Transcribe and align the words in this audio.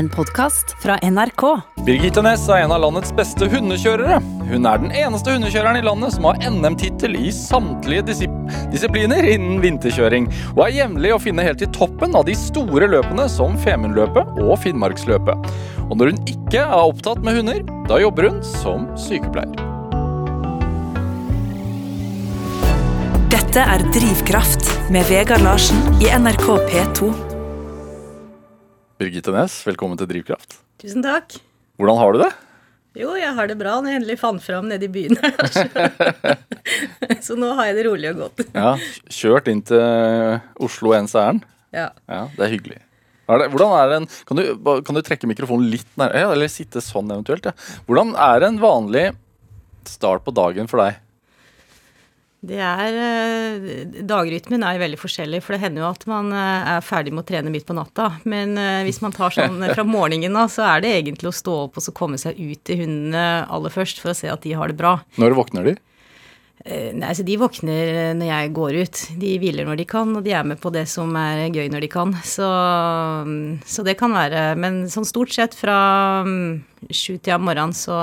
En 0.00 0.08
podkast 0.08 0.70
fra 0.80 0.94
NRK. 1.02 1.42
Birgitte 1.84 2.22
Næss 2.24 2.46
er 2.48 2.62
en 2.62 2.72
av 2.72 2.80
landets 2.80 3.10
beste 3.12 3.44
hundekjørere. 3.52 4.16
Hun 4.48 4.64
er 4.64 4.80
den 4.80 4.94
eneste 4.96 5.34
hundekjøreren 5.34 5.76
i 5.76 5.82
landet 5.84 6.14
som 6.14 6.24
har 6.24 6.40
NM-tittel 6.40 7.18
i 7.18 7.28
samtlige 7.36 8.06
disip 8.08 8.38
disipliner 8.72 9.28
innen 9.28 9.60
vinterkjøring, 9.60 10.30
og 10.54 10.62
er 10.64 10.72
jevnlig 10.78 11.12
å 11.12 11.20
finne 11.20 11.44
helt 11.44 11.60
i 11.60 11.68
toppen 11.76 12.16
av 12.16 12.24
de 12.30 12.38
store 12.46 12.88
løpene 12.88 13.28
som 13.28 13.60
Femundløpet 13.60 14.40
og 14.40 14.56
Finnmarksløpet. 14.64 15.52
Og 15.90 15.96
når 16.00 16.14
hun 16.14 16.24
ikke 16.32 16.64
er 16.64 16.80
opptatt 16.80 17.20
med 17.26 17.36
hunder, 17.36 17.60
da 17.90 18.00
jobber 18.00 18.30
hun 18.30 18.40
som 18.56 18.88
sykepleier. 18.96 19.52
Dette 23.36 23.68
er 23.76 23.84
Drivkraft 23.92 24.78
med 24.94 25.04
Vegard 25.12 25.44
Larsen 25.44 26.00
i 26.00 26.08
NRK 26.08 26.54
P2. 26.70 27.29
Birgitte 29.00 29.32
Næss, 29.32 29.62
velkommen 29.64 29.96
til 29.96 30.04
Drivkraft. 30.10 30.58
Tusen 30.82 31.00
takk. 31.00 31.38
Hvordan 31.80 31.96
har 31.96 32.12
du 32.12 32.18
det? 32.20 32.26
Jo, 33.00 33.14
jeg 33.16 33.32
har 33.32 33.48
det 33.48 33.54
bra 33.56 33.78
når 33.80 33.94
jeg 33.94 34.00
endelig 34.02 34.16
fant 34.20 34.42
fram 34.44 34.66
nede 34.68 34.84
i 34.84 34.90
byen 34.92 35.16
her. 35.22 36.34
Så 37.24 37.32
nå 37.40 37.48
har 37.56 37.70
jeg 37.70 37.78
det 37.78 37.86
rolig 37.86 38.10
og 38.10 38.20
godt. 38.26 38.42
Ja, 38.52 38.74
Kjørt 39.08 39.48
inn 39.48 39.62
til 39.64 40.36
Oslo 40.60 40.92
ens 40.98 41.16
ærend. 41.16 41.48
Ja. 41.72 41.86
Ja, 42.12 42.26
det 42.34 42.44
er 42.44 42.52
hyggelig. 42.52 42.76
Er 43.30 43.40
det, 43.40 43.48
hvordan 43.54 43.72
er 43.78 43.96
en, 44.02 44.08
kan, 44.28 44.36
du, 44.42 44.68
kan 44.84 44.98
du 44.98 45.02
trekke 45.06 45.32
mikrofonen 45.32 45.72
litt 45.72 45.96
nær, 45.96 46.12
eller 46.34 46.52
sitte 46.52 46.84
sånn 46.84 47.08
eventuelt? 47.08 47.48
Ja. 47.48 47.56
Hvordan 47.88 48.12
er 48.20 48.48
en 48.50 48.60
vanlig 48.60 49.06
start 49.88 50.28
på 50.28 50.36
dagen 50.36 50.68
for 50.68 50.84
deg? 50.84 51.00
Det 52.40 52.56
er 52.56 52.94
eh, 52.96 53.82
Dagrytmen 54.08 54.62
er 54.64 54.80
veldig 54.80 54.98
forskjellig, 55.00 55.42
for 55.44 55.54
det 55.54 55.60
hender 55.64 55.84
jo 55.84 55.90
at 55.90 56.06
man 56.08 56.32
eh, 56.32 56.70
er 56.76 56.84
ferdig 56.84 57.12
med 57.12 57.26
å 57.26 57.28
trene 57.28 57.52
midt 57.52 57.66
på 57.68 57.76
natta. 57.76 58.14
Men 58.24 58.56
eh, 58.60 58.80
hvis 58.86 59.02
man 59.04 59.12
tar 59.16 59.34
sånn 59.36 59.60
fra 59.74 59.84
morgenen 59.84 60.38
av, 60.40 60.48
så 60.52 60.64
er 60.70 60.84
det 60.84 60.94
egentlig 60.96 61.28
å 61.28 61.36
stå 61.36 61.56
opp 61.66 61.76
og 61.76 61.84
så 61.84 61.94
komme 61.96 62.20
seg 62.20 62.40
ut 62.40 62.62
til 62.64 62.80
hundene 62.84 63.44
aller 63.44 63.74
først 63.74 64.00
for 64.00 64.14
å 64.14 64.16
se 64.16 64.32
at 64.32 64.44
de 64.46 64.56
har 64.56 64.72
det 64.72 64.78
bra. 64.80 64.96
Når 65.20 65.36
våkner 65.36 65.68
de? 65.68 65.76
Eh, 66.64 66.92
Nei, 66.92 67.14
så 67.16 67.24
De 67.24 67.36
våkner 67.40 68.12
når 68.18 68.28
jeg 68.28 68.52
går 68.56 68.76
ut. 68.82 69.02
De 69.20 69.30
hviler 69.40 69.64
når 69.68 69.80
de 69.80 69.86
kan, 69.88 70.10
og 70.16 70.24
de 70.26 70.34
er 70.36 70.44
med 70.44 70.60
på 70.60 70.72
det 70.74 70.84
som 70.92 71.14
er 71.16 71.46
gøy 71.48 71.70
når 71.72 71.86
de 71.86 71.90
kan. 71.92 72.12
Så, 72.26 72.48
så 73.64 73.84
det 73.86 73.96
kan 74.00 74.12
være 74.12 74.42
Men 74.60 74.82
sånn 74.92 75.08
stort 75.08 75.32
sett 75.32 75.56
fra 75.56 75.78
mm, 76.26 76.60
sjutida 76.92 77.38
om 77.38 77.48
morgenen 77.48 77.76
så, 77.76 77.96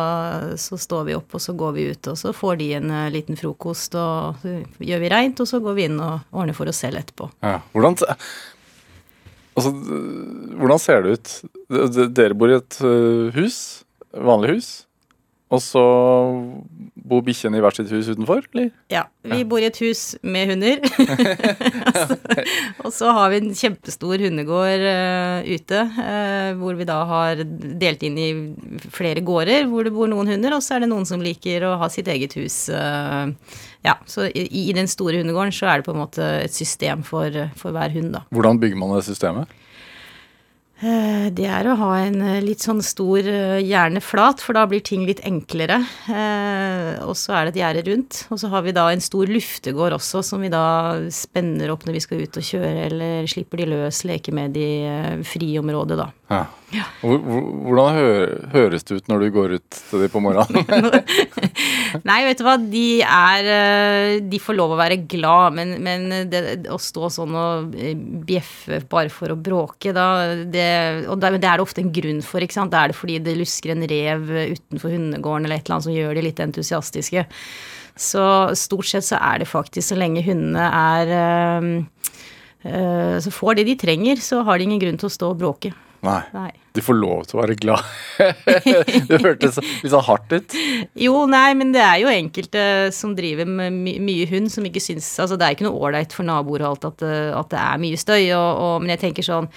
så 0.58 0.80
står 0.81 1.08
vi 1.09 1.17
opp, 1.19 1.38
og 1.38 1.44
så 1.44 1.53
går 1.58 1.78
vi 1.78 1.88
ut, 1.94 2.09
og 2.09 2.17
så 2.17 2.33
får 2.33 2.59
de 2.63 2.72
en 2.80 2.94
eh, 3.03 3.13
liten 3.13 3.38
frokost, 3.39 3.97
og 4.00 4.41
så 4.41 4.58
gjør 4.81 5.05
vi 5.05 5.13
reint, 5.13 5.44
og 5.44 5.50
så 5.50 5.61
går 5.61 5.78
vi 5.78 5.88
inn 5.91 6.02
og 6.02 6.25
ordner 6.33 6.58
for 6.58 6.69
oss 6.72 6.81
selv 6.85 7.03
etterpå. 7.03 7.30
Ja. 7.45 7.59
Hvordan, 7.78 8.00
altså, 9.53 9.75
hvordan 10.58 10.81
ser 10.81 11.05
det 11.05 11.17
ut? 11.17 11.38
Dere 12.17 12.38
bor 12.38 12.50
i 12.50 12.58
et 12.58 12.81
hus, 13.38 13.61
vanlig 14.17 14.58
hus, 14.58 14.72
og 15.53 15.61
så 15.63 15.83
bor 17.08 17.23
bikkjene 17.25 17.59
i 17.59 17.63
hvert 17.63 17.77
sitt 17.77 17.91
hus 17.94 18.09
utenfor, 18.11 18.45
eller? 18.53 18.69
Ja, 18.91 19.05
vi 19.27 19.44
bor 19.47 19.61
i 19.63 19.67
et 19.69 19.80
hus 19.81 20.16
med 20.22 20.52
hunder. 20.52 20.81
og 22.83 22.91
så 22.95 23.13
har 23.16 23.31
vi 23.33 23.41
en 23.41 23.53
kjempestor 23.58 24.23
hundegård 24.25 24.83
uh, 24.83 25.47
ute, 25.47 25.83
uh, 25.97 26.52
hvor 26.59 26.78
vi 26.80 26.88
da 26.89 27.00
har 27.09 27.44
delt 27.81 28.03
inn 28.08 28.19
i 28.22 28.30
flere 28.94 29.23
gårder 29.25 29.69
hvor 29.72 29.88
det 29.88 29.95
bor 29.95 30.11
noen 30.11 30.33
hunder, 30.33 30.58
og 30.58 30.66
så 30.66 30.78
er 30.78 30.85
det 30.85 30.91
noen 30.91 31.08
som 31.09 31.23
liker 31.23 31.67
å 31.67 31.78
ha 31.81 31.91
sitt 31.94 32.09
eget 32.11 32.38
hus. 32.39 32.66
Uh, 32.72 33.31
ja, 33.88 33.95
så 34.09 34.28
i, 34.28 34.47
i 34.67 34.73
den 34.75 34.89
store 34.91 35.22
hundegården 35.22 35.55
så 35.55 35.72
er 35.72 35.80
det 35.80 35.88
på 35.88 35.95
en 35.95 36.03
måte 36.03 36.28
et 36.44 36.55
system 36.55 37.05
for, 37.08 37.31
for 37.59 37.75
hver 37.75 37.94
hund, 37.95 38.13
da. 38.17 38.25
Hvordan 38.35 38.59
bygger 38.61 38.80
man 38.80 38.97
det 38.97 39.05
systemet? 39.08 39.52
Eh, 40.78 41.30
Det 41.33 41.47
er 41.50 41.66
å 41.66 41.75
ha 41.80 41.92
en 42.06 42.20
eh, 42.22 42.42
litt 42.45 42.61
sånn 42.61 42.83
stor 42.86 43.25
hjerne 43.25 44.02
flat, 44.03 44.44
for 44.45 44.53
da 44.53 44.67
blir 44.70 44.84
ting 44.86 45.08
litt 45.09 45.23
enklere. 45.25 45.80
Eh, 46.06 47.02
Og 47.02 47.16
så 47.17 47.34
er 47.34 47.47
det 47.47 47.56
et 47.56 47.61
gjerde 47.64 47.84
rundt. 47.88 48.19
Og 48.30 48.38
så 48.42 48.50
har 48.53 48.61
vi 48.61 48.75
da 48.78 48.88
en 48.92 49.02
stor 49.02 49.25
luftegård 49.25 49.96
også, 49.97 50.22
som 50.24 50.41
vi 50.46 50.52
da 50.53 51.00
spenner 51.09 51.74
opp 51.74 51.85
når 51.88 51.97
vi 51.97 52.03
skal 52.06 52.22
ut 52.22 52.38
og 52.38 52.46
kjøre, 52.46 52.85
eller 52.91 53.25
slipper 53.31 53.57
de 53.63 53.69
løs, 53.74 54.03
leker 54.06 54.34
med 54.38 54.53
de 54.53 54.68
friområdet, 55.25 55.97
da. 55.97 56.12
Ja. 56.28 56.46
Hvor- 57.00 57.22
hvor- 57.24 57.46
Hvordan 57.64 57.98
høres 58.52 58.84
det 58.84 58.98
ut 58.98 59.06
når 59.08 59.22
du 59.24 59.28
går 59.32 59.54
ut 59.56 59.78
til 59.90 60.02
dem 60.04 60.10
på 60.12 60.20
morgenen? 60.20 60.66
Nei, 62.10 62.18
vet 62.28 62.42
du 62.42 62.44
hva, 62.44 62.58
de 62.60 62.82
er 63.08 63.48
eh, 63.54 64.18
De 64.28 64.40
får 64.44 64.58
lov 64.58 64.74
å 64.76 64.80
være 64.80 64.98
glad, 65.08 65.56
men, 65.56 65.72
men 65.86 66.28
det, 66.30 66.42
å 66.68 66.76
stå 66.82 67.08
sånn 67.16 67.38
og 67.40 67.78
eh, 67.80 67.94
bjeffe 68.28 68.82
bare 68.92 69.08
for 69.14 69.32
å 69.32 69.40
bråke, 69.40 69.94
da 69.96 70.10
det, 70.44 70.68
Og 71.08 71.16
det, 71.24 71.32
det 71.40 71.48
er 71.48 71.62
det 71.62 71.64
ofte 71.70 71.80
en 71.86 71.94
grunn 71.96 72.20
for, 72.26 72.44
ikke 72.44 72.58
sant. 72.59 72.76
Da 72.76 72.84
er 72.84 72.92
det 72.92 73.00
fordi 73.00 73.22
det 73.24 73.38
lusker 73.40 73.72
en 73.78 73.88
rev 73.88 74.28
utenfor 74.58 74.92
hundegården 74.98 75.48
eller 75.48 75.62
et 75.62 75.66
eller 75.70 75.78
annet 75.80 75.88
som 75.88 75.96
gjør 75.96 76.20
de 76.20 76.28
litt 76.28 76.44
entusiastiske. 76.44 77.24
Så 77.98 78.28
stort 78.59 78.92
sett 78.92 79.08
så 79.08 79.18
er 79.24 79.40
det 79.42 79.48
faktisk, 79.50 79.88
så 79.88 79.96
lenge 79.98 80.22
hundene 80.28 80.68
er 80.68 81.16
eh, 82.68 83.18
Så 83.24 83.32
får 83.32 83.62
de 83.62 83.70
de 83.72 83.80
trenger, 83.80 84.20
så 84.22 84.44
har 84.44 84.59
de 84.59 84.68
ingen 84.68 84.82
grunn 84.84 85.00
til 85.00 85.08
å 85.08 85.14
stå 85.16 85.32
og 85.32 85.40
bråke. 85.40 85.72
Nei. 86.06 86.22
Nei. 86.34 86.52
Du 86.78 86.81
får 86.85 86.94
lov 87.00 87.24
til 87.25 87.40
å 87.40 87.41
være 87.41 87.56
glad. 87.58 87.81
det 89.09 89.18
hørtes 89.24 89.58
litt 89.62 89.90
sånn 89.90 90.03
hardt 90.06 90.35
ut. 90.35 90.53
Jo, 91.02 91.24
nei, 91.30 91.47
men 91.58 91.72
det 91.74 91.81
er 91.81 92.03
jo 92.03 92.12
enkelte 92.12 92.62
som 92.94 93.16
driver 93.18 93.50
med 93.50 93.74
my 93.74 93.96
mye 94.06 94.28
hund, 94.30 94.52
som 94.53 94.68
ikke 94.68 94.84
syns 94.84 95.08
Altså, 95.24 95.40
det 95.41 95.47
er 95.47 95.56
ikke 95.58 95.66
noe 95.66 95.81
ålreit 95.90 96.13
for 96.13 96.28
naboer 96.28 96.62
og 96.68 96.75
alt 96.75 96.88
at, 96.91 97.02
det- 97.02 97.34
at 97.40 97.50
det 97.56 97.63
er 97.63 97.81
mye 97.81 97.97
støy, 97.97 98.22
og, 98.38 98.62
og, 98.62 98.74
men 98.84 98.94
jeg 98.94 99.03
tenker 99.08 99.25
sånn 99.25 99.50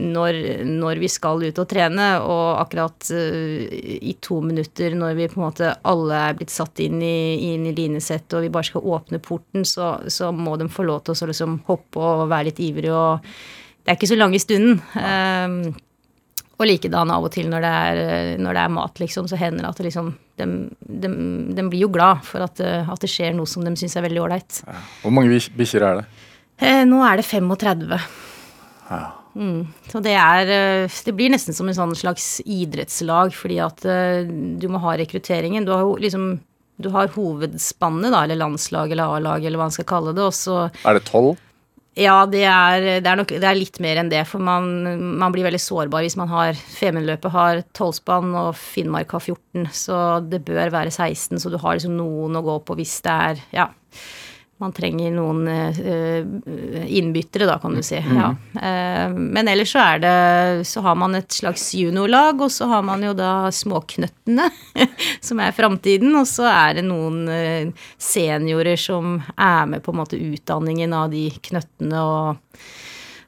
når, 0.00 0.38
når 0.64 0.96
vi 1.02 1.08
skal 1.12 1.42
ut 1.44 1.58
og 1.60 1.68
trene, 1.68 2.06
og 2.24 2.62
akkurat 2.62 3.10
uh, 3.12 3.66
i 4.00 4.14
to 4.24 4.38
minutter 4.40 4.94
når 4.96 5.18
vi 5.18 5.26
på 5.28 5.36
en 5.36 5.44
måte 5.50 5.74
alle 5.84 6.20
er 6.30 6.38
blitt 6.38 6.54
satt 6.54 6.80
inn 6.80 6.96
i, 7.04 7.52
inn 7.52 7.66
i 7.68 7.74
linesett, 7.76 8.32
og 8.32 8.46
vi 8.46 8.52
bare 8.54 8.70
skal 8.70 8.88
åpne 8.96 9.20
porten, 9.20 9.66
så, 9.68 9.98
så 10.08 10.30
må 10.32 10.56
de 10.56 10.70
få 10.72 10.86
lov 10.88 11.04
til 11.04 11.12
å 11.12 11.28
liksom 11.28 11.58
hoppe 11.68 12.00
og 12.00 12.24
være 12.32 12.48
litt 12.48 12.62
ivrige, 12.64 12.96
og 12.96 13.60
det 13.82 13.90
er 13.92 13.96
ikke 13.98 14.10
så 14.12 14.18
lange 14.18 14.38
stunden. 14.42 14.76
Um, 14.94 15.74
og 16.62 16.68
likedan 16.68 17.10
av 17.10 17.24
og 17.26 17.32
til 17.34 17.48
når 17.50 17.64
det 17.64 17.70
er, 17.74 18.02
når 18.38 18.54
det 18.54 18.60
er 18.62 18.74
mat, 18.76 19.00
liksom, 19.02 19.26
så 19.26 19.38
hender 19.40 19.64
det 19.64 19.70
at 19.72 19.80
det 19.80 19.86
liksom 19.88 20.12
de, 20.38 20.46
de, 21.02 21.08
de 21.56 21.64
blir 21.72 21.82
jo 21.86 21.88
glad 21.90 22.20
for 22.28 22.44
at, 22.44 22.54
det- 22.60 22.84
at 22.92 23.02
det 23.02 23.10
skjer 23.10 23.34
noe 23.34 23.48
som 23.50 23.64
de 23.66 23.72
syns 23.80 23.96
er 23.98 24.04
veldig 24.06 24.20
ålreit. 24.22 24.60
Hvor 25.02 25.10
mange 25.16 25.32
bik- 25.34 25.50
bikkjer 25.58 25.82
er 25.88 25.98
det? 26.02 26.04
Eh, 26.62 26.84
nå 26.86 27.00
er 27.02 27.18
det 27.18 27.26
35. 27.26 27.98
Ja. 28.92 29.00
Mm. 29.34 29.62
Så 29.88 30.02
det 30.04 30.12
er 30.20 30.50
eh, 30.52 30.96
Det 31.06 31.14
blir 31.16 31.30
nesten 31.32 31.56
som 31.56 31.66
en 31.70 31.74
sånn 31.74 31.94
slags 31.96 32.40
idrettslag, 32.44 33.32
fordi 33.34 33.58
at 33.64 33.82
eh, 33.88 34.22
du 34.60 34.68
må 34.70 34.78
ha 34.84 34.94
rekrutteringen. 35.00 35.64
Du 35.66 35.72
har 35.74 35.82
jo 35.86 35.96
liksom 35.98 36.34
du 36.82 36.88
har 36.94 37.10
hovedspannet, 37.14 38.10
da, 38.14 38.22
eller 38.24 38.38
landslag 38.40 38.90
eller 38.94 39.16
A-lag, 39.18 39.44
eller 39.44 39.58
hva 39.60 39.66
man 39.68 39.74
skal 39.74 39.86
kalle 39.86 40.14
det, 40.16 40.22
og 40.24 40.34
så 40.34 40.56
Er 40.88 40.96
det 40.98 41.04
tolv? 41.10 41.36
Ja, 41.98 42.22
det 42.24 42.40
er, 42.48 42.84
det 43.04 43.08
er 43.08 43.18
nok 43.20 43.32
det 43.34 43.44
er 43.44 43.58
litt 43.58 43.76
mer 43.84 43.98
enn 44.00 44.08
det, 44.08 44.22
for 44.24 44.40
man, 44.40 44.64
man 45.20 45.32
blir 45.34 45.44
veldig 45.44 45.60
sårbar 45.60 46.06
hvis 46.06 46.16
man 46.16 46.30
har 46.30 46.56
Femundløpet 46.56 47.34
har 47.34 47.60
tolvspann 47.76 48.32
og 48.40 48.54
Finnmark 48.56 49.12
har 49.12 49.20
14, 49.20 49.66
så 49.76 49.98
det 50.24 50.40
bør 50.46 50.72
være 50.72 50.88
16, 50.94 51.36
så 51.42 51.52
du 51.52 51.58
har 51.60 51.76
liksom 51.76 51.98
noen 51.98 52.40
å 52.40 52.44
gå 52.46 52.56
på 52.64 52.78
hvis 52.80 52.96
det 53.04 53.16
er 53.28 53.42
Ja. 53.58 53.68
Man 54.62 54.74
trenger 54.74 55.10
noen 55.10 55.48
eh, 55.50 56.86
innbyttere, 56.86 57.48
da, 57.50 57.56
kan 57.58 57.74
du 57.74 57.82
si. 57.82 57.98
Ja. 57.98 58.28
Eh, 58.54 59.08
men 59.10 59.50
ellers 59.50 59.72
så 59.74 59.82
er 59.82 60.02
det 60.02 60.66
Så 60.68 60.84
har 60.84 60.94
man 60.98 61.16
et 61.18 61.32
slags 61.34 61.64
juniorlag, 61.74 62.40
og 62.44 62.52
så 62.54 62.68
har 62.70 62.84
man 62.86 63.02
jo 63.02 63.10
da 63.18 63.50
Småknøttene, 63.52 64.46
som 65.26 65.42
er 65.42 65.56
framtiden, 65.56 66.14
og 66.18 66.28
så 66.30 66.46
er 66.50 66.78
det 66.78 66.86
noen 66.86 67.26
eh, 67.32 67.88
seniorer 67.98 68.78
som 68.78 69.18
er 69.34 69.66
med 69.74 69.82
på 69.82 69.94
en 69.94 70.00
måte 70.04 70.20
utdanningen 70.20 70.94
av 70.94 71.10
de 71.12 71.26
knøttene, 71.42 72.06
og 72.06 72.62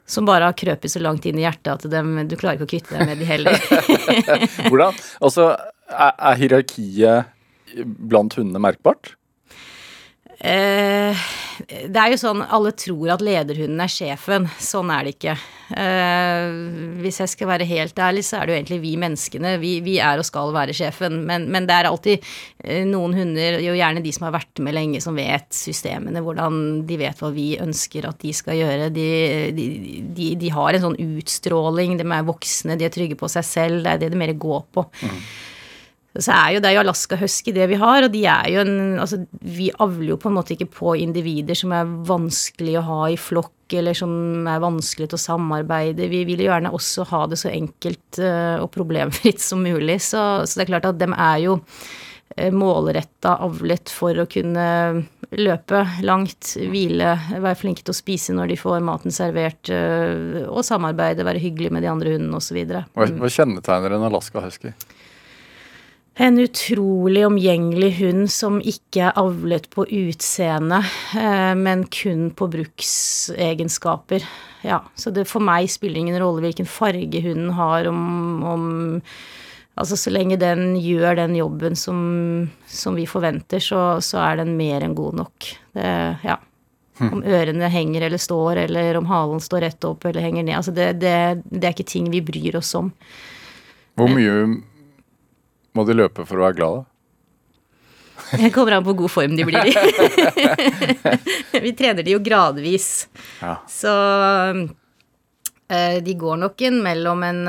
som 0.05 0.27
bare 0.27 0.47
har 0.47 0.55
krøpet 0.57 0.91
så 0.93 1.01
langt 1.01 1.25
inn 1.25 1.39
i 1.41 1.43
hjertet 1.43 1.73
at 1.73 1.91
dem, 1.91 2.15
du 2.29 2.37
klarer 2.37 2.59
ikke 2.59 2.69
å 2.69 2.73
kvitte 2.75 2.95
deg 2.95 3.09
med 3.09 3.19
de 3.19 3.27
heller. 3.27 3.57
Hvordan? 4.69 4.95
Altså, 5.19 5.51
er, 5.89 6.13
er 6.13 6.39
hierarkiet 6.39 7.31
blant 7.83 8.37
hundene 8.37 8.61
merkbart? 8.61 9.15
Eh, 10.39 11.25
det 11.87 11.95
er 11.95 12.11
jo 12.11 12.19
sånn 12.19 12.41
alle 12.43 12.73
tror 12.75 13.13
at 13.15 13.23
lederhunden 13.23 13.79
er 13.81 13.91
sjefen. 13.91 14.47
Sånn 14.61 14.91
er 14.91 15.05
det 15.05 15.13
ikke. 15.15 15.35
Eh, 15.73 16.57
hvis 17.01 17.21
jeg 17.23 17.31
skal 17.31 17.49
være 17.53 17.67
helt 17.69 17.97
ærlig, 17.97 18.25
så 18.27 18.39
er 18.39 18.45
det 18.45 18.53
jo 18.53 18.57
egentlig 18.59 18.79
vi 18.83 18.91
menneskene. 19.01 19.55
Vi, 19.61 19.71
vi 19.85 19.95
er 20.03 20.19
og 20.21 20.27
skal 20.27 20.51
være 20.55 20.75
sjefen. 20.75 21.21
Men, 21.29 21.47
men 21.53 21.69
det 21.69 21.77
er 21.77 21.89
alltid 21.89 22.27
eh, 22.65 22.83
noen 22.89 23.15
hunder, 23.17 23.59
jo 23.63 23.77
gjerne 23.77 24.03
de 24.05 24.13
som 24.15 24.27
har 24.27 24.35
vært 24.37 24.63
med 24.65 24.75
lenge, 24.77 25.01
som 25.03 25.17
vet 25.17 25.47
systemene, 25.55 26.23
hvordan 26.25 26.85
de 26.89 26.99
vet 27.01 27.23
hva 27.23 27.31
vi 27.35 27.49
ønsker 27.61 28.09
at 28.09 28.21
de 28.21 28.35
skal 28.35 28.59
gjøre. 28.59 28.91
De, 28.95 29.09
de, 29.55 29.67
de, 30.19 30.31
de 30.41 30.53
har 30.53 30.75
en 30.75 30.89
sånn 30.89 31.01
utstråling, 31.15 31.97
de 32.01 32.07
er 32.11 32.27
voksne, 32.27 32.77
de 32.79 32.87
er 32.87 32.93
trygge 32.93 33.19
på 33.19 33.31
seg 33.31 33.47
selv. 33.47 33.83
Det 33.85 33.95
er 33.95 34.05
det 34.05 34.13
det 34.15 34.23
mer 34.25 34.35
går 34.35 34.65
på. 34.75 34.89
Så 36.15 36.31
er 36.31 36.53
jo, 36.55 36.61
det 36.63 36.69
er 36.69 36.77
jo 36.77 36.83
Alaska 36.85 37.17
husky 37.19 37.51
det 37.55 37.65
vi 37.67 37.79
har, 37.79 38.05
og 38.05 38.13
de 38.13 38.21
er 38.31 38.47
jo 38.53 38.61
en 38.63 38.75
Altså, 39.01 39.19
vi 39.43 39.67
avler 39.83 40.13
jo 40.13 40.19
på 40.21 40.29
en 40.31 40.37
måte 40.37 40.55
ikke 40.55 40.69
på 40.71 40.95
individer 41.01 41.57
som 41.57 41.73
er 41.75 41.89
vanskelig 42.07 42.77
å 42.79 42.85
ha 42.87 42.99
i 43.11 43.17
flokk, 43.19 43.51
eller 43.75 43.97
som 43.97 44.47
er 44.47 44.63
vanskelig 44.63 45.09
til 45.11 45.17
å 45.17 45.23
samarbeide. 45.25 46.07
Vi 46.11 46.23
vil 46.29 46.45
jo 46.45 46.47
gjerne 46.47 46.71
også 46.75 47.07
ha 47.11 47.25
det 47.29 47.39
så 47.41 47.51
enkelt 47.51 48.21
uh, 48.21 48.63
og 48.63 48.69
problemfritt 48.73 49.43
som 49.43 49.63
mulig. 49.65 49.99
Så, 50.05 50.21
så, 50.45 50.55
det 50.55 50.65
er 50.65 50.71
klart 50.71 50.89
at 50.89 51.01
dem 51.01 51.13
er 51.17 51.41
jo 51.43 51.57
uh, 51.59 52.51
målretta 52.55 53.35
avlet 53.45 53.91
for 53.91 54.23
å 54.23 54.27
kunne 54.31 54.67
løpe 55.35 55.83
langt, 56.05 56.55
hvile, 56.71 57.17
være 57.33 57.59
flinke 57.59 57.83
til 57.83 57.91
å 57.91 57.99
spise 57.99 58.37
når 58.37 58.53
de 58.53 58.61
får 58.61 58.85
maten 58.85 59.13
servert, 59.13 59.67
uh, 59.73 60.45
og 60.47 60.63
samarbeide, 60.65 61.27
være 61.27 61.43
hyggelig 61.43 61.73
med 61.75 61.85
de 61.85 61.91
andre 61.91 62.15
hundene 62.15 62.39
osv. 62.39 62.63
Hva 62.95 63.33
kjennetegner 63.39 63.99
en 63.99 64.07
Alaska 64.13 64.45
husky? 64.45 64.71
En 66.17 66.39
utrolig 66.39 67.25
omgjengelig 67.27 67.89
hund 67.97 68.29
som 68.31 68.61
ikke 68.63 69.09
er 69.09 69.17
avlet 69.19 69.65
på 69.73 69.83
utseende, 69.83 70.77
eh, 71.19 71.51
men 71.59 71.83
kun 71.91 72.29
på 72.31 72.47
bruksegenskaper. 72.53 74.23
Ja, 74.63 74.79
så 74.95 75.11
det 75.11 75.27
for 75.27 75.43
meg 75.43 75.67
spiller 75.73 75.99
ingen 75.99 76.19
rolle 76.23 76.45
hvilken 76.45 76.69
farge 76.71 77.19
hunden 77.19 77.51
har, 77.59 77.91
om, 77.91 78.43
om 78.43 78.69
Altså 79.75 79.97
så 79.99 80.11
lenge 80.13 80.37
den 80.39 80.77
gjør 80.79 81.17
den 81.19 81.33
jobben 81.35 81.73
som, 81.75 81.97
som 82.63 82.95
vi 82.95 83.03
forventer, 83.03 83.59
så, 83.59 83.99
så, 83.99 84.21
er 84.23 84.37
den 84.39 84.53
mer 84.55 84.85
enn 84.85 84.93
god 84.95 85.17
nok. 85.19 85.49
Det, 85.75 85.89
ja. 86.23 86.37
Hm. 86.95 87.09
Om 87.09 87.23
ørene 87.27 87.67
henger 87.67 88.05
eller 88.07 88.21
står, 88.23 88.61
eller 88.69 88.95
om 88.95 89.09
halen 89.09 89.43
står 89.43 89.65
rett 89.65 89.83
opp 89.83 90.07
eller 90.07 90.23
henger 90.23 90.47
ned. 90.47 90.55
Altså 90.61 90.71
det, 90.71 90.93
det, 91.01 91.17
det 91.51 91.67
er 91.67 91.75
ikke 91.75 91.89
ting 91.91 92.07
vi 92.13 92.23
bryr 92.23 92.55
oss 92.61 92.71
om. 92.79 92.93
Hvor 93.99 94.15
mye 94.15 94.31
må 95.75 95.85
de 95.87 95.97
løpe 95.97 96.25
for 96.25 96.39
å 96.39 96.47
være 96.47 96.57
glad, 96.59 96.81
da? 96.81 96.91
Det 98.31 98.49
kommer 98.55 98.77
an 98.77 98.85
på 98.85 98.95
hvor 98.97 99.11
form 99.11 99.35
de 99.37 99.45
blir 99.45 99.69
i. 99.69 99.73
vi 101.65 101.73
trener 101.77 102.03
de 102.03 102.15
jo 102.15 102.21
gradvis. 102.23 103.07
Ja. 103.41 103.57
Så 103.69 103.91
eh, 105.69 105.97
de 106.03 106.15
går 106.19 106.39
nok 106.41 106.65
inn 106.65 106.79
mellom 106.83 107.21
en 107.27 107.43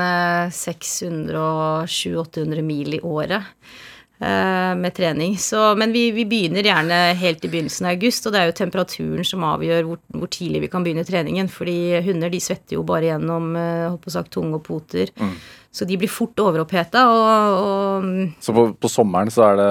600 0.53 1.33
eh, 1.33 1.41
og 1.41 1.89
700-800 1.89 2.67
mil 2.67 2.99
i 2.99 3.01
året 3.01 3.47
med 4.17 4.95
trening. 4.97 5.35
Så, 5.37 5.75
men 5.77 5.91
vi, 5.93 6.07
vi, 6.15 6.23
begynner 6.25 6.65
gjerne 6.65 6.95
helt 7.19 7.43
i 7.45 7.51
begynnelsen 7.53 7.85
av 7.85 7.93
august, 7.93 8.25
og 8.25 8.33
det 8.33 8.39
er 8.39 8.49
jo 8.49 8.55
temperaturen 8.57 9.27
som 9.27 9.45
avgjør 9.45 9.85
hvor, 9.85 9.99
hvor 10.17 10.31
tidlig 10.33 10.63
vi 10.63 10.71
kan 10.73 10.85
begynne 10.85 11.05
treningen. 11.05 11.51
Fordi 11.53 12.01
hunder 12.07 12.33
de 12.33 12.41
svetter 12.41 12.79
jo 12.79 12.85
bare 12.87 13.11
gjennom 13.11 13.53
sagt, 14.09 14.33
tunge 14.33 14.57
og 14.57 14.65
poter. 14.65 15.13
Mm. 15.21 15.35
Så 15.77 15.85
de 15.85 15.97
blir 15.99 16.09
fort 16.09 16.39
overoppheta. 16.41 17.03
Og, 17.13 17.59
og, 17.61 18.07
så 18.41 18.55
på, 18.55 18.65
på, 18.81 18.89
sommeren 18.89 19.29
så 19.33 19.45
er 19.51 19.59
det 19.59 19.69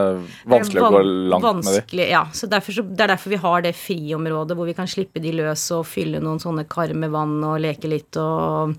vanskelig 0.52 0.84
å 0.84 0.92
gå 0.94 1.02
langt 1.32 1.66
med 1.66 1.90
de? 1.90 2.06
Ja. 2.12 2.26
så, 2.30 2.46
så 2.46 2.86
Det 2.86 3.06
er 3.06 3.14
derfor 3.16 3.34
vi 3.34 3.42
har 3.42 3.66
det 3.66 3.74
friområdet 3.78 4.58
hvor 4.58 4.70
vi 4.70 4.76
kan 4.76 4.90
slippe 4.90 5.22
de 5.22 5.34
løs 5.40 5.66
og 5.74 5.86
fylle 5.88 6.22
noen 6.22 6.42
sånne 6.42 6.66
kar 6.70 6.94
med 6.94 7.14
vann 7.14 7.40
og 7.42 7.58
leke 7.64 7.90
litt 7.90 8.18
og 8.22 8.76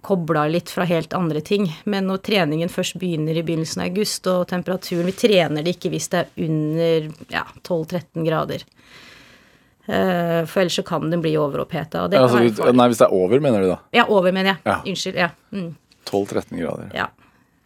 koble 0.00 0.40
av 0.40 0.50
litt 0.50 0.70
fra 0.70 0.86
helt 0.88 1.12
andre 1.16 1.40
ting. 1.44 1.68
Men 1.84 2.08
når 2.10 2.22
treningen 2.28 2.70
først 2.72 2.98
begynner 3.00 3.36
i 3.36 3.44
begynnelsen 3.44 3.82
av 3.82 3.90
august, 3.90 4.26
og 4.30 4.46
temperaturen 4.50 5.08
Vi 5.08 5.16
trener 5.16 5.64
det 5.64 5.76
ikke 5.76 5.92
hvis 5.92 6.08
det 6.12 6.24
er 6.24 6.48
under 6.48 7.10
ja, 7.32 7.44
12-13 7.62 8.26
grader. 8.26 8.64
Uh, 9.88 10.44
for 10.44 10.60
ellers 10.60 10.76
så 10.76 10.84
kan 10.84 11.06
den 11.10 11.22
bli 11.24 11.32
overoppheta. 11.40 12.08
Ja, 12.12 12.24
altså, 12.26 12.72
nei, 12.76 12.88
hvis 12.90 13.00
det 13.00 13.06
er 13.06 13.14
over, 13.16 13.40
mener 13.40 13.64
du 13.64 13.70
da? 13.70 13.78
Ja, 13.96 14.04
over, 14.12 14.34
mener 14.36 14.52
jeg. 14.52 14.60
Ja. 14.68 14.80
Unnskyld. 14.84 15.16
ja. 15.16 15.30
Mm. 15.54 15.70
12-13 16.08 16.60
grader. 16.60 16.90
Ja. 16.96 17.08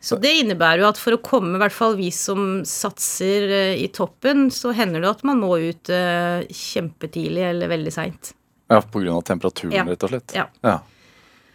Så 0.03 0.17
det 0.19 0.33
innebærer 0.41 0.83
jo 0.83 0.89
at 0.89 0.99
for 0.99 1.15
å 1.15 1.19
komme, 1.23 1.55
i 1.55 1.63
hvert 1.63 1.75
fall 1.75 1.95
vi 1.99 2.09
som 2.15 2.63
satser 2.67 3.49
uh, 3.51 3.75
i 3.75 3.89
toppen, 3.95 4.49
så 4.55 4.71
hender 4.75 5.03
det 5.03 5.11
at 5.11 5.27
man 5.27 5.43
må 5.43 5.57
ut 5.63 5.91
uh, 5.91 6.47
kjempetidlig 6.47 7.45
eller 7.51 7.71
veldig 7.71 7.95
seint. 7.95 8.33
Ja, 8.71 8.81
på 8.83 9.03
grunn 9.03 9.19
av 9.19 9.27
temperaturen, 9.27 9.91
rett 9.91 10.07
og 10.07 10.15
slett? 10.15 10.35
Ja. 10.39 10.47
ja. 10.63 10.79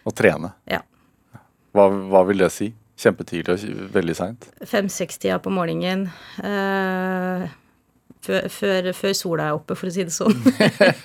Og 0.07 0.15
trene. 0.15 0.53
Ja. 0.69 0.81
Hva, 1.75 1.89
hva, 1.91 2.23
vil 2.29 2.45
det 2.45 2.51
si? 2.55 2.71
Kjempetidlig 2.97 3.53
og 3.53 3.93
veldig 3.93 4.15
seint? 4.17 4.47
Fem-seks-tida 4.65 5.37
på 5.43 5.51
morgenen. 5.53 6.07
Uh, 6.39 7.45
før, 8.25 8.47
før, 8.49 8.89
før, 8.97 9.13
sola 9.19 9.51
er 9.51 9.59
oppe, 9.59 9.77
for 9.77 9.91
å 9.91 9.93
si 9.93 10.07
det 10.07 10.15
sånn. 10.15 10.33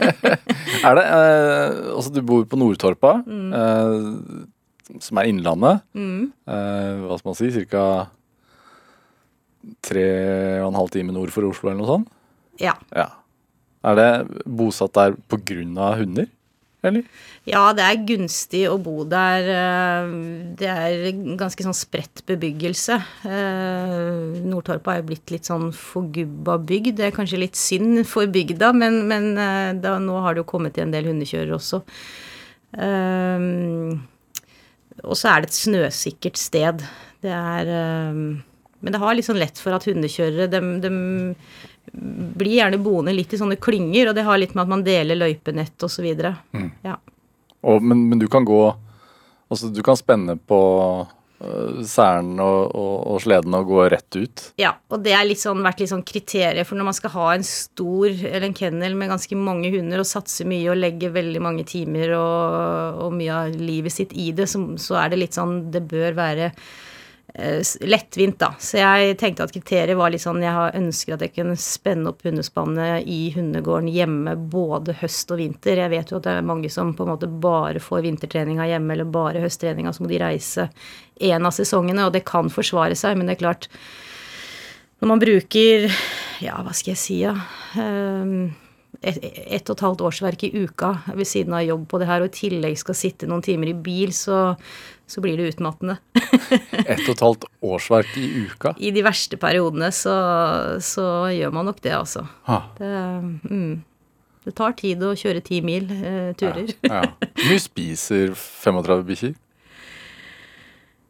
er 0.87 0.99
det 0.99 1.05
Altså, 1.93 2.15
du 2.15 2.23
bor 2.25 2.47
på 2.49 2.61
Nordtorpa. 2.63 3.19
Mm 3.27 4.49
som 5.01 5.21
er 5.21 5.31
Innlandet. 5.31 5.85
Mm. 5.97 6.33
Eh, 6.49 6.91
hva 7.07 7.19
skal 7.19 7.31
man 7.31 7.39
si? 7.39 7.51
Cirka 7.55 7.85
tre 9.85 10.07
og 10.61 10.73
en 10.73 10.79
halv 10.81 10.93
time 10.93 11.15
nord 11.15 11.33
for 11.35 11.47
Oslo, 11.47 11.71
eller 11.71 11.83
noe 11.83 11.91
sånt? 11.91 12.15
Ja. 12.61 12.75
ja. 12.95 13.09
Er 13.87 13.99
det 13.99 14.11
bosatt 14.47 14.95
der 14.99 15.17
pga. 15.31 15.93
hunder? 16.01 16.29
Eller? 16.83 17.07
Ja, 17.47 17.63
det 17.75 17.85
er 17.87 18.01
gunstig 18.09 18.63
å 18.67 18.75
bo 18.83 19.05
der. 19.07 19.47
Eh, 19.55 20.15
det 20.59 20.69
er 20.71 21.21
ganske 21.39 21.63
sånn 21.63 21.77
spredt 21.79 22.25
bebyggelse. 22.27 22.97
Eh, 23.27 24.41
Nordtorpa 24.51 24.97
er 24.97 25.03
jo 25.03 25.09
blitt 25.13 25.31
litt 25.35 25.47
sånn 25.47 25.71
forgubba 25.77 26.59
bygd. 26.59 26.97
Det 26.99 27.07
er 27.09 27.15
kanskje 27.15 27.43
litt 27.45 27.59
synd 27.59 28.03
for 28.11 28.31
bygda, 28.31 28.73
men, 28.75 29.05
men 29.11 29.31
eh, 29.37 29.71
da, 29.79 29.97
nå 30.03 30.19
har 30.25 30.35
det 30.35 30.43
jo 30.43 30.51
kommet 30.55 30.75
til 30.75 30.89
en 30.89 30.95
del 30.95 31.07
hundekjørere 31.13 31.59
også. 31.59 31.85
Og 35.03 35.19
så 35.19 35.29
er 35.29 35.43
det 35.43 35.51
et 35.51 35.59
snøsikkert 35.59 36.39
sted. 36.41 36.83
Det 37.23 37.31
er 37.31 37.69
Men 38.23 38.95
det 38.95 38.99
har 38.99 39.15
litt 39.15 39.29
sånn 39.29 39.39
lett 39.39 39.61
for 39.61 39.77
at 39.77 39.85
hundekjørere 39.87 40.49
dem, 40.51 40.73
de, 40.83 40.91
blir 41.93 42.59
gjerne 42.59 42.79
boende 42.83 43.15
litt 43.15 43.33
i 43.35 43.41
sånne 43.41 43.59
klynger, 43.61 44.11
og 44.11 44.17
det 44.17 44.27
har 44.27 44.39
litt 44.41 44.55
med 44.55 44.65
at 44.65 44.71
man 44.71 44.85
deler 44.87 45.19
løypenett 45.19 45.83
osv. 45.83 46.07
Mm. 46.53 46.71
Ja. 46.87 46.97
men, 47.81 48.09
men 48.09 48.23
du 48.23 48.29
kan 48.31 48.49
gå 48.49 48.65
Altså, 49.53 49.69
du 49.69 49.83
kan 49.85 49.99
spenne 50.01 50.39
på 50.49 50.59
Eh, 51.43 51.81
særen 51.89 52.37
og, 52.39 52.71
og, 52.79 52.93
og, 53.11 53.17
sleden 53.25 53.57
og 53.57 53.67
gå 53.67 53.87
rett 53.91 54.19
ut. 54.19 54.45
Ja, 54.61 54.77
og 54.93 55.03
det 55.03 55.15
har 55.17 55.31
sånn, 55.39 55.65
vært 55.65 55.83
litt 55.83 55.91
sånn 55.91 56.05
kriteriet 56.07 56.69
for 56.69 56.79
når 56.79 56.87
man 56.87 56.97
skal 56.97 57.15
ha 57.17 57.27
en 57.35 57.47
stor 57.47 58.07
eller 58.13 58.47
en 58.47 58.55
kennel 58.55 58.95
med 58.99 59.11
ganske 59.11 59.39
mange 59.39 59.73
hunder 59.75 60.03
og 60.03 60.09
satse 60.09 60.47
mye 60.47 60.71
og 60.71 60.79
legge 60.79 61.11
veldig 61.11 61.43
mange 61.43 61.67
timer 61.67 62.15
og, 62.15 63.03
og 63.07 63.17
mye 63.19 63.41
av 63.41 63.59
livet 63.59 63.95
sitt 63.95 64.15
i 64.15 64.31
det, 64.37 64.47
så, 64.53 64.63
så 64.79 65.01
er 65.03 65.13
det 65.13 65.23
litt 65.25 65.39
sånn 65.39 65.57
Det 65.75 65.83
bør 65.89 66.15
være 66.21 66.53
lettvint, 67.33 68.37
da. 68.39 68.51
Så 68.61 68.77
jeg 68.77 69.17
tenkte 69.21 69.47
at 69.47 69.55
kriteriet 69.55 69.97
var 69.97 70.13
litt 70.13 70.21
sånn 70.21 70.43
Jeg 70.45 70.53
har 70.53 70.75
ønsket 70.77 71.15
at 71.17 71.23
jeg 71.25 71.35
kunne 71.39 71.57
spenne 71.57 72.11
opp 72.11 72.27
hundespannet 72.27 73.09
i 73.09 73.33
hundegården 73.33 73.89
hjemme 73.89 74.35
både 74.53 74.99
høst 75.01 75.33
og 75.33 75.41
vinter. 75.41 75.81
Jeg 75.81 75.93
vet 75.95 76.13
jo 76.13 76.21
at 76.21 76.29
det 76.29 76.35
er 76.37 76.45
mange 76.45 76.69
som 76.73 76.93
på 76.97 77.07
en 77.07 77.15
måte 77.15 77.31
bare 77.33 77.81
får 77.81 78.05
vintertreninga 78.05 78.69
hjemme 78.75 78.93
eller 78.93 79.09
bare 79.09 79.41
høsttreninga, 79.45 79.95
så 79.97 80.05
må 80.05 80.13
de 80.13 80.21
reise 80.21 80.69
én 81.23 81.49
av 81.49 81.57
sesongene, 81.57 82.05
og 82.05 82.13
det 82.13 82.25
kan 82.29 82.53
forsvare 82.53 82.97
seg, 82.99 83.17
men 83.17 83.29
det 83.29 83.39
er 83.39 83.45
klart 83.47 83.69
Når 85.01 85.09
man 85.09 85.21
bruker 85.23 85.89
Ja, 86.43 86.61
hva 86.63 86.75
skal 86.75 86.93
jeg 86.93 87.01
si, 87.01 87.21
ja 87.23 87.37
um, 87.79 88.53
ett 89.03 89.19
et 89.23 89.71
og 89.71 89.77
et 89.77 89.83
halvt 89.83 90.03
årsverk 90.07 90.45
i 90.47 90.53
uka 90.63 90.93
ved 91.15 91.27
siden 91.27 91.55
av 91.57 91.65
jobb 91.65 91.89
på 91.91 91.99
det 91.99 92.07
her, 92.07 92.23
og 92.23 92.31
i 92.31 92.37
tillegg 92.37 92.79
skal 92.79 92.95
sitte 92.95 93.27
noen 93.27 93.43
timer 93.43 93.73
i 93.73 93.75
bil, 93.75 94.13
så, 94.15 94.53
så 95.11 95.23
blir 95.25 95.39
det 95.39 95.53
utmattende. 95.53 95.99
Ett 96.87 97.05
og 97.07 97.15
et 97.15 97.25
halvt 97.25 97.47
årsverk 97.65 98.17
i 98.21 98.27
uka? 98.47 98.75
I 98.79 98.93
de 98.95 99.05
verste 99.05 99.39
periodene 99.41 99.91
så, 99.95 100.15
så 100.85 101.07
gjør 101.33 101.55
man 101.55 101.69
nok 101.71 101.83
det, 101.85 101.95
altså. 101.97 102.25
Det, 102.79 102.93
mm, 103.51 103.75
det, 104.47 104.55
tar 104.59 104.77
tid 104.79 105.05
å 105.05 105.15
kjøre 105.19 105.45
ti 105.45 105.61
mil 105.65 105.91
eh, 105.99 106.33
turer. 106.39 106.73
Ja, 106.87 107.03
ja. 107.03 107.31
Hvor 107.33 107.51
mye 107.51 107.65
spiser 107.65 108.37
35 108.39 109.07
bikkjer? 109.11 109.37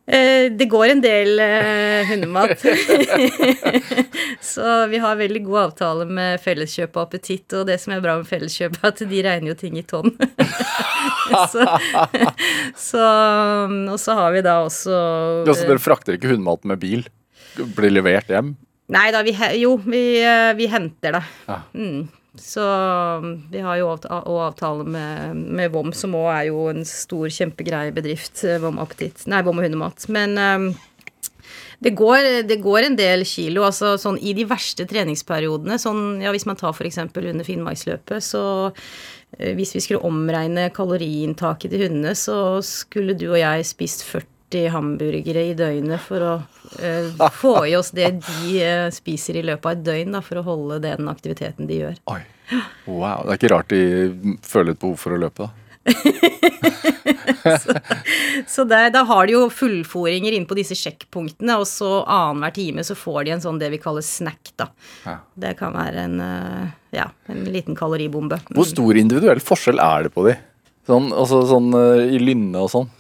Eh, 0.06 0.50
det 0.50 0.66
går 0.66 0.88
en 0.97 1.00
del 1.00 1.38
eh, 1.40 2.09
hundemat. 2.09 2.59
så 4.52 4.87
vi 4.90 4.99
har 4.99 5.21
veldig 5.21 5.42
god 5.44 5.61
avtale 5.61 6.06
med 6.11 6.42
Felleskjøp 6.42 6.97
og 6.97 7.04
Appetitt, 7.04 7.47
og 7.54 7.68
det 7.71 7.78
som 7.82 7.94
er 7.94 8.02
bra 8.02 8.16
med 8.18 8.26
Felleskjøp, 8.26 8.80
er 8.80 8.90
at 8.90 9.02
de 9.12 9.23
regner 9.23 9.52
jo 9.52 9.59
ting 9.61 9.78
i 9.78 9.85
tonn. 9.87 10.11
så, 11.52 11.66
så, 12.88 13.04
og 13.92 13.99
så 14.02 14.18
har 14.18 14.35
vi 14.35 14.42
da 14.42 14.59
også 14.66 14.97
ja, 15.47 15.54
Så 15.54 15.71
dere 15.71 15.82
frakter 15.82 16.18
ikke 16.18 16.35
hundemat 16.35 16.66
med 16.66 16.82
bil? 16.82 17.06
Blir 17.76 17.94
levert 17.94 18.32
hjem? 18.32 18.56
Nei 18.92 19.06
da, 19.14 19.23
vi, 19.25 19.37
jo, 19.61 19.76
vi, 19.87 20.02
eh, 20.18 20.50
vi 20.59 20.66
henter 20.73 21.21
det. 21.21 21.23
Ja. 21.47 21.62
Mm. 21.78 22.11
Så 22.39 22.65
um, 22.65 23.43
vi 23.51 23.61
har 23.61 23.77
jo 23.77 23.91
avtale 23.93 24.85
med, 24.89 25.37
med 25.37 25.73
VOM, 25.73 25.91
som 25.93 26.15
òg 26.17 26.31
er 26.33 26.47
jo 26.49 26.65
en 26.71 26.81
stor, 26.89 27.29
kjempegrei 27.29 27.91
bedrift. 27.93 28.41
Eh, 28.49 28.61
VOM 28.62 28.81
Appetitt. 28.81 29.27
Nei, 29.29 29.43
VOM 29.45 29.61
og 29.61 29.67
hundemat. 29.67 30.07
Men 30.12 30.39
um, 30.41 30.71
det 31.85 31.93
går, 31.99 32.29
det 32.49 32.57
går, 32.65 32.87
en 32.87 32.97
del 32.97 33.27
kilo. 33.29 33.67
altså 33.69 33.99
sånn 34.01 34.17
I 34.25 34.33
de 34.39 34.47
verste 34.49 34.89
treningsperiodene, 34.89 35.77
sånn, 35.83 36.23
ja, 36.25 36.33
hvis 36.33 36.49
man 36.49 36.57
tar 36.57 36.73
f.eks. 36.73 37.03
under 37.05 37.45
Finnmarksløpet, 37.45 38.25
så 38.25 38.45
uh, 38.73 39.53
hvis 39.59 39.77
vi 39.77 39.85
skulle 39.85 40.07
omregne 40.09 40.71
kaloriinntaket 40.73 41.75
til 41.75 41.85
hundene, 41.85 42.17
så 42.17 42.62
skulle 42.65 43.19
du 43.19 43.29
og 43.35 43.43
jeg 43.43 43.69
spist 43.69 44.07
40 44.09 44.31
40 44.52 44.68
hamburgere 44.68 45.42
i 45.49 45.54
døgnet 45.56 46.00
for 46.00 46.21
å 46.25 46.32
eh, 46.82 47.30
få 47.32 47.66
i 47.66 47.76
oss 47.76 47.90
det 47.97 48.11
de 48.21 48.61
eh, 48.61 48.90
spiser 48.92 49.37
i 49.40 49.42
løpet 49.47 49.66
av 49.66 49.73
et 49.73 49.85
døgn, 49.87 50.12
da, 50.16 50.21
for 50.25 50.40
å 50.40 50.47
holde 50.47 50.80
den 50.85 51.09
aktiviteten 51.09 51.66
de 51.71 51.80
gjør. 51.82 51.97
Oi. 52.12 52.21
Wow. 52.85 53.25
Det 53.25 53.32
er 53.32 53.38
ikke 53.38 53.52
rart 53.54 53.73
de 53.73 54.37
føler 54.44 54.75
et 54.75 54.80
behov 54.82 54.97
for 55.00 55.16
å 55.16 55.21
løpe, 55.23 55.49
da. 55.49 55.50
Så 58.47 58.64
der, 58.68 58.90
da 58.94 59.02
har 59.09 59.26
de 59.26 59.35
jo 59.35 59.49
fullforinger 59.50 60.32
inne 60.37 60.47
på 60.47 60.54
disse 60.59 60.76
sjekkpunktene, 60.78 61.56
og 61.59 61.66
så 61.66 62.04
annenhver 62.04 62.54
time 62.54 62.85
så 62.87 62.94
får 62.99 63.25
de 63.26 63.32
en 63.35 63.42
sånn 63.42 63.59
det 63.59 63.71
vi 63.73 63.80
kaller 63.82 64.04
snack, 64.06 64.52
da. 64.61 64.68
Ja. 65.06 65.16
Det 65.35 65.56
kan 65.59 65.75
være 65.75 66.06
en, 66.06 66.21
eh, 66.23 66.71
ja, 67.00 67.09
en 67.32 67.44
liten 67.50 67.78
kaloribombe. 67.78 68.38
Hvor 68.52 68.68
stor 68.68 69.00
individuell 69.00 69.42
forskjell 69.42 69.82
er 69.82 70.06
det 70.06 70.14
på 70.14 70.28
de? 70.28 70.37
Sånn, 70.87 71.11
altså 71.14 71.42
sånn 71.50 71.71
eh, 71.78 72.14
i 72.14 72.18
lynne 72.23 72.62
og 72.62 72.71
sånn. 72.71 72.90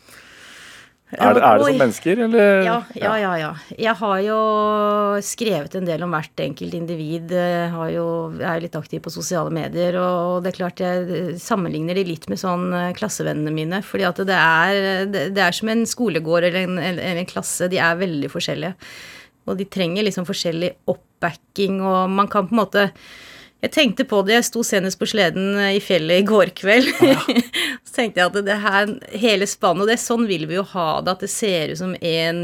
Er 1.12 1.34
det, 1.36 1.42
er 1.44 1.58
det 1.60 1.66
som 1.66 1.80
mennesker, 1.82 2.20
eller? 2.24 2.62
Ja, 2.64 2.76
ja, 2.96 3.10
ja, 3.20 3.32
ja. 3.36 3.48
Jeg 3.76 3.92
har 4.00 4.20
jo 4.24 4.36
skrevet 5.20 5.74
en 5.76 5.84
del 5.84 6.04
om 6.06 6.14
hvert 6.14 6.40
enkelt 6.40 6.76
individ. 6.78 7.34
Jeg 7.36 7.66
har 7.74 7.90
jo, 7.92 8.06
er 8.38 8.56
jo 8.56 8.64
litt 8.64 8.78
aktiv 8.78 9.02
på 9.04 9.12
sosiale 9.12 9.52
medier, 9.52 9.98
og 10.00 10.40
det 10.40 10.52
er 10.52 10.56
klart 10.56 10.80
jeg 10.80 11.34
sammenligner 11.42 12.00
de 12.00 12.06
litt 12.08 12.24
med 12.32 12.40
sånn 12.40 12.70
eh, 12.78 12.94
klassevennene 12.96 13.52
mine. 13.52 13.82
fordi 13.84 14.06
at 14.08 14.22
det 14.24 14.38
er, 14.38 14.80
det 15.12 15.26
det 15.36 15.44
er 15.44 15.58
som 15.58 15.68
en 15.68 15.84
skolegård 15.88 16.48
eller 16.48 16.64
en, 16.64 16.80
eller 16.80 17.20
en 17.20 17.28
klasse. 17.28 17.68
De 17.68 17.76
er 17.76 18.00
veldig 18.00 18.32
forskjellige. 18.32 18.72
Og 19.50 19.58
de 19.58 19.68
trenger 19.68 20.08
liksom 20.08 20.24
forskjellig 20.24 20.72
oppbacking, 20.88 21.82
og 21.84 22.08
man 22.08 22.32
kan 22.32 22.48
på 22.48 22.56
en 22.56 22.62
måte 22.62 22.88
jeg 23.62 23.70
tenkte 23.70 24.06
på 24.10 24.24
det, 24.26 24.34
jeg 24.40 24.48
sto 24.48 24.64
senest 24.66 24.98
på 24.98 25.06
sleden 25.06 25.54
i 25.68 25.78
fjellet 25.82 26.24
i 26.24 26.26
går 26.26 26.50
kveld. 26.58 26.88
så 27.86 27.94
tenkte 27.94 28.18
jeg 28.18 28.26
at 28.26 28.38
det 28.48 28.58
her, 28.64 28.94
hele 29.22 29.46
spannet, 29.46 29.84
og 29.84 29.90
det 29.90 29.96
er 29.96 30.02
sånn 30.02 30.26
vil 30.26 30.48
vi 30.50 30.58
jo 30.58 30.66
ha 30.74 30.88
det, 30.98 31.14
at 31.14 31.22
det 31.22 31.30
ser 31.30 31.70
ut 31.70 31.78
som 31.78 31.94
en, 31.94 32.40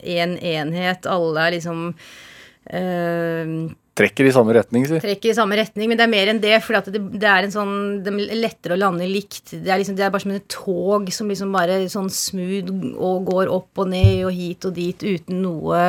en 0.00 0.36
enhet. 0.40 1.08
Alle 1.10 1.44
er 1.44 1.56
liksom 1.58 1.90
øh, 1.92 3.56
Trekker 3.94 4.26
i 4.26 4.32
samme 4.34 4.56
retning, 4.56 4.88
si. 4.90 4.96
trekker 4.98 5.30
i 5.30 5.36
samme 5.36 5.54
retning, 5.60 5.86
men 5.86 6.00
det 6.00 6.02
er 6.02 6.10
mer 6.10 6.32
enn 6.32 6.40
det. 6.42 6.56
For 6.64 6.74
det, 6.88 6.98
det 7.12 7.28
er 7.30 7.46
en 7.46 7.52
sånn, 7.54 7.76
det 8.02 8.10
er 8.10 8.40
lettere 8.40 8.74
å 8.74 8.80
lande 8.80 9.06
likt. 9.06 9.52
Det 9.52 9.68
er, 9.68 9.78
liksom, 9.78 9.94
det 10.00 10.08
er 10.08 10.10
bare 10.10 10.24
som 10.24 10.32
et 10.34 10.48
tog 10.50 11.12
som 11.14 11.30
liksom 11.30 11.54
bare 11.54 11.76
sånn 11.92 12.10
smooth 12.10 12.72
og 12.96 13.28
går 13.28 13.52
opp 13.54 13.84
og 13.84 13.92
ned 13.92 14.24
og 14.26 14.34
hit 14.34 14.66
og 14.66 14.74
dit 14.80 15.04
uten 15.04 15.44
noe 15.44 15.84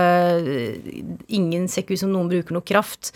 Ingen 1.34 1.66
ser 1.72 1.82
ikke 1.82 1.96
ut 1.96 2.04
som 2.04 2.14
noen 2.14 2.30
bruker 2.30 2.54
noe 2.54 2.68
kraft. 2.68 3.16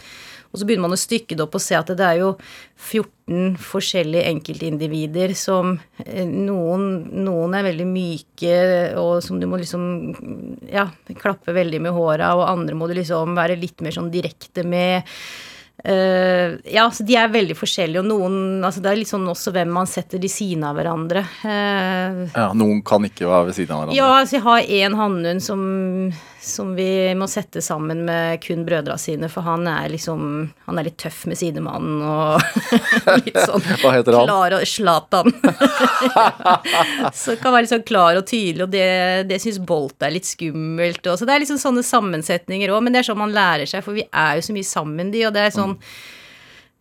Og 0.49 0.59
så 0.59 0.65
begynner 0.65 0.87
man 0.87 0.95
å 0.95 0.99
stykke 0.99 1.37
det 1.37 1.45
opp 1.45 1.57
og 1.59 1.61
se 1.61 1.77
at 1.77 1.91
det 1.93 2.05
er 2.05 2.21
jo 2.23 2.31
14 2.79 3.59
forskjellige 3.61 4.31
enkeltindivider 4.31 5.35
som 5.37 5.75
eh, 6.05 6.25
noen, 6.25 6.87
noen 7.21 7.53
er 7.57 7.67
veldig 7.69 7.85
myke, 7.89 8.55
og 8.97 9.19
som 9.25 9.37
du 9.41 9.45
må 9.49 9.59
liksom 9.61 9.85
ja, 10.71 10.87
klappe 11.19 11.53
veldig 11.53 11.83
med 11.85 11.93
håra, 11.93 12.33
og 12.39 12.47
andre 12.49 12.77
må 12.77 12.89
du 12.89 12.97
liksom 12.97 13.37
være 13.37 13.59
litt 13.61 13.85
mer 13.85 13.93
sånn 13.95 14.09
direkte 14.13 14.65
med. 14.65 15.05
Uh, 15.79 16.59
ja, 16.67 16.89
så 16.91 17.05
de 17.07 17.15
er 17.15 17.29
veldig 17.31 17.55
forskjellige, 17.55 18.01
og 18.01 18.07
noen 18.09 18.65
altså 18.67 18.81
Det 18.83 18.89
er 18.91 18.97
litt 18.99 19.11
sånn 19.11 19.23
også 19.31 19.53
hvem 19.55 19.69
man 19.71 19.87
setter 19.87 20.19
de 20.19 20.27
siden 20.31 20.65
av 20.67 20.75
hverandre. 20.75 21.23
Uh, 21.39 22.25
Ja, 22.33 22.49
Noen 22.57 22.81
kan 22.83 23.05
ikke 23.07 23.29
være 23.29 23.47
ved 23.47 23.55
siden 23.61 23.77
av 23.77 23.85
hverandre. 23.85 23.95
ja, 23.95 24.09
altså 24.17 24.35
jeg 24.39 24.43
har 24.43 24.73
en 24.81 24.97
hannhund 24.99 25.45
som, 25.45 25.61
som 26.41 26.75
vi 26.75 27.13
må 27.19 27.27
sette 27.27 27.61
sammen 27.61 28.05
med 28.07 28.39
kun 28.43 28.61
brødra 28.67 28.95
sine, 29.01 29.27
for 29.31 29.43
han 29.43 29.67
er 29.67 29.89
liksom 29.91 30.21
Han 30.65 30.79
er 30.79 30.87
litt 30.87 30.97
tøff 31.01 31.25
med 31.27 31.39
sidemannen 31.39 32.03
og 32.05 32.39
litt 33.25 33.39
sånn 33.49 33.65
Hva 33.81 33.91
heter 33.97 34.15
han? 34.15 34.29
Klar 34.29 34.55
og 34.59 34.63
Slatan. 34.69 35.33
så 37.21 37.35
kan 37.41 37.53
være 37.55 37.65
litt 37.65 37.73
sånn 37.73 37.87
klar 37.87 38.19
og 38.19 38.27
tydelig, 38.29 38.63
og 38.67 38.71
det, 38.73 38.87
det 39.31 39.41
syns 39.43 39.59
Bolt 39.59 40.05
er 40.05 40.15
litt 40.15 40.29
skummelt. 40.29 41.01
Og, 41.05 41.17
så 41.19 41.27
det 41.27 41.35
er 41.35 41.43
liksom 41.43 41.59
sånne 41.61 41.83
sammensetninger 41.85 42.71
òg, 42.71 42.85
men 42.85 42.95
det 42.95 43.01
er 43.01 43.09
sånn 43.09 43.19
man 43.19 43.35
lærer 43.35 43.67
seg, 43.69 43.83
for 43.83 43.97
vi 43.97 44.07
er 44.07 44.39
jo 44.39 44.47
så 44.47 44.55
mye 44.55 44.69
sammen, 44.69 45.11
de, 45.11 45.25
og 45.27 45.35
det 45.35 45.43
er 45.47 45.53
sånn 45.55 45.75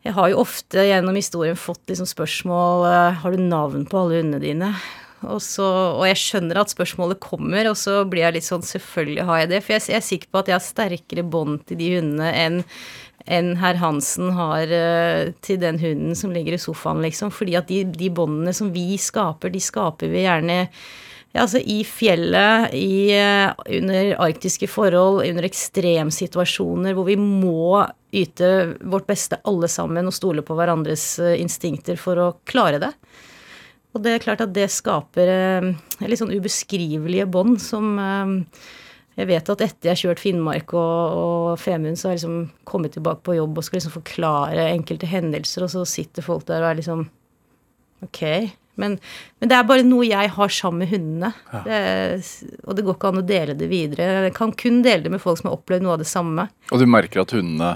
jeg 0.06 0.14
har 0.14 0.30
jo 0.30 0.38
ofte 0.40 0.84
gjennom 0.86 1.16
historien 1.18 1.58
fått 1.58 1.90
liksom 1.90 2.06
spørsmål 2.06 2.84
eh, 2.86 3.16
Har 3.18 3.34
du 3.34 3.42
navn 3.42 3.82
på 3.90 3.98
alle 3.98 4.20
hundene 4.22 4.38
dine? 4.40 4.70
Og, 5.26 5.40
så, 5.42 5.66
og 5.98 6.04
jeg 6.06 6.20
skjønner 6.20 6.60
at 6.60 6.70
spørsmålet 6.70 7.18
kommer, 7.22 7.70
og 7.70 7.76
så 7.80 8.04
blir 8.06 8.26
jeg 8.26 8.38
litt 8.38 8.46
sånn 8.46 8.66
Selvfølgelig 8.66 9.26
har 9.26 9.42
jeg 9.42 9.50
det. 9.54 9.60
For 9.64 9.74
jeg, 9.74 9.86
jeg 9.90 9.98
er 9.98 10.06
sikker 10.06 10.30
på 10.30 10.42
at 10.42 10.50
jeg 10.50 10.58
har 10.58 10.64
sterkere 10.64 11.26
bånd 11.26 11.64
til 11.68 11.80
de 11.80 11.92
hundene 11.98 12.32
enn 12.46 12.64
enn 13.28 13.50
herr 13.60 13.76
Hansen 13.76 14.30
har 14.36 14.70
eh, 14.72 15.34
til 15.44 15.58
den 15.60 15.76
hunden 15.82 16.16
som 16.16 16.32
ligger 16.32 16.56
i 16.56 16.60
sofaen, 16.62 17.02
liksom. 17.04 17.32
Fordi 17.34 17.58
at 17.58 17.68
de, 17.68 17.82
de 17.84 18.08
båndene 18.14 18.54
som 18.56 18.70
vi 18.72 18.96
skaper, 19.00 19.52
de 19.52 19.60
skaper 19.60 20.08
vi 20.12 20.24
gjerne 20.24 20.62
ja, 21.34 21.42
altså 21.42 21.60
i 21.60 21.82
fjellet, 21.84 22.72
i, 22.72 23.12
eh, 23.12 23.52
under 23.78 24.14
arktiske 24.24 24.68
forhold, 24.70 25.20
under 25.26 25.48
ekstremsituasjoner 25.48 26.96
hvor 26.96 27.08
vi 27.10 27.18
må 27.20 27.84
yte 28.16 28.78
vårt 28.80 29.08
beste 29.10 29.40
alle 29.48 29.68
sammen 29.68 30.08
og 30.08 30.16
stole 30.16 30.44
på 30.46 30.56
hverandres 30.56 31.10
eh, 31.20 31.36
instinkter 31.42 32.00
for 32.00 32.22
å 32.22 32.30
klare 32.48 32.80
det. 32.80 32.94
Og 33.96 34.02
det 34.04 34.12
er 34.18 34.22
klart 34.22 34.42
at 34.44 34.52
det 34.54 34.66
skaper 34.70 35.30
eh, 35.32 35.70
litt 36.04 36.20
sånn 36.20 36.34
ubeskrivelige 36.34 37.24
bånd 37.32 37.56
som 37.62 37.94
eh, 37.98 38.34
jeg 39.18 39.26
vet 39.32 39.48
at 39.50 39.62
etter 39.64 39.88
jeg 39.88 39.94
har 39.96 40.02
kjørt 40.04 40.20
Finnmark 40.22 40.72
og, 40.78 41.16
og 41.18 41.46
Femund, 41.58 41.96
så 41.98 42.06
har 42.08 42.14
jeg 42.14 42.20
liksom 42.20 42.36
kommet 42.68 42.92
tilbake 42.94 43.24
på 43.26 43.34
jobb 43.34 43.56
og 43.58 43.64
skal 43.66 43.80
liksom 43.80 43.94
forklare 43.96 44.68
enkelte 44.70 45.08
hendelser, 45.10 45.64
og 45.66 45.72
så 45.72 45.82
sitter 45.88 46.22
folk 46.22 46.44
der 46.46 46.62
og 46.62 46.70
er 46.70 46.78
liksom 46.82 47.06
Ok. 48.06 48.20
Men, 48.78 48.92
men 49.42 49.50
det 49.50 49.56
er 49.58 49.64
bare 49.66 49.82
noe 49.82 50.06
jeg 50.06 50.30
har 50.36 50.52
sammen 50.54 50.84
med 50.84 50.92
hundene. 50.92 51.32
Det, 51.64 51.78
og 52.62 52.76
det 52.78 52.84
går 52.86 52.94
ikke 52.94 53.08
an 53.10 53.18
å 53.18 53.24
dele 53.26 53.56
det 53.58 53.66
videre. 53.72 54.06
Jeg 54.28 54.34
kan 54.36 54.52
kun 54.54 54.76
dele 54.86 55.02
det 55.02 55.10
med 55.10 55.18
folk 55.24 55.40
som 55.40 55.48
har 55.50 55.56
opplevd 55.58 55.82
noe 55.82 55.96
av 55.96 56.04
det 56.04 56.06
samme. 56.06 56.44
Og 56.70 56.78
du 56.78 56.86
merker 56.86 57.24
at 57.24 57.34
hundene 57.34 57.72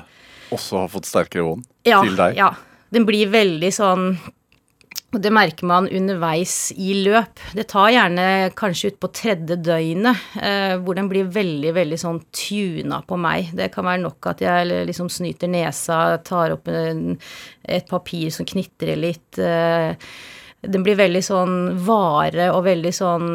også 0.55 0.85
har 0.85 0.93
fått 0.93 1.09
sterkere 1.11 1.43
bånd 1.49 1.67
Ja, 1.91 2.05
til 2.07 2.15
deg? 2.21 2.39
ja. 2.39 2.53
Den 2.95 3.09
blir 3.09 3.33
veldig 3.35 3.73
sånn 3.75 4.07
og 5.13 5.21
det 5.21 5.33
merker 5.35 5.69
man 5.69 5.89
underveis 5.93 6.73
i 6.81 6.95
løp. 7.05 7.41
Det 7.53 7.67
tar 7.69 7.91
gjerne 7.93 8.27
kanskje 8.57 8.93
ut 8.93 9.01
på 9.03 9.11
tredje 9.13 9.59
døgnet, 9.61 10.23
eh, 10.41 10.77
hvor 10.81 10.97
den 10.97 11.11
blir 11.11 11.29
veldig, 11.29 11.75
veldig 11.77 11.99
sånn 12.01 12.23
tuna 12.33 13.03
på 13.05 13.19
meg. 13.21 13.51
Det 13.57 13.69
kan 13.75 13.85
være 13.91 14.01
nok 14.07 14.31
at 14.33 14.41
jeg 14.41 14.87
liksom 14.89 15.11
snyter 15.13 15.53
nesa, 15.53 16.17
tar 16.25 16.57
opp 16.57 16.73
en, 16.73 17.19
et 17.63 17.89
papir 17.91 18.33
som 18.33 18.49
knitrer 18.49 18.97
litt. 18.97 19.37
Eh, 19.37 19.93
den 20.63 20.85
blir 20.87 20.97
veldig 20.97 21.23
sånn 21.27 21.55
vare 21.85 22.49
og 22.55 22.65
veldig 22.69 22.95
sånn 22.95 23.29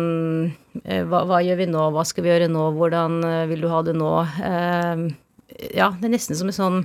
eh, 0.84 1.04
hva, 1.06 1.26
hva 1.28 1.44
gjør 1.44 1.62
vi 1.62 1.70
nå, 1.70 1.88
hva 1.94 2.06
skal 2.08 2.26
vi 2.26 2.32
gjøre 2.32 2.50
nå, 2.50 2.70
hvordan 2.78 3.18
eh, 3.28 3.46
vil 3.52 3.66
du 3.66 3.70
ha 3.70 3.84
det 3.86 3.98
nå? 4.00 4.14
Eh, 4.50 5.08
ja, 5.48 5.88
det 5.96 6.10
er 6.10 6.12
nesten 6.12 6.36
som 6.38 6.50
en 6.52 6.56
sånn 6.56 6.80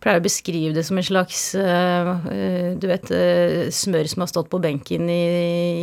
Pleier 0.00 0.20
å 0.20 0.24
beskrive 0.24 0.72
det 0.72 0.84
som 0.86 0.96
en 0.98 1.04
slags 1.04 1.40
eh, 1.58 2.10
eh, 2.32 2.68
Du 2.80 2.86
vet, 2.88 3.10
eh, 3.14 3.66
smør 3.74 4.08
som 4.10 4.24
har 4.24 4.30
stått 4.30 4.48
på 4.52 4.60
benken 4.62 5.10
i, 5.12 5.24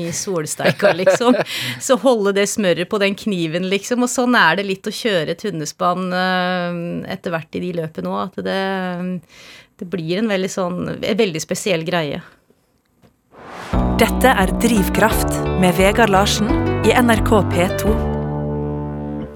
i 0.07 0.13
solsteika, 0.15 0.93
liksom. 0.95 1.37
Så 1.85 1.99
holde 2.01 2.33
det 2.37 2.47
smøret 2.49 2.89
på 2.89 2.99
den 3.03 3.17
kniven, 3.19 3.67
liksom. 3.71 4.07
Og 4.07 4.11
sånn 4.11 4.37
er 4.39 4.57
det 4.57 4.65
litt 4.69 4.89
å 4.89 4.95
kjøre 4.95 5.35
et 5.35 5.45
hundespann 5.45 6.07
etter 7.11 7.35
hvert 7.35 7.59
i 7.59 7.63
de 7.67 7.73
løpene 7.81 8.15
òg. 8.15 8.39
At 8.39 8.47
det, 8.47 8.57
det 9.83 9.91
blir 9.91 10.23
en 10.23 10.31
veldig 10.31 10.51
sånn 10.51 10.81
en 10.95 11.21
veldig 11.21 11.43
spesiell 11.43 11.85
greie. 11.87 12.23
Dette 13.99 14.31
er 14.31 14.57
Drivkraft 14.63 15.41
med 15.61 15.75
Vegard 15.77 16.15
Larsen 16.15 16.51
i 16.87 16.95
NRK 16.95 17.31
P2. 17.53 18.14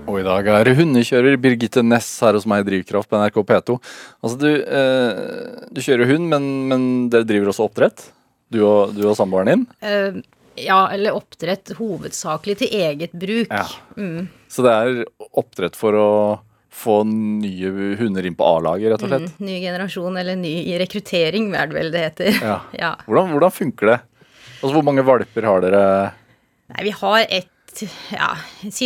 Og 0.10 0.18
i 0.24 0.25
dag 0.25 0.48
er 0.50 0.72
hundekjører 0.74 1.38
Birgitte 1.42 1.84
Næss 1.86 2.10
her 2.25 2.34
hos 2.34 2.48
meg 2.50 2.63
i 2.63 2.70
Drivkraft 2.72 3.10
på 3.12 3.20
NRK 3.20 3.38
P2. 3.46 3.78
Altså, 4.25 4.39
du, 4.42 4.50
eh, 4.58 5.68
du 5.70 5.82
kjører 5.86 6.10
hund, 6.10 6.25
men, 6.32 6.50
men 6.72 6.84
dere 7.13 7.28
driver 7.30 7.51
også 7.51 7.68
oppdrett? 7.68 8.08
Du 8.50 8.63
og, 8.66 8.96
du 8.98 9.04
og 9.06 9.13
samboeren 9.20 9.51
din? 9.51 9.66
Uh, 9.86 10.22
ja, 10.58 10.80
eller 10.96 11.13
oppdrett 11.13 11.75
hovedsakelig 11.78 12.58
til 12.63 12.74
eget 12.80 13.13
bruk. 13.13 13.54
Ja. 13.54 13.68
Mm. 14.00 14.25
Så 14.50 14.66
det 14.66 14.74
er 14.74 15.04
oppdrett 15.30 15.78
for 15.78 15.98
å 15.98 16.10
få 16.80 17.01
nye 17.06 17.70
hunder 18.00 18.25
inn 18.25 18.38
på 18.39 18.48
A-laget, 18.48 18.94
rett 18.94 19.06
og 19.06 19.12
slett? 19.12 19.30
Mm, 19.38 19.46
ny 19.46 19.60
generasjon, 19.62 20.18
eller 20.22 20.38
ny 20.39 20.56
rekruttering, 20.82 21.51
er 21.54 21.70
det 21.70 21.78
vel 21.78 21.94
det 21.94 22.06
heter. 22.08 22.34
Ja. 22.42 22.58
Ja. 22.82 22.96
Hvordan, 23.06 23.34
hvordan 23.36 23.54
funker 23.54 23.94
det? 23.94 24.00
Altså, 24.60 24.74
Hvor 24.74 24.86
mange 24.89 25.06
valper 25.06 25.48
har 25.50 25.63
dere? 25.63 25.86
Nei, 26.74 26.84
vi 26.89 26.94
har 26.98 27.25
ett 27.28 27.54
ja, 28.12 28.30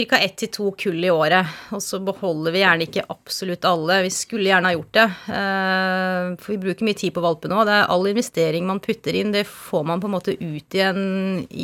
ca. 0.09 0.17
ett 0.19 0.35
til 0.37 0.49
to 0.53 0.71
kull 0.77 1.03
i 1.05 1.09
året. 1.11 1.47
Og 1.73 1.81
så 1.83 1.99
beholder 2.03 2.51
vi 2.55 2.61
gjerne 2.63 2.85
ikke 2.87 3.03
absolutt 3.09 3.65
alle. 3.65 4.01
Vi 4.05 4.11
skulle 4.13 4.49
gjerne 4.51 4.69
ha 4.69 4.75
gjort 4.77 4.91
det. 4.97 5.05
eh, 5.33 6.35
For 6.43 6.53
vi 6.53 6.59
bruker 6.65 6.87
mye 6.87 6.97
tid 6.99 7.13
på 7.15 7.23
valpene 7.23 7.55
nå. 7.55 7.65
Det 7.67 7.75
er 7.79 7.89
all 7.93 8.07
investering 8.11 8.67
man 8.69 8.79
putter 8.83 9.15
inn, 9.19 9.31
det 9.35 9.45
får 9.49 9.83
man 9.87 10.01
på 10.03 10.09
en 10.09 10.15
måte 10.17 10.35
ut 10.37 10.77
igjen 10.77 11.01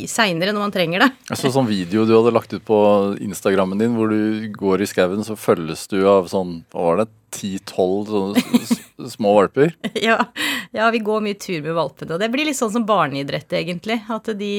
seinere 0.10 0.54
når 0.56 0.66
man 0.68 0.76
trenger 0.76 1.06
det. 1.06 1.10
Jeg 1.32 1.42
så 1.44 1.54
sånn 1.54 1.70
video 1.70 2.06
du 2.10 2.16
hadde 2.18 2.34
lagt 2.36 2.54
ut 2.54 2.66
på 2.68 2.80
Instagrammen 3.22 3.80
din, 3.82 3.96
hvor 3.98 4.10
du 4.12 4.50
går 4.56 4.82
i 4.86 4.90
skauen, 4.90 5.24
så 5.28 5.38
følges 5.40 5.88
du 5.92 6.00
av 6.10 6.28
sånn 6.32 6.60
Hva 6.74 6.86
var 6.92 7.04
det? 7.04 7.10
10-12 7.30 8.08
sånne 8.10 8.62
s- 8.66 8.80
små 9.08 9.34
valper? 9.38 9.76
Ja, 10.00 10.26
ja, 10.72 10.90
vi 10.92 11.00
går 11.04 11.22
mye 11.24 11.38
tur 11.40 11.62
med 11.64 11.76
valpene. 11.76 12.16
Og 12.16 12.22
det 12.22 12.30
blir 12.32 12.48
litt 12.48 12.58
sånn 12.58 12.72
som 12.74 12.86
barneidrett, 12.88 13.52
egentlig. 13.58 14.00
At 14.12 14.30
de, 14.40 14.52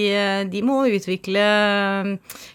de 0.50 0.62
må 0.66 0.82
utvikle 0.90 1.44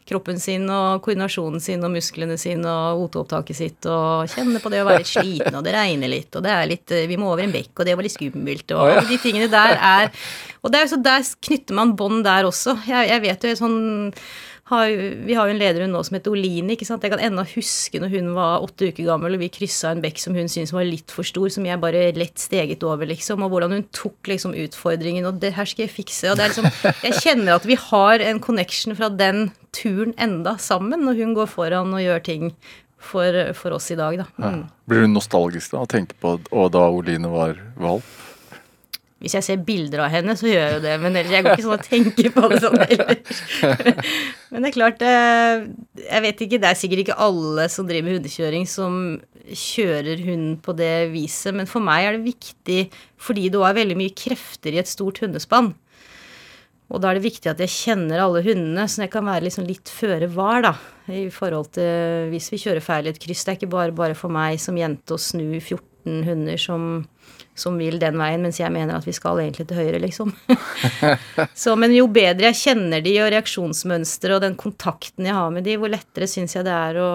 kroppen 0.08 0.40
sin 0.42 0.68
og 0.70 1.04
koordinasjonen 1.06 1.64
sin 1.64 1.84
og 1.86 1.94
musklene 1.96 2.38
sine 2.42 2.70
og 2.70 3.06
OT-opptaket 3.08 3.58
sitt 3.58 3.90
og 3.90 4.30
kjenne 4.32 4.62
på 4.62 4.72
det 4.74 4.84
å 4.84 4.88
være 4.90 5.04
litt 5.04 5.12
sliten, 5.12 5.56
og 5.58 5.66
det 5.66 5.76
regner 5.76 6.12
litt, 6.12 6.32
og 6.36 6.46
det 6.46 6.54
er 6.54 6.70
litt 6.70 6.96
Vi 7.10 7.20
må 7.20 7.32
over 7.32 7.46
en 7.46 7.56
bekk, 7.56 7.72
og 7.80 7.88
det 7.88 7.96
var 7.98 8.06
litt 8.06 8.16
skummelt, 8.16 8.76
og 8.76 8.84
alle 8.86 9.08
de 9.10 9.22
tingene 9.22 9.50
der 9.52 9.78
er 9.78 10.12
Og 10.62 10.74
det 10.74 10.82
er 10.82 10.92
så 10.92 11.00
der 11.02 11.26
knytter 11.48 11.78
man 11.78 11.96
bånd 11.98 12.24
der 12.26 12.48
også. 12.48 12.78
Jeg, 12.90 13.10
jeg 13.12 13.26
vet 13.26 13.50
jo 13.50 13.56
sånn 13.60 13.80
har, 14.66 14.90
vi 15.28 15.36
har 15.38 15.46
jo 15.46 15.54
en 15.54 15.60
lederhund 15.62 15.94
nå 15.94 16.00
som 16.08 16.16
heter 16.18 16.34
Oline. 16.34 16.74
ikke 16.74 16.88
sant? 16.88 17.04
Jeg 17.06 17.14
kan 17.14 17.22
ennå 17.22 17.44
huske 17.52 18.00
når 18.02 18.16
hun 18.16 18.32
var 18.34 18.64
åtte 18.66 18.88
uker 18.90 19.06
gammel 19.06 19.38
og 19.38 19.44
vi 19.44 19.52
kryssa 19.54 19.92
en 19.94 20.02
bekk 20.02 20.18
som 20.24 20.34
hun 20.34 20.50
syntes 20.50 20.74
var 20.74 20.88
litt 20.90 21.14
for 21.14 21.28
stor, 21.28 21.52
som 21.54 21.68
jeg 21.68 21.82
bare 21.84 22.08
lett 22.18 22.42
steget 22.42 22.82
over, 22.88 23.06
liksom. 23.06 23.46
Og 23.46 23.54
hvordan 23.54 23.76
hun 23.78 23.86
tok 23.94 24.32
liksom 24.32 24.58
utfordringen, 24.66 25.28
og 25.30 25.38
det 25.44 25.54
her 25.54 25.70
skal 25.70 25.86
jeg 25.86 25.94
fikse. 25.94 26.32
Og 26.32 26.40
det 26.40 26.48
er 26.48 26.56
liksom 26.56 26.72
Jeg 27.06 27.22
kjenner 27.22 27.60
at 27.60 27.70
vi 27.70 27.78
har 27.78 28.26
en 28.26 28.42
connection 28.42 28.98
fra 28.98 29.12
den 29.14 29.52
turen 29.76 30.16
enda 30.18 30.56
sammen, 30.58 31.06
når 31.06 31.22
hun 31.22 31.38
går 31.38 31.52
foran 31.52 31.94
og 31.94 32.02
gjør 32.02 32.26
ting 32.26 32.50
for, 32.98 33.38
for 33.54 33.78
oss 33.78 33.92
i 33.94 34.00
dag, 34.00 34.18
da. 34.24 34.30
Mm. 34.42 34.46
Ja. 34.64 34.68
Blir 34.90 35.06
du 35.06 35.14
nostalgisk 35.14 35.76
da, 35.76 35.86
og 35.86 35.92
tenker 35.94 36.18
på 36.18 36.40
og 36.42 36.72
da 36.74 36.88
Oline 36.90 37.30
var 37.30 37.60
valp? 37.78 38.25
Hvis 39.24 39.38
jeg 39.38 39.46
ser 39.46 39.62
bilder 39.64 40.04
av 40.06 40.12
henne, 40.12 40.34
så 40.36 40.50
gjør 40.50 40.60
jeg 40.60 40.74
jo 40.76 40.82
det. 40.84 40.96
Men 41.02 41.16
ellers, 41.16 41.32
jeg 41.34 41.46
går 41.46 41.54
ikke 41.56 41.66
sånn 41.66 41.78
og 41.78 41.86
tenker 41.88 42.34
på 42.36 42.50
det 42.52 42.58
sånn 42.66 42.82
heller. 42.82 43.22
Men 44.52 44.66
det 44.66 44.70
er 44.70 44.76
klart 44.76 45.06
eh, 45.08 45.64
Jeg 46.04 46.26
vet 46.26 46.44
ikke, 46.46 46.60
det 46.62 46.70
er 46.70 46.80
sikkert 46.80 47.04
ikke 47.06 47.18
alle 47.24 47.70
som 47.72 47.88
driver 47.88 48.10
med 48.10 48.20
hundekjøring 48.20 48.68
som 48.70 49.00
kjører 49.46 50.22
hund 50.26 50.60
på 50.66 50.74
det 50.78 51.12
viset, 51.12 51.54
men 51.54 51.68
for 51.70 51.84
meg 51.86 52.08
er 52.08 52.16
det 52.16 52.26
viktig 52.26 52.78
fordi 53.22 53.44
det 53.54 53.60
er 53.62 53.76
veldig 53.78 53.98
mye 54.00 54.14
krefter 54.18 54.74
i 54.74 54.80
et 54.82 54.90
stort 54.90 55.22
hundespann. 55.22 55.70
Og 56.94 57.02
da 57.02 57.10
er 57.10 57.18
det 57.18 57.26
viktig 57.26 57.50
at 57.50 57.62
jeg 57.64 57.74
kjenner 57.74 58.22
alle 58.22 58.44
hundene, 58.46 58.86
så 58.90 59.04
jeg 59.04 59.14
kan 59.14 59.26
være 59.26 59.48
liksom 59.48 59.66
litt 59.66 59.90
føre 59.90 60.30
var, 60.34 60.66
da. 60.68 60.74
I 61.10 61.28
forhold 61.34 61.72
til 61.78 62.30
hvis 62.32 62.52
vi 62.54 62.62
kjører 62.62 62.84
feil 62.84 63.10
i 63.10 63.14
et 63.14 63.22
kryss. 63.22 63.46
Det 63.46 63.54
er 63.54 63.60
ikke 63.60 63.74
bare 63.74 63.96
bare 63.96 64.18
for 64.18 64.34
meg 64.34 64.58
som 64.62 64.78
jente 64.78 65.14
å 65.14 65.22
snu 65.22 65.58
14 65.58 66.26
hunder 66.26 66.62
som 66.62 67.06
som 67.56 67.78
vil 67.80 67.96
den 68.02 68.18
veien, 68.20 68.44
mens 68.44 68.60
jeg 68.60 68.72
mener 68.74 68.98
at 68.98 69.08
vi 69.08 69.14
skal 69.16 69.40
egentlig 69.40 69.68
til 69.70 69.80
høyre, 69.80 70.00
liksom. 70.04 70.34
så, 71.64 71.76
men 71.80 71.96
jo 71.96 72.08
bedre 72.12 72.50
jeg 72.52 72.62
kjenner 72.66 73.04
de 73.04 73.14
og 73.24 73.32
reaksjonsmønsteret 73.32 74.36
og 74.38 74.44
den 74.44 74.58
kontakten 74.60 75.30
jeg 75.30 75.38
har 75.38 75.54
med 75.56 75.64
de, 75.68 75.78
hvor 75.80 75.92
lettere 75.92 76.28
syns 76.30 76.58
jeg 76.58 76.68
det 76.68 76.76
er 76.76 77.00
å 77.00 77.12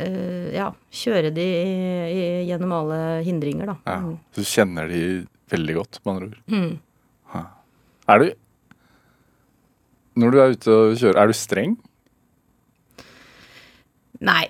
uh, 0.00 0.48
ja, 0.56 0.70
kjøre 1.04 1.30
de 1.36 1.44
i, 1.44 1.76
i, 2.08 2.24
gjennom 2.48 2.72
alle 2.80 3.00
hindringer, 3.28 3.74
da. 3.74 3.76
Ja, 3.92 4.00
mm. 4.06 4.16
Så 4.32 4.40
du 4.40 4.52
kjenner 4.54 4.88
de 4.88 5.04
veldig 5.52 5.78
godt, 5.82 6.00
med 6.00 6.14
andre 6.14 6.26
ord. 6.30 6.40
Mm. 6.48 6.74
Er 8.04 8.20
du 8.20 8.26
Når 10.20 10.30
du 10.30 10.38
er 10.38 10.52
ute 10.54 10.70
og 10.70 10.96
kjører, 11.00 11.18
er 11.20 11.26
du 11.30 11.34
streng? 11.36 11.72
Nei. 14.24 14.44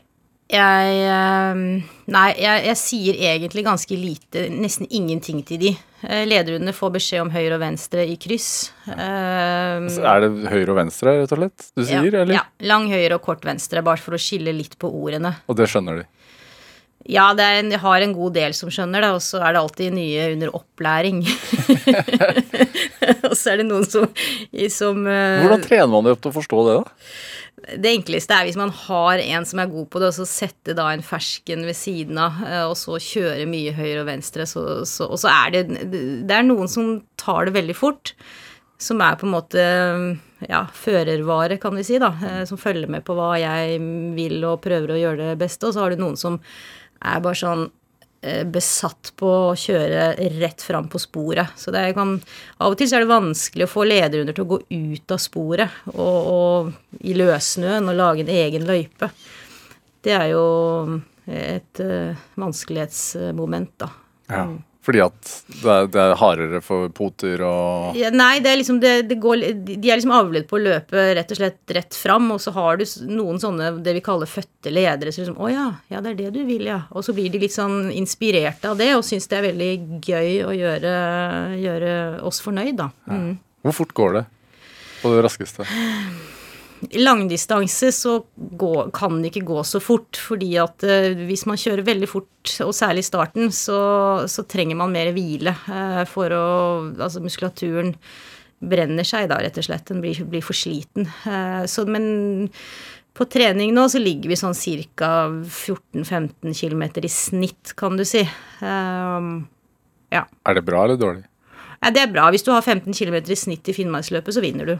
Jeg 0.52 0.96
ehm, 1.08 1.66
Nei, 2.12 2.28
jeg, 2.36 2.64
jeg, 2.68 2.76
sier 2.76 3.20
egentlig 3.30 3.64
ganske 3.64 3.96
lite, 3.96 4.44
nesten 4.52 4.88
ingenting 4.92 5.40
til 5.48 5.60
de. 5.62 5.70
Eh, 6.04 6.26
lederhundene 6.28 6.74
får 6.76 6.90
beskjed 6.98 7.22
om 7.24 7.30
høyre 7.32 7.56
og 7.56 7.62
venstre 7.62 8.04
i 8.04 8.18
kryss. 8.20 8.48
Um, 8.84 9.88
er 9.88 10.20
det 10.20 10.28
høyre 10.52 10.74
og 10.74 10.76
venstre, 10.82 11.14
rett 11.22 11.32
og 11.32 11.40
slett, 11.40 11.70
du 11.72 11.80
sier, 11.80 12.10
ja, 12.10 12.24
eller? 12.26 12.34
Ja. 12.36 12.42
Lang 12.68 12.90
høyre 12.92 13.16
og 13.16 13.24
kort 13.24 13.46
venstre, 13.48 13.80
bare 13.86 14.02
for 14.04 14.18
å 14.18 14.20
skille 14.20 14.52
litt 14.52 14.76
på 14.76 14.90
ordene. 14.92 15.32
Og 15.48 15.56
det 15.56 15.70
skjønner 15.72 16.02
de? 16.02 16.10
Ja, 17.08 17.30
en, 17.32 17.72
jeg 17.72 17.80
har 17.80 18.04
en 18.04 18.14
god 18.16 18.36
del 18.36 18.54
som 18.56 18.70
skjønner 18.72 19.04
det, 19.04 19.10
og 19.16 19.24
så 19.24 19.40
er 19.44 19.56
det 19.56 19.60
alltid 19.60 19.96
nye 19.96 20.28
under 20.36 20.52
opplæring. 20.60 21.24
og 23.28 23.34
så 23.36 23.54
er 23.54 23.60
det 23.60 23.66
noen 23.68 23.88
som, 23.88 24.06
som 24.72 25.00
uh, 25.08 25.40
Hvordan 25.44 25.64
trener 25.64 25.92
man 25.92 26.04
det 26.04 26.14
opp 26.16 26.24
til 26.24 26.32
å 26.32 26.36
forstå 26.36 26.66
det, 26.68 26.76
da? 26.80 27.08
Det 27.64 27.90
enkleste 27.90 28.36
er 28.36 28.48
hvis 28.48 28.58
man 28.60 28.72
har 28.74 29.20
en 29.22 29.46
som 29.48 29.60
er 29.62 29.70
god 29.72 29.88
på 29.92 30.00
det, 30.02 30.10
og 30.10 30.16
så 30.18 30.26
sette 30.28 30.74
da 30.76 30.90
en 30.92 31.04
fersken 31.04 31.64
ved 31.64 31.76
siden 31.78 32.18
av, 32.20 32.40
eh, 32.44 32.64
og 32.68 32.76
så 32.78 32.98
kjøre 33.00 33.48
mye 33.50 33.74
høyre 33.76 34.02
og 34.02 34.08
venstre. 34.10 34.46
Så, 34.48 34.64
så, 34.88 35.08
og 35.08 35.20
så 35.22 35.32
er 35.32 35.54
det 35.54 35.62
Det 36.28 36.36
er 36.36 36.46
noen 36.46 36.70
som 36.70 36.98
tar 37.20 37.48
det 37.48 37.56
veldig 37.56 37.76
fort. 37.78 38.14
Som 38.84 39.00
er 39.04 39.16
på 39.16 39.28
en 39.28 39.32
måte 39.32 39.64
ja, 40.50 40.64
førervare, 40.76 41.56
kan 41.62 41.76
vi 41.78 41.86
si, 41.86 42.00
da. 42.02 42.12
Eh, 42.26 42.42
som 42.48 42.60
følger 42.60 42.90
med 42.90 43.06
på 43.06 43.16
hva 43.16 43.32
jeg 43.40 43.78
vil 44.18 44.44
og 44.44 44.60
prøver 44.64 44.92
å 44.92 45.00
gjøre 45.00 45.32
det 45.32 45.40
beste. 45.40 45.68
Og 45.68 45.76
så 45.76 45.84
har 45.84 45.94
du 45.94 46.04
noen 46.04 46.20
som 46.20 46.40
er 47.04 47.24
bare 47.24 47.38
sånn 47.38 47.68
besatt 48.48 49.12
på 49.20 49.30
å 49.50 49.56
kjøre 49.58 50.14
rett 50.38 50.62
fram 50.64 50.86
på 50.88 51.00
sporet. 51.02 51.54
Så 51.60 51.72
det 51.74 51.86
kan, 51.96 52.16
av 52.58 52.74
og 52.74 52.78
til 52.80 52.88
så 52.90 52.98
er 52.98 53.04
det 53.04 53.12
vanskelig 53.12 53.66
å 53.66 53.72
få 53.72 53.86
lederhunder 53.88 54.36
til 54.36 54.46
å 54.46 54.52
gå 54.54 54.60
ut 54.70 55.14
av 55.14 55.20
sporet 55.22 55.80
og, 55.92 56.30
og 56.34 57.02
i 57.04 57.16
løssnøen 57.18 57.90
og 57.90 57.98
lage 57.98 58.24
en 58.24 58.32
egen 58.34 58.64
løype. 58.68 59.10
Det 60.04 60.12
er 60.16 60.30
jo 60.32 60.44
et 61.24 61.80
uh, 61.80 62.24
vanskelighetsmoment, 62.40 63.76
da. 63.80 63.90
Ja. 64.28 64.46
Fordi 64.84 65.00
at 65.00 65.30
det 65.48 65.70
er, 65.72 65.86
det 65.88 66.00
er 66.02 66.14
hardere 66.20 66.60
for 66.64 66.90
poter 66.92 67.40
og 67.46 67.96
ja, 67.96 68.10
Nei, 68.12 68.36
det 68.44 68.50
er 68.50 68.58
liksom 68.60 68.80
det, 68.82 68.92
det 69.08 69.16
går, 69.22 69.46
de 69.64 69.78
er 69.80 69.96
liksom 69.96 70.12
avlet 70.12 70.44
på 70.50 70.58
å 70.58 70.60
løpe 70.60 71.06
rett 71.16 71.32
og 71.32 71.38
slett 71.40 71.74
rett 71.76 71.96
fram, 71.96 72.28
og 72.34 72.42
så 72.44 72.52
har 72.52 72.80
du 72.80 72.84
noen 73.08 73.40
sånne 73.40 73.70
det 73.84 73.96
vi 73.96 74.04
kaller 74.04 74.28
fødte 74.28 74.72
ledere. 74.74 75.12
som 75.14 75.24
liksom 75.24 75.40
Å 75.40 75.50
ja, 75.52 75.66
ja, 75.88 76.04
det 76.04 76.12
er 76.12 76.20
det 76.20 76.34
du 76.36 76.42
vil, 76.44 76.66
ja. 76.68 76.82
Og 76.92 77.06
så 77.06 77.16
blir 77.16 77.32
de 77.32 77.40
litt 77.46 77.56
sånn 77.56 77.88
inspirerte 77.96 78.74
av 78.74 78.80
det, 78.80 78.90
og 78.98 79.06
syns 79.08 79.30
det 79.30 79.40
er 79.40 79.48
veldig 79.48 79.72
gøy 80.04 80.30
å 80.44 80.52
gjøre, 80.52 80.94
gjøre 81.64 81.96
oss 82.28 82.44
fornøyd, 82.44 82.76
da. 82.84 82.90
Mm. 83.08 83.26
Ja. 83.32 83.40
Hvor 83.64 83.78
fort 83.80 83.96
går 83.96 84.18
det 84.18 84.26
på 85.00 85.16
det 85.16 85.24
raskeste? 85.24 85.64
Langdistanse 86.92 87.90
så 87.94 88.18
gå, 88.34 88.72
kan 88.94 89.20
det 89.22 89.30
ikke 89.32 89.46
gå 89.48 89.62
så 89.66 89.80
fort, 89.82 90.18
fordi 90.20 90.54
at 90.62 90.84
uh, 90.86 91.24
hvis 91.28 91.46
man 91.50 91.60
kjører 91.60 91.86
veldig 91.86 92.08
fort, 92.10 92.30
og 92.64 92.74
særlig 92.76 93.04
i 93.04 93.08
starten, 93.08 93.52
så, 93.54 93.78
så 94.30 94.44
trenger 94.48 94.78
man 94.78 94.94
mer 94.94 95.12
hvile 95.16 95.54
uh, 95.68 96.02
for 96.08 96.34
å 96.34 96.44
Altså 96.94 97.22
muskulaturen 97.24 97.94
brenner 98.64 99.06
seg 99.06 99.28
da, 99.30 99.40
rett 99.42 99.58
og 99.60 99.66
slett. 99.66 99.86
Den 99.90 100.00
blir, 100.04 100.20
blir 100.28 100.44
for 100.44 100.56
sliten. 100.56 101.08
Uh, 101.26 101.64
så, 101.70 101.84
men 101.88 102.48
på 103.14 103.26
trening 103.30 103.74
nå 103.76 103.86
så 103.92 104.00
ligger 104.02 104.32
vi 104.32 104.38
sånn 104.40 104.56
ca. 104.98 105.12
14-15 105.42 106.56
km 106.56 106.84
i 107.04 107.12
snitt, 107.12 107.74
kan 107.78 107.98
du 107.98 108.04
si. 108.08 108.24
ja. 108.62 110.24
Er 110.24 110.58
det 110.58 110.64
bra 110.66 110.84
eller 110.86 110.98
dårlig? 110.98 111.28
Ja, 111.84 111.90
det 111.92 112.00
er 112.00 112.12
bra. 112.12 112.30
Hvis 112.32 112.44
du 112.46 112.48
har 112.54 112.62
15 112.64 112.94
km 112.96 113.18
i 113.20 113.36
snitt 113.36 113.68
i 113.68 113.74
Finnmarksløpet, 113.76 114.32
så 114.32 114.40
vinner 114.40 114.70
du. 114.70 114.74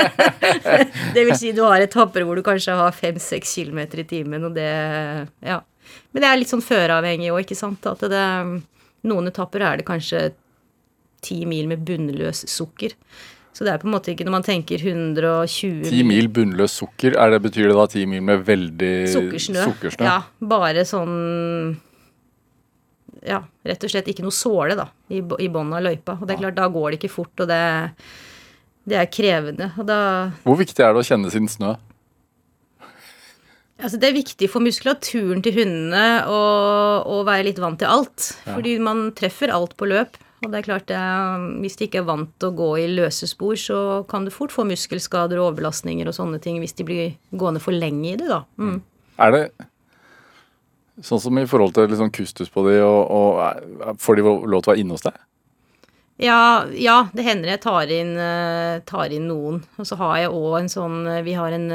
det 1.14 1.24
vil 1.26 1.34
si 1.36 1.52
du 1.52 1.60
har 1.66 1.82
etapper 1.84 2.24
hvor 2.24 2.38
du 2.38 2.44
kanskje 2.46 2.76
har 2.78 2.94
5-6 2.96 3.52
km 3.52 3.82
i 3.84 4.06
timen, 4.08 4.46
og 4.48 4.56
det 4.56 4.70
Ja. 5.44 5.60
Men 6.14 6.22
det 6.22 6.28
er 6.28 6.38
litt 6.38 6.50
sånn 6.50 6.62
føreavhengig 6.62 7.32
òg, 7.34 7.42
ikke 7.42 7.58
sant. 7.58 7.84
At 7.90 8.04
det, 8.08 8.22
noen 9.10 9.28
etapper 9.28 9.64
er 9.66 9.80
det 9.80 9.88
kanskje 9.88 10.30
10 11.26 11.44
mil 11.50 11.68
med 11.68 11.84
bunnløs 11.84 12.46
sukker. 12.48 12.94
Så 13.52 13.66
det 13.66 13.74
er 13.74 13.82
på 13.82 13.88
en 13.88 13.94
måte 13.96 14.14
ikke 14.14 14.24
når 14.24 14.36
man 14.38 14.46
tenker 14.46 14.80
120 14.80 15.90
10 15.90 16.04
mil 16.06 16.30
bunnløs 16.32 16.78
sukker, 16.80 17.18
er 17.18 17.34
det, 17.34 17.42
betyr 17.44 17.68
det 17.68 17.76
da 17.76 17.86
10 17.90 18.06
mil 18.08 18.24
med 18.24 18.46
veldig 18.46 18.94
sukkersnø? 19.10 19.64
sukkersnø? 19.66 20.06
Ja, 20.06 20.20
bare 20.54 20.86
sånn 20.88 21.76
ja, 23.26 23.42
rett 23.66 23.84
og 23.84 23.92
slett 23.92 24.08
ikke 24.10 24.24
noe 24.24 24.34
såle 24.34 24.76
da, 24.78 24.88
i, 25.12 25.20
i 25.20 25.50
bånn 25.52 25.72
av 25.76 25.84
løypa. 25.84 26.16
Og 26.18 26.26
det 26.26 26.36
er 26.36 26.42
klart, 26.44 26.58
da 26.58 26.68
går 26.72 26.90
det 26.90 27.00
ikke 27.00 27.12
fort, 27.12 27.34
og 27.42 27.50
det, 27.50 27.60
det 28.88 28.98
er 29.00 29.12
krevende. 29.12 29.70
Og 29.76 29.88
da 29.88 30.00
Hvor 30.46 30.58
viktig 30.60 30.84
er 30.84 30.94
det 30.94 31.04
å 31.04 31.08
kjenne 31.10 31.32
sin 31.32 31.50
snø? 31.50 31.76
Altså, 33.80 33.96
det 33.96 34.10
er 34.10 34.16
viktig 34.18 34.48
for 34.52 34.60
muskulaturen 34.60 35.40
til 35.44 35.56
hundene 35.56 36.26
å, 36.28 36.40
å 37.08 37.22
være 37.24 37.46
litt 37.48 37.60
vant 37.62 37.80
til 37.80 37.88
alt. 37.88 38.32
Ja. 38.44 38.58
Fordi 38.58 38.74
man 38.82 39.06
treffer 39.16 39.52
alt 39.54 39.72
på 39.80 39.88
løp. 39.88 40.20
Og 40.40 40.52
det 40.52 40.60
er 40.60 40.64
klart, 40.64 40.86
det, 40.88 41.00
hvis 41.60 41.76
de 41.76 41.86
ikke 41.88 42.00
er 42.00 42.08
vant 42.08 42.30
til 42.40 42.48
å 42.48 42.56
gå 42.56 42.68
i 42.80 42.86
løse 42.88 43.28
spor, 43.28 43.56
så 43.60 43.78
kan 44.08 44.24
du 44.24 44.32
fort 44.32 44.52
få 44.54 44.64
muskelskader 44.68 45.40
og 45.40 45.50
overbelastninger 45.50 46.08
og 46.08 46.16
sånne 46.16 46.40
ting 46.40 46.60
hvis 46.62 46.76
de 46.78 46.86
blir 46.88 47.10
gående 47.36 47.60
for 47.60 47.76
lenge 47.76 48.14
i 48.14 48.16
det, 48.20 48.28
da. 48.30 48.40
Mm. 48.60 48.78
Er 49.20 49.34
det 49.34 49.42
Sånn 51.04 51.20
som 51.22 51.38
i 51.40 51.48
forhold 51.48 51.74
til 51.76 51.88
liksom 51.90 52.12
kustus 52.12 52.52
på 52.52 52.64
de, 52.68 52.78
og, 52.84 53.10
og 53.10 53.98
får 54.00 54.18
de 54.18 54.24
lov 54.24 54.62
til 54.62 54.70
å 54.70 54.72
være 54.74 54.82
inne 54.84 54.96
hos 54.96 55.06
deg? 55.06 55.18
Ja, 56.20 56.66
ja, 56.76 57.06
det 57.16 57.24
hender 57.24 57.54
jeg 57.54 57.62
tar 57.64 57.92
inn, 57.96 58.12
uh, 58.20 58.82
tar 58.84 59.12
inn 59.16 59.30
noen. 59.30 59.62
Og 59.80 59.88
så 59.88 59.96
har 60.02 60.18
jeg 60.20 60.32
òg 60.36 60.56
en 60.58 60.68
sånn 60.68 60.98
eh, 61.08 61.22
Vi 61.24 61.32
har 61.38 61.54
en 61.56 61.70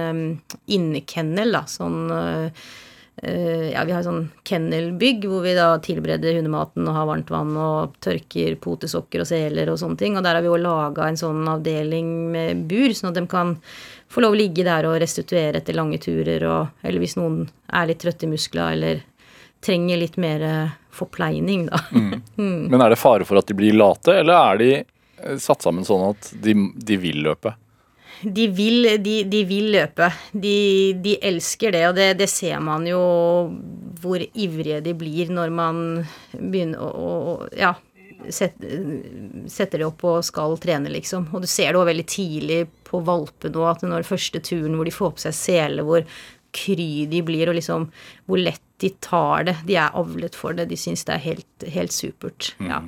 innekennel, 0.70 1.56
da. 1.56 1.66
Sånn 1.70 2.12
Ja, 3.26 3.86
vi 3.88 3.94
har 3.96 4.04
sånn 4.04 4.26
kennelbygg 4.46 5.24
hvor 5.32 5.46
vi 5.46 5.54
da 5.56 5.70
tilbereder 5.82 6.36
hundematen 6.36 6.84
og 6.84 6.98
har 6.98 7.08
varmt 7.08 7.30
vann 7.32 7.54
og 7.58 7.94
tørker 8.04 8.58
potesokker 8.60 9.24
og 9.24 9.30
seler 9.30 9.72
og 9.72 9.80
sånne 9.80 9.98
ting. 10.02 10.18
Og 10.20 10.26
der 10.26 10.36
har 10.36 10.44
vi 10.44 10.52
òg 10.52 10.60
laga 10.60 11.08
en 11.08 11.18
sånn 11.18 11.48
avdeling 11.48 12.10
med 12.34 12.66
bur, 12.68 12.92
sånn 12.92 13.14
at 13.14 13.18
de 13.18 13.24
kan 13.32 13.56
få 14.12 14.22
lov 14.22 14.36
å 14.36 14.40
ligge 14.40 14.68
der 14.68 14.86
og 14.90 15.00
restituere 15.02 15.64
etter 15.64 15.80
lange 15.80 15.98
turer 16.04 16.44
og 16.50 16.84
Eller 16.84 17.02
hvis 17.02 17.16
noen 17.18 17.46
er 17.72 17.88
litt 17.90 18.04
trøtte 18.04 18.28
i 18.28 18.34
muskler 18.36 18.76
eller 18.76 19.02
trenger 19.64 19.98
litt 20.02 20.18
mer 20.22 20.42
eh, 20.46 20.74
forpleining, 20.96 21.68
da. 21.72 21.80
Men 22.36 22.82
er 22.82 22.94
det 22.94 23.02
fare 23.02 23.28
for 23.28 23.40
at 23.40 23.48
de 23.50 23.58
blir 23.58 23.76
late, 23.76 24.20
eller 24.22 24.36
er 24.40 24.62
de 24.62 24.72
eh, 24.80 25.38
satt 25.42 25.66
sammen 25.66 25.88
sånn 25.88 26.10
at 26.12 26.34
de, 26.44 26.58
de 26.76 27.00
vil 27.02 27.24
løpe? 27.26 27.56
De 28.22 28.48
vil, 28.48 28.88
de, 29.04 29.16
de 29.28 29.42
vil 29.46 29.72
løpe. 29.74 30.08
De, 30.32 30.58
de 31.04 31.18
elsker 31.22 31.76
det, 31.76 31.84
og 31.90 31.98
det, 31.98 32.14
det 32.22 32.30
ser 32.32 32.62
man 32.64 32.88
jo 32.88 33.02
hvor 34.02 34.22
ivrige 34.22 34.80
de 34.86 34.94
blir 34.98 35.34
når 35.34 35.52
man 35.54 35.82
begynner 36.32 36.80
å, 36.80 37.10
å 37.34 37.36
ja, 37.58 37.74
set, 38.30 38.56
setter 39.52 39.82
det 39.82 39.88
opp 39.88 40.06
og 40.08 40.24
skal 40.26 40.58
trene, 40.62 40.92
liksom. 40.94 41.30
Og 41.34 41.44
du 41.44 41.50
ser 41.50 41.72
det 41.72 41.80
også 41.80 41.92
veldig 41.92 42.08
tidlig 42.10 42.62
på 42.88 43.02
valpene 43.06 43.56
nå, 43.56 43.68
at 43.70 43.86
når 43.86 44.08
første 44.08 44.42
turen 44.46 44.78
hvor 44.78 44.88
de 44.88 44.96
får 44.96 45.16
på 45.16 45.26
seg 45.28 45.38
sele, 45.38 45.86
hvor 45.86 46.08
kry 46.56 47.06
de 47.12 47.22
blir, 47.26 47.52
og 47.52 47.60
liksom 47.60 47.90
hvor 48.30 48.42
lett 48.42 48.64
de 48.84 48.92
tar 49.04 49.48
det. 49.48 49.56
De 49.68 49.78
er 49.80 49.96
avlet 49.96 50.36
for 50.36 50.58
det. 50.58 50.68
De 50.72 50.78
syns 50.80 51.06
det 51.08 51.16
er 51.16 51.24
helt, 51.24 51.68
helt 51.76 51.96
supert. 51.96 52.54
Ja. 52.64 52.82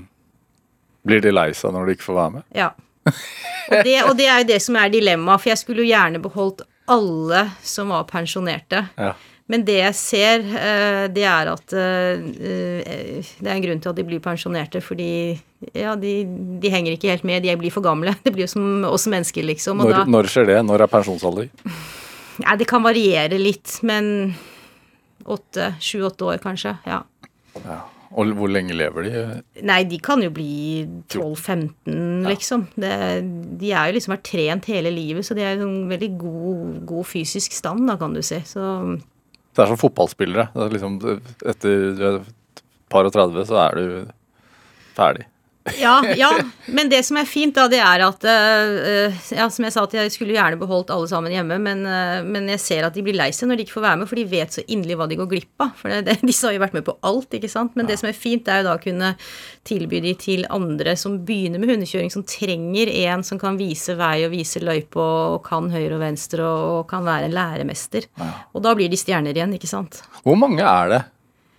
Blir 1.08 1.24
de 1.24 1.32
lei 1.32 1.50
seg 1.56 1.76
når 1.76 1.88
de 1.88 1.98
ikke 1.98 2.10
får 2.10 2.20
være 2.20 2.36
med? 2.40 2.48
Ja. 2.58 2.74
Og 3.08 3.84
det, 3.84 3.96
og 4.04 4.14
det 4.20 4.28
er 4.28 4.42
jo 4.42 4.50
det 4.50 4.62
som 4.64 4.78
er 4.80 4.92
dilemmaet, 4.92 5.44
for 5.44 5.52
jeg 5.52 5.60
skulle 5.60 5.84
jo 5.84 5.90
gjerne 5.90 6.22
beholdt 6.24 6.66
alle 6.92 7.50
som 7.64 7.92
var 7.92 8.06
pensjonerte. 8.08 8.86
Ja. 8.96 9.14
Men 9.48 9.64
det 9.68 9.78
jeg 9.78 9.96
ser, 9.96 10.44
eh, 10.60 11.06
det 11.12 11.24
er 11.24 11.50
at 11.54 11.76
eh, 11.76 12.20
eh, 12.20 13.30
det 13.40 13.48
er 13.48 13.54
en 13.54 13.64
grunn 13.64 13.84
til 13.84 13.94
at 13.94 14.00
de 14.00 14.04
blir 14.08 14.24
pensjonerte, 14.24 14.82
fordi 14.84 15.38
ja, 15.72 15.96
de, 16.00 16.18
de 16.60 16.72
henger 16.72 16.98
ikke 16.98 17.14
helt 17.14 17.28
med, 17.28 17.46
de 17.46 17.56
blir 17.60 17.72
for 17.72 17.86
gamle. 17.86 18.16
Det 18.26 18.34
blir 18.36 18.44
jo 18.44 18.52
som 18.58 18.84
oss 18.90 19.08
mennesker, 19.12 19.48
liksom. 19.48 19.80
Når, 19.80 19.94
da, 19.96 20.04
når 20.18 20.32
skjer 20.34 20.52
det? 20.52 20.60
Når 20.68 20.84
er 20.84 20.92
pensjonsalder? 20.92 21.48
ja, 22.44 22.58
det 22.60 22.68
kan 22.68 22.84
variere 22.84 23.40
litt, 23.40 23.80
men 23.88 24.36
sju-åtte 25.84 26.32
år 26.32 26.42
kanskje. 26.44 26.78
Ja. 26.88 27.04
Ja. 27.66 27.84
Og 28.18 28.32
hvor 28.38 28.48
lenge 28.50 28.76
lever 28.78 29.04
de? 29.04 29.22
Nei, 29.68 29.82
de 29.90 29.98
kan 30.00 30.22
jo 30.24 30.30
bli 30.34 30.86
12-15, 31.12 32.24
liksom. 32.30 32.64
Det, 32.80 32.92
de 33.60 33.72
er 33.74 33.90
jo 33.90 33.98
liksom 33.98 34.16
vært 34.16 34.26
trent 34.30 34.70
hele 34.72 34.94
livet, 34.96 35.28
så 35.28 35.36
de 35.36 35.44
er 35.44 35.58
i 35.58 35.66
en 35.66 35.90
veldig 35.92 36.12
god, 36.22 36.78
god 36.88 37.10
fysisk 37.10 37.58
stand, 37.58 37.84
da, 37.90 37.98
kan 38.00 38.16
du 38.16 38.22
si. 38.26 38.40
Så 38.48 38.64
Det 38.96 39.64
er 39.64 39.72
som 39.74 39.82
fotballspillere. 39.82 40.48
Er 40.56 40.72
liksom, 40.74 41.02
etter 41.52 41.90
er 41.98 42.22
et 42.22 42.64
par 42.92 43.10
og 43.10 43.16
30 43.16 43.50
så 43.50 43.60
er 43.66 43.76
du 43.76 44.14
ferdig. 44.98 45.28
Ja, 45.80 45.96
ja. 46.16 46.30
Men 46.66 46.90
det 46.92 47.02
som 47.08 47.18
er 47.20 47.28
fint, 47.28 47.56
da, 47.56 47.68
det 47.72 47.80
er 47.84 48.04
at 48.06 48.26
uh, 48.28 49.20
Ja, 49.36 49.48
som 49.54 49.66
jeg 49.68 49.74
sa, 49.76 49.84
at 49.88 49.96
jeg 49.96 50.14
skulle 50.14 50.36
gjerne 50.36 50.60
beholdt 50.60 50.92
alle 50.94 51.10
sammen 51.10 51.34
hjemme, 51.34 51.60
men, 51.64 51.84
uh, 51.88 52.24
men 52.26 52.50
jeg 52.54 52.62
ser 52.64 52.88
at 52.88 52.96
de 52.96 53.04
blir 53.06 53.18
lei 53.18 53.30
seg 53.36 53.50
når 53.50 53.60
de 53.60 53.68
ikke 53.68 53.78
får 53.78 53.86
være 53.88 54.02
med, 54.02 54.10
for 54.12 54.20
de 54.20 54.26
vet 54.32 54.58
så 54.58 54.64
inderlig 54.66 54.98
hva 55.00 55.10
de 55.10 55.20
går 55.20 55.30
glipp 55.34 55.66
av. 55.66 55.74
For 55.80 55.94
det, 55.94 56.02
det, 56.08 56.18
disse 56.28 56.48
har 56.48 56.56
jo 56.56 56.64
vært 56.64 56.78
med 56.78 56.88
på 56.88 56.98
alt, 57.08 57.38
ikke 57.38 57.52
sant. 57.52 57.76
Men 57.80 57.90
det 57.90 58.00
som 58.02 58.10
er 58.12 58.18
fint, 58.18 58.48
er 58.48 58.62
jo 58.62 58.70
da 58.70 58.78
å 58.78 58.84
kunne 58.84 59.14
tilby 59.68 60.02
de 60.04 60.16
til 60.20 60.48
andre 60.54 60.96
som 61.00 61.20
begynner 61.28 61.62
med 61.62 61.74
hundekjøring, 61.74 62.14
som 62.14 62.26
trenger 62.28 62.92
en 63.08 63.26
som 63.28 63.42
kan 63.42 63.60
vise 63.60 63.98
vei 64.00 64.22
og 64.28 64.34
vise 64.36 64.64
løype 64.64 65.02
og 65.02 65.44
kan 65.48 65.70
høyre 65.74 65.98
og 65.98 66.04
venstre 66.04 66.46
og, 66.48 66.66
og 66.80 66.84
kan 66.92 67.06
være 67.08 67.30
en 67.30 67.38
læremester. 67.38 68.08
Og 68.56 68.64
da 68.64 68.76
blir 68.78 68.92
de 68.92 69.00
stjerner 69.00 69.36
igjen, 69.36 69.56
ikke 69.58 69.70
sant. 69.70 70.02
Hvor 70.24 70.40
mange 70.40 70.64
er 70.64 70.94
det? 70.94 71.04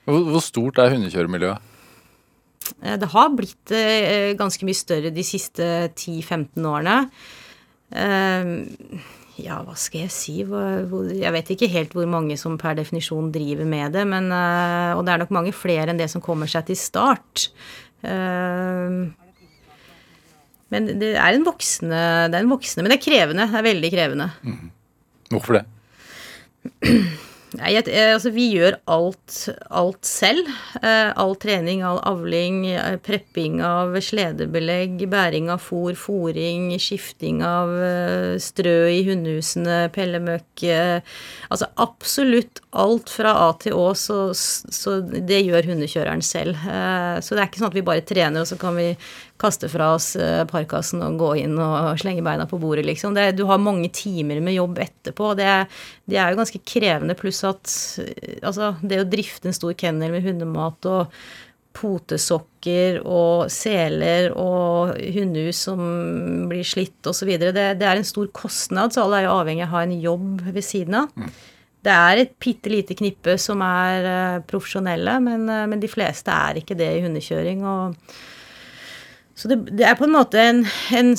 Hvor, 0.09 0.25
hvor 0.33 0.45
stort 0.45 0.81
er 0.81 0.95
hundekjøremiljøet? 0.95 1.68
Eh, 2.83 2.97
Det 3.01 3.09
har 3.13 3.29
blitt 3.35 3.73
eh, 3.75 4.35
ganske 4.39 4.65
mye 4.69 4.77
større 4.79 5.11
de 5.15 5.25
siste 5.27 5.65
10-15 5.95 6.67
årene. 6.69 6.99
Eh, 7.93 8.45
Ja, 9.39 9.61
hva 9.63 9.77
skal 9.79 10.01
jeg 10.03 10.11
si? 10.11 10.33
Jeg 10.43 11.31
vet 11.33 11.51
ikke 11.55 11.69
helt 11.71 11.93
hvor 11.95 12.09
mange 12.11 12.35
som 12.37 12.57
per 12.59 12.75
definisjon 12.75 13.29
driver 13.31 13.65
med 13.71 13.93
det, 13.95 14.03
men, 14.11 14.33
eh, 14.35 14.97
og 14.99 15.05
det 15.07 15.13
er 15.15 15.19
nok 15.23 15.31
mange 15.31 15.53
flere 15.55 15.93
enn 15.93 16.01
det 16.01 16.09
som 16.11 16.21
kommer 16.21 16.51
seg 16.51 16.67
til 16.67 16.77
start. 16.77 17.49
Eh, 18.03 19.07
Men 20.71 20.85
det 21.01 21.15
er 21.17 21.33
en 21.33 21.47
voksende, 21.47 22.29
det 22.29 22.35
er 22.37 22.43
en 22.45 22.51
voksende 22.51 22.83
Men 22.85 22.91
det 22.93 22.99
er 22.99 23.07
krevende. 23.11 23.47
Det 23.49 23.57
er 23.57 23.69
veldig 23.73 23.91
krevende. 23.95 24.27
Hvorfor 25.31 25.53
det? 25.61 25.65
Jeg, 27.57 27.87
eh, 27.89 28.11
altså 28.13 28.29
vi 28.35 28.45
gjør 28.53 28.75
alt, 28.93 29.37
alt 29.73 30.05
selv. 30.05 30.51
Eh, 30.83 31.09
all 31.17 31.33
trening, 31.41 31.81
all 31.87 32.01
avling, 32.05 32.67
eh, 32.69 32.99
prepping 33.01 33.63
av 33.65 33.97
sledebelegg, 34.05 35.07
bæring 35.09 35.49
av 35.49 35.63
fôr, 35.65 35.97
fôring, 35.97 36.75
skifting 36.77 37.41
av 37.43 37.73
strø 38.43 38.77
i 38.93 39.01
hundehusene, 39.07 39.89
pellemøkk 39.95 40.65
Altså 41.49 41.69
absolutt 41.81 42.61
alt 42.77 43.09
fra 43.09 43.31
A 43.47 43.53
til 43.63 43.77
Å, 43.79 43.95
så, 43.97 44.19
så 44.35 44.99
det 45.01 45.41
gjør 45.47 45.71
hundekjøreren 45.71 46.23
selv. 46.25 46.59
Så 47.23 47.35
det 47.35 47.43
er 47.43 47.49
ikke 47.49 47.63
sånn 47.63 47.71
at 47.71 47.79
vi 47.79 47.87
bare 47.87 48.05
trener, 48.05 48.43
og 48.43 48.51
så 48.51 48.59
kan 48.61 48.77
vi 48.77 48.91
kaste 49.39 49.69
fra 49.71 49.93
oss 49.95 50.13
eh, 50.19 50.43
parkasen 50.49 51.03
og 51.05 51.19
gå 51.21 51.33
inn 51.45 51.57
og 51.63 51.99
slenge 52.01 52.25
beina 52.27 52.47
på 52.51 52.59
bordet, 52.61 52.87
liksom. 52.89 53.15
Det, 53.17 53.31
du 53.39 53.45
har 53.49 53.61
mange 53.63 53.91
timer 53.95 54.41
med 54.45 54.57
jobb 54.59 54.81
etterpå. 54.83 55.33
Det, 55.39 55.51
det 56.11 56.19
er 56.19 56.33
jo 56.33 56.41
ganske 56.41 56.63
krevende, 56.67 57.19
pluss 57.19 57.45
at 57.47 57.75
eh, 58.03 58.39
altså, 58.43 58.75
det 58.83 59.03
å 59.03 59.09
drifte 59.09 59.51
en 59.51 59.57
stor 59.57 59.77
kennel 59.79 60.15
med 60.15 60.27
hundemat 60.27 60.89
og 60.91 61.21
potesokker 61.79 62.97
og 63.07 63.53
seler 63.55 64.33
og 64.35 64.97
hundehus 65.15 65.61
som 65.69 65.83
blir 66.51 66.67
slitt 66.67 67.07
osv. 67.07 67.31
Det, 67.39 67.53
det 67.53 67.87
er 67.87 68.01
en 68.01 68.09
stor 68.09 68.27
kostnad, 68.35 68.91
så 68.91 69.05
alle 69.05 69.21
er 69.21 69.29
jo 69.29 69.37
avhengig 69.37 69.63
av 69.69 69.71
å 69.71 69.77
ha 69.77 69.85
en 69.87 69.95
jobb 70.03 70.43
ved 70.49 70.67
siden 70.67 70.99
av. 71.05 71.29
Det 71.87 71.95
er 71.95 72.25
et 72.25 72.35
bitte 72.43 72.73
lite 72.73 72.97
knippe 72.99 73.37
som 73.39 73.63
er 73.63 74.09
eh, 74.11 74.41
profesjonelle, 74.51 75.21
men, 75.23 75.47
men 75.71 75.79
de 75.79 75.93
fleste 75.93 76.35
er 76.35 76.59
ikke 76.59 76.77
det 76.79 76.91
i 76.97 77.07
hundekjøring. 77.07 77.63
og 77.63 78.19
så 79.39 79.47
det, 79.47 79.57
det 79.79 79.85
er 79.87 79.95
på 79.95 80.03
en 80.09 80.15
måte 80.17 80.41
en, 80.43 80.65
en, 80.99 81.13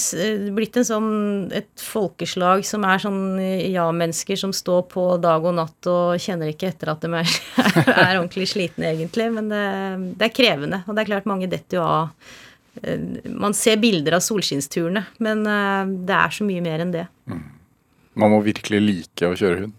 blitt 0.58 0.76
en 0.76 0.88
sånn, 0.88 1.12
et 1.56 1.80
folkeslag 1.80 2.66
som 2.68 2.84
er 2.84 3.00
sånn 3.00 3.40
ja-mennesker 3.40 4.36
som 4.42 4.52
står 4.56 4.82
på 4.92 5.06
dag 5.24 5.48
og 5.48 5.56
natt 5.56 5.88
og 5.88 6.20
kjenner 6.20 6.52
ikke 6.52 6.68
etter 6.74 6.92
at 6.92 7.06
de 7.06 7.14
er, 7.22 7.32
er 7.86 8.18
ordentlig 8.18 8.50
slitne, 8.52 8.90
egentlig. 8.92 9.30
Men 9.38 9.48
det, 9.54 9.64
det 10.20 10.28
er 10.28 10.36
krevende, 10.36 10.82
og 10.84 10.98
det 10.98 11.06
er 11.06 11.12
klart 11.14 11.32
mange 11.32 11.48
detter 11.48 11.80
jo 11.80 11.86
av. 11.88 12.36
Eh, 12.84 13.08
Man 13.40 13.56
ser 13.56 13.80
bilder 13.80 14.20
av 14.20 14.26
solskinnsturene, 14.28 15.06
men 15.24 15.48
eh, 15.48 15.96
det 16.12 16.20
er 16.20 16.36
så 16.42 16.48
mye 16.52 16.68
mer 16.68 16.84
enn 16.84 16.94
det. 17.00 17.08
Man 18.20 18.36
må 18.36 18.44
virkelig 18.44 18.84
like 18.84 19.32
å 19.32 19.40
kjøre 19.40 19.64
hund. 19.64 19.76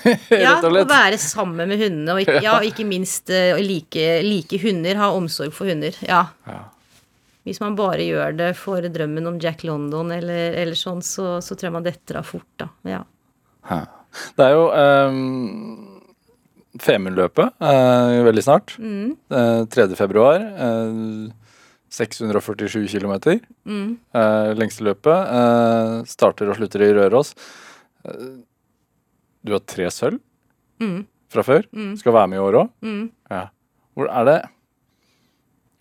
Ja, 0.32 0.56
å 0.64 0.84
være 0.88 1.18
sammen 1.20 1.68
med 1.68 1.76
hundene, 1.76 2.14
og 2.16 2.24
ikke, 2.24 2.40
ja, 2.48 2.56
ikke 2.64 2.88
minst 2.88 3.28
eh, 3.28 3.52
like, 3.60 4.10
like 4.24 4.64
hunder, 4.64 4.96
ha 4.96 5.12
omsorg 5.12 5.52
for 5.52 5.68
hunder. 5.68 5.92
Ja. 6.08 6.30
Ja. 6.48 6.62
Hvis 7.48 7.60
man 7.62 7.76
bare 7.78 8.04
gjør 8.04 8.34
det 8.36 8.50
for 8.60 8.84
drømmen 8.84 9.26
om 9.30 9.38
Jack 9.40 9.62
London 9.64 10.10
eller, 10.12 10.52
eller 10.60 10.76
sånn, 10.76 11.00
så, 11.04 11.38
så 11.40 11.54
tror 11.56 11.70
jeg 11.70 11.76
man 11.78 11.86
detter 11.86 12.18
av 12.20 12.26
fort, 12.28 12.48
da. 12.60 12.68
Ja. 12.84 13.00
Det 14.36 14.44
er 14.44 14.56
jo 14.56 14.66
um, 14.74 16.00
Femundløpet 16.80 17.56
eh, 17.66 18.20
veldig 18.26 18.42
snart. 18.44 18.76
Eh, 19.32 19.62
3. 19.72 19.86
februar. 19.98 20.40
eh, 20.40 21.30
647 21.90 22.84
km. 22.92 23.14
Eh, 24.14 24.52
lengste 24.54 24.84
løpet. 24.86 25.10
eh, 25.34 25.96
starter 26.06 26.52
og 26.52 26.60
slutter 26.60 26.84
i 26.86 26.92
Røros. 26.94 27.32
Eh, 28.06 28.36
du 29.42 29.52
har 29.56 29.64
tre 29.66 29.88
sølv 29.90 30.20
fra 31.30 31.42
før. 31.44 31.66
Skal 31.98 32.14
være 32.14 32.28
med 32.30 32.38
i 32.38 32.44
år 32.44 32.60
òg. 32.62 32.70
Ja. 33.30 33.42
Hvor 33.96 34.08
er 34.10 34.24
det 34.28 34.38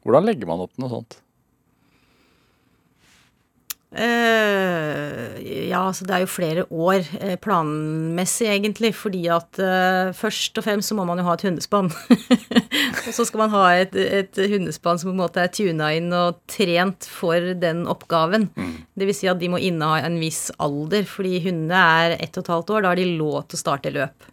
Hvordan 0.03 0.25
legger 0.25 0.47
man 0.47 0.61
opp 0.63 0.71
noe 0.79 0.89
sånt? 0.89 1.19
Eh, 3.89 5.69
ja, 5.71 5.79
altså 5.81 6.05
det 6.05 6.13
er 6.13 6.21
jo 6.21 6.29
flere 6.29 6.65
år 6.69 7.07
eh, 7.17 7.33
planmessig, 7.41 8.45
egentlig, 8.51 8.91
fordi 8.93 9.23
at 9.33 9.57
eh, 9.57 10.11
først 10.13 10.59
og 10.61 10.65
fremst 10.67 10.91
så 10.91 10.97
må 10.97 11.07
man 11.09 11.17
jo 11.17 11.25
ha 11.25 11.33
et 11.33 11.45
hundespann. 11.47 11.89
og 13.07 13.09
så 13.15 13.25
skal 13.25 13.43
man 13.43 13.53
ha 13.55 13.63
et, 13.79 13.97
et 13.97 14.41
hundespann 14.51 15.01
som 15.01 15.09
på 15.09 15.15
en 15.15 15.23
måte 15.23 15.41
er 15.41 15.53
tuna 15.53 15.89
inn 15.97 16.13
og 16.13 16.37
trent 16.51 17.09
for 17.09 17.53
den 17.57 17.87
oppgaven. 17.89 18.51
Det 18.93 19.09
vil 19.09 19.17
si 19.17 19.31
at 19.31 19.41
de 19.41 19.49
må 19.49 19.61
inneha 19.61 20.03
en 20.05 20.19
viss 20.21 20.47
alder, 20.61 21.07
fordi 21.09 21.41
hundene 21.47 21.85
er 22.03 22.19
ett 22.19 22.37
og 22.37 22.45
et 22.45 22.53
halvt 22.53 22.75
år. 22.75 22.85
Da 22.85 22.93
har 22.93 23.01
de 23.01 23.09
lov 23.17 23.41
til 23.47 23.57
å 23.57 23.63
starte 23.65 23.95
løp. 23.95 24.29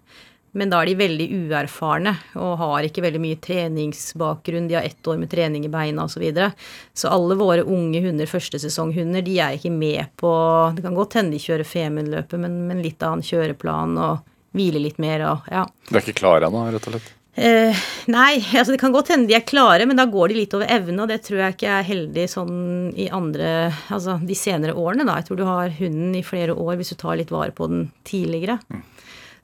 Men 0.57 0.73
da 0.73 0.81
er 0.81 0.90
de 0.90 0.97
veldig 0.99 1.27
uerfarne 1.37 2.14
og 2.40 2.55
har 2.62 2.87
ikke 2.88 3.05
veldig 3.05 3.21
mye 3.21 3.40
treningsbakgrunn. 3.45 4.69
De 4.71 4.79
har 4.79 4.87
ett 4.88 5.09
år 5.09 5.19
med 5.21 5.31
trening 5.33 5.66
i 5.69 5.73
beina 5.73 6.07
osv. 6.07 6.16
Så, 6.16 6.23
videre. 6.23 6.53
så 6.97 7.11
alle 7.12 7.37
våre 7.37 7.66
unge 7.69 8.01
hunder, 8.01 8.29
førstesesonghunder, 8.31 9.21
de 9.27 9.35
er 9.37 9.59
ikke 9.59 9.69
med 9.75 10.14
på 10.16 10.31
Det 10.73 10.85
kan 10.87 10.97
godt 10.97 11.19
hende 11.19 11.37
de 11.37 11.42
kjører 11.42 11.69
Femundløpet, 11.69 12.40
men, 12.40 12.62
men 12.71 12.81
litt 12.81 13.05
annen 13.05 13.25
kjøreplan 13.27 13.99
og 14.01 14.25
hvile 14.57 14.81
litt 14.81 14.97
mer 15.03 15.27
og 15.29 15.53
ja. 15.53 15.66
Du 15.90 15.92
er 15.92 16.01
ikke 16.01 16.23
klar 16.23 16.47
ennå, 16.47 16.64
rett 16.73 16.88
og 16.88 16.97
slett? 16.97 17.12
Eh, 17.37 17.77
nei, 18.09 18.38
altså 18.57 18.73
det 18.73 18.81
kan 18.81 18.95
godt 18.95 19.11
hende 19.12 19.29
de 19.29 19.37
er 19.37 19.45
klare, 19.45 19.85
men 19.85 19.99
da 19.99 20.07
går 20.09 20.33
de 20.33 20.38
litt 20.38 20.55
over 20.57 20.71
evne, 20.73 21.03
og 21.05 21.11
det 21.12 21.21
tror 21.27 21.42
jeg 21.42 21.57
ikke 21.59 21.75
er 21.75 21.85
heldig 21.85 22.25
sånn 22.33 22.55
i 22.97 23.11
andre 23.12 23.51
Altså 23.92 24.16
de 24.25 24.37
senere 24.38 24.73
årene, 24.73 25.05
da. 25.05 25.19
Jeg 25.21 25.29
tror 25.29 25.40
du 25.42 25.45
har 25.45 25.75
hunden 25.77 26.14
i 26.16 26.25
flere 26.25 26.57
år 26.57 26.79
hvis 26.81 26.95
du 26.95 27.01
tar 27.03 27.19
litt 27.21 27.35
vare 27.35 27.53
på 27.53 27.69
den 27.69 27.90
tidligere. 28.09 28.57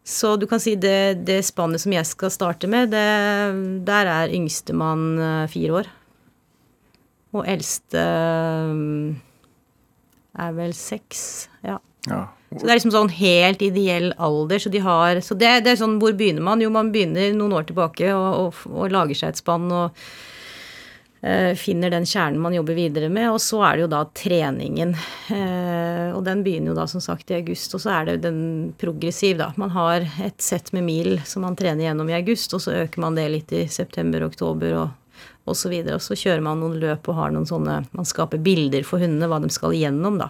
Så 0.03 0.35
du 0.37 0.49
kan 0.51 0.61
si 0.63 0.75
det, 0.75 1.23
det 1.29 1.41
spannet 1.47 1.83
som 1.83 1.95
jeg 1.95 2.07
skal 2.09 2.33
starte 2.35 2.71
med, 2.71 2.91
det, 2.91 3.07
der 3.87 4.11
er 4.11 4.35
yngstemann 4.35 5.05
eh, 5.23 5.51
fire 5.51 5.83
år. 5.83 5.91
Og 7.33 7.47
eldste 7.49 8.03
eh, 8.03 9.15
er 10.43 10.57
vel 10.59 10.75
seks. 10.77 11.23
Ja. 11.63 11.79
Ja. 12.11 12.25
Så 12.53 12.67
det 12.67 12.73
er 12.73 12.77
liksom 12.77 12.93
sånn 12.93 13.15
helt 13.15 13.63
ideell 13.65 14.11
alder. 14.21 14.61
Så, 14.61 14.73
de 14.75 14.83
har, 14.83 15.23
så 15.25 15.39
det, 15.39 15.55
det 15.65 15.73
er 15.73 15.81
sånn, 15.81 15.97
hvor 16.03 16.13
begynner 16.19 16.45
man? 16.45 16.61
Jo, 16.61 16.73
man 16.75 16.91
begynner 16.93 17.33
noen 17.37 17.55
år 17.57 17.71
tilbake 17.71 18.11
og, 18.13 18.29
og, 18.43 18.67
og 18.75 18.93
lager 18.93 19.17
seg 19.17 19.33
et 19.33 19.41
spann 19.41 19.71
og 19.71 20.03
finner 21.55 21.93
den 21.93 22.07
kjernen 22.09 22.41
man 22.43 22.55
jobber 22.57 22.75
videre 22.75 23.09
med. 23.13 23.29
Og 23.31 23.39
så 23.41 23.61
er 23.63 23.77
det 23.77 23.85
jo 23.85 23.91
da 23.93 24.01
treningen. 24.19 24.95
Eh, 25.33 26.09
og 26.13 26.25
den 26.27 26.43
begynner 26.43 26.73
jo 26.73 26.79
da 26.81 26.89
som 26.91 27.01
sagt 27.01 27.31
i 27.31 27.37
august. 27.39 27.77
Og 27.77 27.85
så 27.85 27.93
er 27.95 28.09
det 28.11 28.25
den 28.25 28.41
progressiv, 28.81 29.39
da. 29.39 29.53
Man 29.57 29.71
har 29.71 30.03
et 30.03 30.43
sett 30.43 30.73
med 30.75 30.85
mil 30.89 31.21
som 31.29 31.47
man 31.47 31.57
trener 31.57 31.87
gjennom 31.87 32.11
i 32.11 32.19
august, 32.19 32.53
og 32.57 32.65
så 32.65 32.75
øker 32.83 33.05
man 33.05 33.17
det 33.17 33.29
litt 33.33 33.55
i 33.55 33.63
september, 33.71 34.27
oktober 34.27 34.77
og 34.81 34.99
og 35.45 35.57
så, 35.59 35.69
videre. 35.73 35.97
og 35.99 36.03
så 36.05 36.15
kjører 36.15 36.43
man 36.45 36.61
noen 36.63 36.77
løp 36.79 37.09
og 37.11 37.17
har 37.19 37.33
noen 37.35 37.47
sånne 37.49 37.81
Man 37.91 38.07
skaper 38.07 38.39
bilder 38.43 38.85
for 38.87 39.03
hundene, 39.03 39.27
hva 39.31 39.41
de 39.43 39.51
skal 39.51 39.75
igjennom, 39.75 40.21
da. 40.21 40.29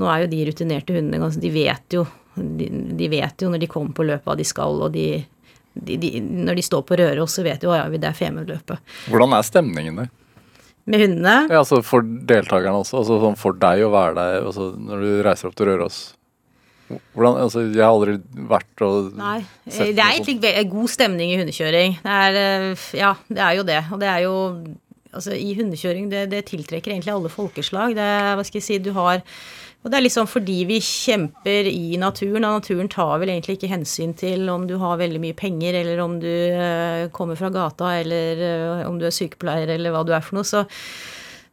Nå 0.00 0.08
er 0.08 0.24
jo 0.24 0.30
de 0.32 0.38
rutinerte 0.48 0.96
hundene 0.96 1.28
De 1.40 1.50
vet 1.52 1.96
jo 1.98 2.06
de, 2.34 2.66
de 2.98 3.08
vet 3.12 3.44
jo 3.44 3.50
når 3.52 3.62
de 3.62 3.68
kommer 3.70 3.94
på 3.94 4.06
løpet 4.08 4.26
hva 4.26 4.34
de 4.38 4.46
skal, 4.48 4.80
og 4.82 4.94
de, 4.96 5.20
de, 5.74 5.96
de 5.98 6.10
Når 6.22 6.58
de 6.58 6.64
står 6.66 6.84
på 6.86 6.98
Røros, 7.00 7.34
så 7.34 7.44
vet 7.46 7.64
at 7.64 7.66
ja, 7.66 7.86
det 7.90 8.08
er 8.10 8.18
Femundløpet. 8.18 8.94
Hvordan 9.10 9.34
er 9.36 9.46
stemningen 9.46 10.02
der? 10.02 10.12
Med 10.84 11.00
hundene 11.00 11.36
Ja, 11.48 11.62
altså 11.62 11.80
For 11.84 12.04
deltakerne 12.04 12.82
også. 12.82 13.00
altså 13.00 13.16
sånn 13.22 13.38
For 13.40 13.56
deg 13.56 13.86
å 13.86 13.94
være 13.94 14.18
der 14.18 14.44
altså 14.50 14.72
når 14.76 15.00
du 15.04 15.10
reiser 15.24 15.48
opp 15.48 15.56
til 15.58 15.70
Røros. 15.70 15.98
Hvordan, 17.16 17.38
altså 17.46 17.64
Jeg 17.64 17.80
har 17.80 17.94
aldri 17.94 18.18
vært 18.52 18.84
og 18.84 19.14
Nei. 19.16 19.38
Det 19.64 19.94
er 19.96 20.18
egentlig 20.18 20.54
god 20.70 20.92
stemning 20.92 21.32
i 21.32 21.38
hundekjøring. 21.40 21.98
Det 22.04 22.16
er, 22.28 22.40
eh, 22.42 22.88
ja, 23.00 23.14
det 23.32 23.40
er 23.40 23.54
jo 23.58 23.68
det. 23.72 23.80
Og 23.90 24.02
det 24.02 24.10
er 24.12 24.24
jo 24.26 24.34
Altså, 25.14 25.30
i 25.38 25.52
hundekjøring, 25.54 26.08
det, 26.10 26.24
det 26.32 26.40
tiltrekker 26.48 26.90
egentlig 26.90 27.12
alle 27.12 27.30
folkeslag. 27.30 27.92
Det, 27.94 28.06
hva 28.34 28.42
skal 28.42 28.58
jeg 28.58 28.64
si, 28.66 28.78
du 28.82 28.90
har 28.96 29.20
Og 29.84 29.92
det 29.92 29.98
er 29.98 30.04
liksom 30.06 30.28
fordi 30.28 30.62
vi 30.64 30.78
kjemper 30.80 31.66
i 31.68 31.98
naturen, 32.00 32.46
og 32.48 32.62
naturen 32.62 32.88
tar 32.88 33.18
vel 33.20 33.34
egentlig 33.34 33.58
ikke 33.58 33.68
hensyn 33.68 34.14
til 34.16 34.48
om 34.48 34.64
du 34.68 34.78
har 34.80 34.96
veldig 34.96 35.20
mye 35.20 35.36
penger, 35.36 35.76
eller 35.82 36.00
om 36.00 36.14
du 36.22 36.30
eh, 36.30 37.10
kommer 37.12 37.36
fra 37.36 37.50
gata, 37.52 37.90
eller 38.00 38.40
eh, 38.48 38.86
om 38.88 38.96
du 39.00 39.04
er 39.04 39.12
sykepleier, 39.12 39.74
eller 39.76 39.92
hva 39.92 40.00
du 40.08 40.14
er 40.16 40.24
for 40.24 40.40
noe. 40.40 40.48
Så 40.48 40.64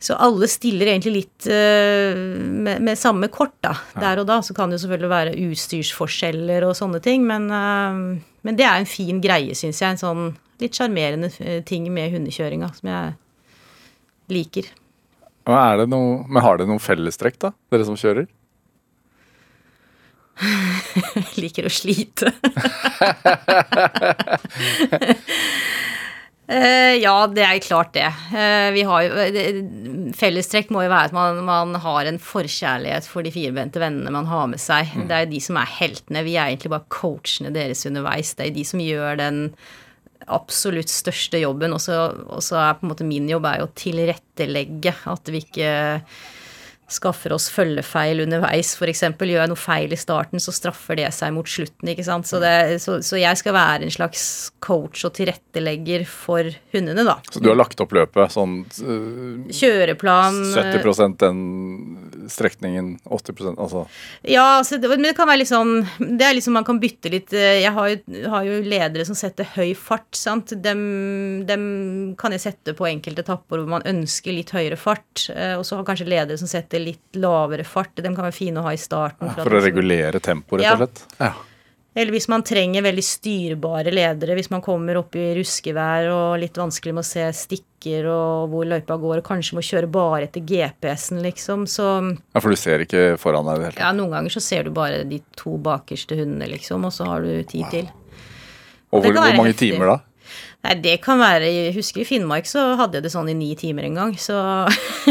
så 0.01 0.15
alle 0.17 0.47
stiller 0.49 0.89
egentlig 0.89 1.11
litt 1.13 1.45
eh, 1.45 2.17
med, 2.17 2.79
med 2.81 2.97
samme 2.97 3.27
kort, 3.29 3.53
da. 3.61 3.75
Der 4.01 4.23
og 4.23 4.25
da. 4.31 4.39
Så 4.41 4.55
kan 4.57 4.71
det 4.71 4.79
jo 4.79 4.87
selvfølgelig 4.87 5.11
være 5.11 5.35
utstyrsforskjeller 5.51 6.65
og 6.65 6.73
sånne 6.79 7.03
ting, 7.05 7.27
men, 7.29 7.45
men 7.51 8.57
det 8.57 8.65
er 8.65 8.81
en 8.81 8.89
fin 8.89 9.21
greie, 9.21 9.53
syns 9.53 9.83
jeg. 9.83 9.93
En 9.93 10.01
sånn 10.01 10.23
litt 10.63 10.79
sjarmerende 10.79 11.29
ting 11.69 11.85
med 11.93 12.15
hundekjøringa 12.15 12.71
som 12.79 12.89
jeg 12.89 13.13
liker. 14.33 14.71
Er 15.57 15.81
det 15.83 15.89
noe, 15.91 16.23
Men 16.27 16.43
har 16.45 16.57
dere 16.59 16.67
noen 16.69 16.81
fellestrekk, 16.83 17.39
da? 17.41 17.51
Dere 17.73 17.85
som 17.87 17.97
kjører? 17.99 18.27
liker 21.41 21.67
å 21.67 21.73
slite. 21.73 22.31
Eh, 26.51 26.97
ja, 26.99 27.13
det 27.31 27.43
er 27.47 27.59
klart 27.63 27.93
det. 27.95 28.09
Eh, 28.35 28.71
vi 28.75 28.81
har 28.83 29.03
jo, 29.05 29.11
det- 29.31 30.15
Fellestrekk 30.19 30.67
må 30.75 30.81
jo 30.83 30.89
være 30.91 31.05
at 31.07 31.13
man, 31.15 31.37
man 31.47 31.71
har 31.79 32.09
en 32.09 32.17
forkjærlighet 32.19 33.07
for 33.07 33.23
de 33.23 33.31
firbente 33.31 33.79
vennene 33.79 34.11
man 34.11 34.27
har 34.27 34.49
med 34.51 34.59
seg. 34.59 34.89
Det 35.07 35.15
er 35.15 35.23
jo 35.23 35.31
de 35.31 35.39
som 35.45 35.55
er 35.61 35.69
heltene. 35.77 36.25
Vi 36.27 36.33
er 36.35 36.49
egentlig 36.51 36.73
bare 36.73 36.89
coachene 36.91 37.53
deres 37.55 37.85
underveis. 37.87 38.33
Det 38.35 38.49
er 38.49 38.51
de 38.57 38.65
som 38.67 38.83
gjør 38.83 39.15
den 39.21 39.39
absolutt 40.27 40.91
største 40.91 41.41
jobben. 41.41 41.73
Og 41.73 41.81
så 41.81 42.59
er 42.59 42.77
på 42.77 42.85
en 42.85 42.91
måte 42.91 43.07
min 43.07 43.29
jobb 43.29 43.47
er 43.49 43.61
jo 43.61 43.69
å 43.69 43.73
tilrettelegge 43.77 44.95
at 45.13 45.33
vi 45.33 45.43
ikke 45.45 45.71
skaffer 46.91 47.33
oss 47.35 47.49
følgefeil 47.53 48.23
underveis, 48.25 48.73
f.eks. 48.77 49.03
Gjør 49.21 49.43
jeg 49.43 49.51
noe 49.51 49.59
feil 49.59 49.93
i 49.95 49.99
starten, 49.99 50.41
så 50.43 50.53
straffer 50.55 50.99
det 50.99 51.09
seg 51.15 51.33
mot 51.35 51.47
slutten. 51.47 51.91
ikke 51.93 52.05
sant? 52.07 52.27
Så, 52.27 52.41
det, 52.43 52.81
så, 52.83 52.99
så 53.05 53.19
jeg 53.19 53.39
skal 53.39 53.55
være 53.55 53.87
en 53.87 53.93
slags 53.93 54.23
coach 54.63 55.05
og 55.07 55.15
tilrettelegger 55.17 56.05
for 56.09 56.49
hundene, 56.73 57.05
da. 57.07 57.17
Så 57.31 57.41
du 57.41 57.49
har 57.51 57.59
lagt 57.59 57.79
opp 57.81 57.93
løpet 57.95 58.33
sånn 58.35 58.59
uh, 58.83 59.51
Kjøreplan 59.55 60.37
70% 60.53 61.17
den 61.21 61.39
strekningen, 62.31 62.93
80% 63.05 63.57
altså 63.61 63.85
Ja, 64.27 64.57
altså, 64.59 64.77
det, 64.81 64.89
men 64.91 65.05
det 65.05 65.15
kan 65.17 65.29
være 65.29 65.41
litt 65.41 65.51
sånn 65.51 65.73
Det 65.99 66.25
er 66.25 66.35
liksom 66.37 66.55
man 66.57 66.67
kan 66.67 66.79
bytte 66.81 67.11
litt 67.13 67.33
eh, 67.37 67.61
Jeg 67.63 67.73
har 67.75 67.89
jo, 67.91 67.97
har 68.31 68.45
jo 68.47 68.59
ledere 68.65 69.05
som 69.07 69.17
setter 69.17 69.47
høy 69.55 69.73
fart, 69.77 70.09
sant. 70.17 70.53
Dem, 70.63 70.81
dem 71.49 71.63
kan 72.19 72.35
jeg 72.35 72.43
sette 72.45 72.75
på 72.77 72.87
enkelte 72.89 73.25
etapper 73.25 73.61
hvor 73.61 73.71
man 73.71 73.85
ønsker 73.87 74.35
litt 74.35 74.53
høyere 74.55 74.77
fart. 74.79 75.27
eh, 75.33 75.55
Og 75.57 75.65
så 75.67 75.79
har 75.79 75.87
kanskje 75.87 76.09
ledere 76.09 76.39
som 76.39 76.49
setter 76.51 76.80
litt 76.83 77.21
lavere 77.21 77.65
fart. 77.67 77.95
De 77.99 78.09
kan 78.09 78.25
være 78.25 78.35
fine 78.35 78.61
å 78.61 78.65
ha 78.67 78.73
i 78.75 78.81
starten. 78.81 79.31
Ja, 79.31 79.43
For 79.45 79.57
å 79.57 79.63
regulere 79.63 80.21
tempoet, 80.23 80.63
rett 80.63 80.75
og 80.75 80.83
slett? 80.85 81.07
Ja. 81.21 81.33
Eller 81.93 82.15
hvis 82.15 82.29
man 82.31 82.43
trenger 82.47 82.85
veldig 82.85 83.03
styrbare 83.03 83.91
ledere, 83.91 84.37
hvis 84.37 84.47
man 84.53 84.61
kommer 84.63 84.95
opp 85.01 85.15
i 85.19 85.25
ruskevær 85.35 86.07
og 86.07 86.37
litt 86.39 86.55
vanskelig 86.55 86.93
med 86.95 87.03
å 87.03 87.07
se 87.09 87.25
stikker 87.35 88.07
og 88.07 88.53
hvor 88.53 88.69
løypa 88.69 88.95
går, 89.01 89.19
og 89.19 89.27
kanskje 89.27 89.57
må 89.57 89.63
kjøre 89.65 89.89
bare 89.91 90.29
etter 90.29 90.45
GPS-en, 90.47 91.19
liksom, 91.25 91.65
så 91.67 91.89
ja, 91.99 92.39
for 92.39 92.47
du 92.47 92.59
ser 92.59 92.85
ikke 92.85 93.17
foran 93.19 93.43
deg 93.49 93.57
i 93.57 93.59
det 93.59 93.65
hele 93.65 93.75
tatt? 93.75 93.83
Ja, 93.83 93.91
noen 93.97 94.15
ganger 94.15 94.37
så 94.37 94.43
ser 94.45 94.69
du 94.69 94.71
bare 94.77 95.03
de 95.09 95.19
to 95.35 95.57
bakerste 95.59 96.15
hundene, 96.15 96.47
liksom, 96.53 96.87
og 96.87 96.95
så 96.95 97.09
har 97.11 97.27
du 97.27 97.43
tid 97.51 97.67
til. 97.73 97.91
Og 98.91 99.03
hvor, 99.03 99.11
hvor 99.11 99.35
mange 99.35 99.51
heftig. 99.51 99.73
timer 99.73 99.91
da? 99.91 99.97
Nei, 100.61 100.75
det 100.77 100.93
kan 101.01 101.17
være 101.17 101.47
Jeg 101.49 101.73
husker 101.73 102.03
i 102.03 102.05
Finnmark 102.05 102.45
så 102.49 102.75
hadde 102.77 102.99
jeg 102.99 103.07
det 103.07 103.11
sånn 103.13 103.31
i 103.31 103.35
ni 103.37 103.49
timer 103.57 103.87
en 103.87 103.97
gang, 103.97 104.11
så 104.21 104.37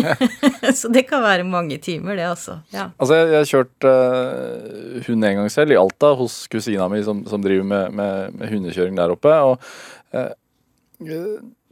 Så 0.81 0.91
det 0.93 1.07
kan 1.09 1.25
være 1.25 1.47
mange 1.49 1.81
timer, 1.83 2.15
det, 2.19 2.29
altså. 2.31 2.61
Ja. 2.75 2.89
Altså, 2.97 3.19
jeg, 3.19 3.33
jeg 3.35 3.51
kjørte 3.51 3.71
kjørt 3.71 3.89
øh, 3.91 5.01
hund 5.09 5.27
en 5.27 5.41
gang 5.41 5.51
selv, 5.53 5.75
i 5.75 5.81
Alta, 5.81 6.13
hos 6.19 6.45
kusina 6.53 6.87
mi 6.93 7.03
som, 7.07 7.25
som 7.31 7.43
driver 7.43 7.67
med, 7.67 7.97
med, 7.99 8.39
med 8.39 8.53
hundekjøring 8.53 8.99
der 8.99 9.15
oppe. 9.15 9.35
Og 9.35 9.59
uh, 10.15 10.31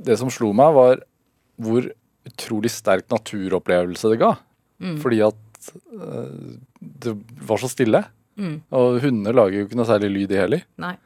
det 0.09 0.19
som 0.19 0.33
slo 0.33 0.51
meg, 0.57 0.75
var 0.75 1.03
hvor 1.59 1.89
utrolig 2.29 2.71
sterk 2.73 3.07
naturopplevelse 3.13 4.13
det 4.13 4.21
ga. 4.21 4.35
Fordi 5.03 5.23
at 5.27 5.71
uh, 5.95 6.57
det 6.81 7.15
var 7.47 7.63
så 7.63 7.71
stille. 7.71 8.03
Mm. 8.39 8.57
Og 8.75 9.01
hundene 9.03 9.35
lager 9.35 9.61
jo 9.61 9.69
ikke 9.69 9.79
noe 9.79 9.89
særlig 9.89 10.11
lyd, 10.15 10.29
de 10.33 10.43
heller. 10.43 10.67
Nei. 10.81 10.97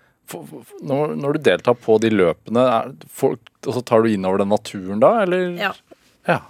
Når, 0.83 1.17
når 1.19 1.37
du 1.37 1.47
deltar 1.51 1.77
på 1.79 1.99
de 2.03 2.13
løpene, 2.13 2.65
er, 2.79 2.93
folk, 3.11 3.41
så 3.65 3.83
tar 3.87 4.05
du 4.05 4.13
inn 4.13 4.27
over 4.29 4.43
den 4.43 4.53
naturen 4.53 5.03
da, 5.03 5.15
eller? 5.27 5.53
Ja. 5.61 5.73
Ja. 6.29 6.41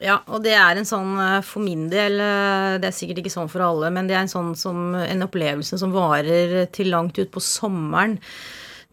Ja, 0.00 0.14
og 0.32 0.40
det 0.46 0.54
er 0.56 0.78
en 0.80 0.88
sånn 0.88 1.12
eh, 1.20 1.42
for 1.44 1.60
min 1.60 1.82
del 1.92 2.14
eh, 2.24 2.78
Det 2.80 2.88
er 2.88 2.94
sikkert 2.96 3.18
ikke 3.20 3.32
sånn 3.34 3.50
for 3.52 3.60
alle, 3.66 3.90
men 3.92 4.06
det 4.08 4.16
er 4.16 4.22
en 4.24 4.32
sånn 4.32 4.54
som 4.56 4.94
en 4.96 5.26
opplevelse 5.26 5.76
som 5.80 5.92
varer 5.92 6.70
til 6.72 6.88
langt 6.94 7.20
ut 7.20 7.28
på 7.32 7.42
sommeren. 7.44 8.16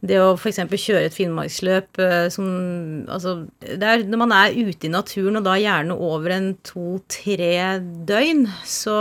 Det 0.05 0.17
å 0.21 0.35
f.eks. 0.37 0.59
kjøre 0.69 1.07
et 1.07 1.15
finnmarksløp 1.15 1.97
eh, 2.03 2.27
som 2.33 2.47
Altså, 3.09 3.47
er 3.65 4.03
når 4.05 4.21
man 4.21 4.33
er 4.35 4.53
ute 4.53 4.85
i 4.85 4.93
naturen, 4.93 5.39
og 5.39 5.47
da 5.47 5.55
gjerne 5.57 5.97
over 5.97 6.35
en 6.35 6.51
to-tre 6.65 7.79
døgn, 8.07 8.45
så, 8.67 8.97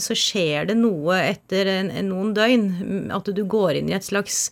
så 0.00 0.16
skjer 0.16 0.70
det 0.70 0.78
noe 0.80 1.18
etter 1.26 1.68
en, 1.68 1.90
en 1.92 2.08
noen 2.12 2.32
døgn. 2.36 3.10
At 3.12 3.28
du 3.28 3.42
går 3.44 3.80
inn 3.80 3.92
i 3.92 3.98
et 3.98 4.06
slags 4.06 4.48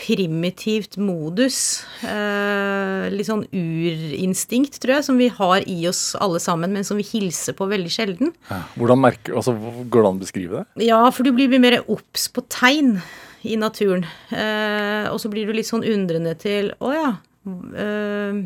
primitivt 0.00 0.96
modus. 1.00 1.82
Eh, 2.06 3.08
litt 3.12 3.28
sånn 3.28 3.44
urinstinkt, 3.52 4.78
tror 4.80 4.96
jeg, 4.96 5.06
som 5.10 5.20
vi 5.20 5.28
har 5.36 5.66
i 5.68 5.82
oss 5.90 6.14
alle 6.16 6.40
sammen, 6.40 6.72
men 6.72 6.86
som 6.86 7.00
vi 7.00 7.06
hilser 7.06 7.56
på 7.58 7.68
veldig 7.70 7.92
sjelden. 7.92 8.32
Hvordan 8.80 9.02
merker, 9.04 9.36
altså, 9.36 9.56
Går 9.60 10.06
det 10.06 10.12
an 10.12 10.20
å 10.20 10.24
beskrive 10.24 10.62
det? 10.62 10.86
Ja, 10.88 11.02
for 11.12 11.26
du 11.26 11.34
blir 11.36 11.60
mer 11.60 11.82
obs 11.90 12.30
på 12.32 12.44
tegn 12.48 12.96
i 13.48 13.56
naturen. 13.56 14.04
Eh, 14.30 15.06
og 15.10 15.20
så 15.22 15.30
blir 15.32 15.48
du 15.48 15.54
litt 15.56 15.68
sånn 15.68 15.86
undrende 15.86 16.34
til 16.40 16.72
Å 16.80 16.92
ja. 16.92 17.10
Eh, 17.48 18.42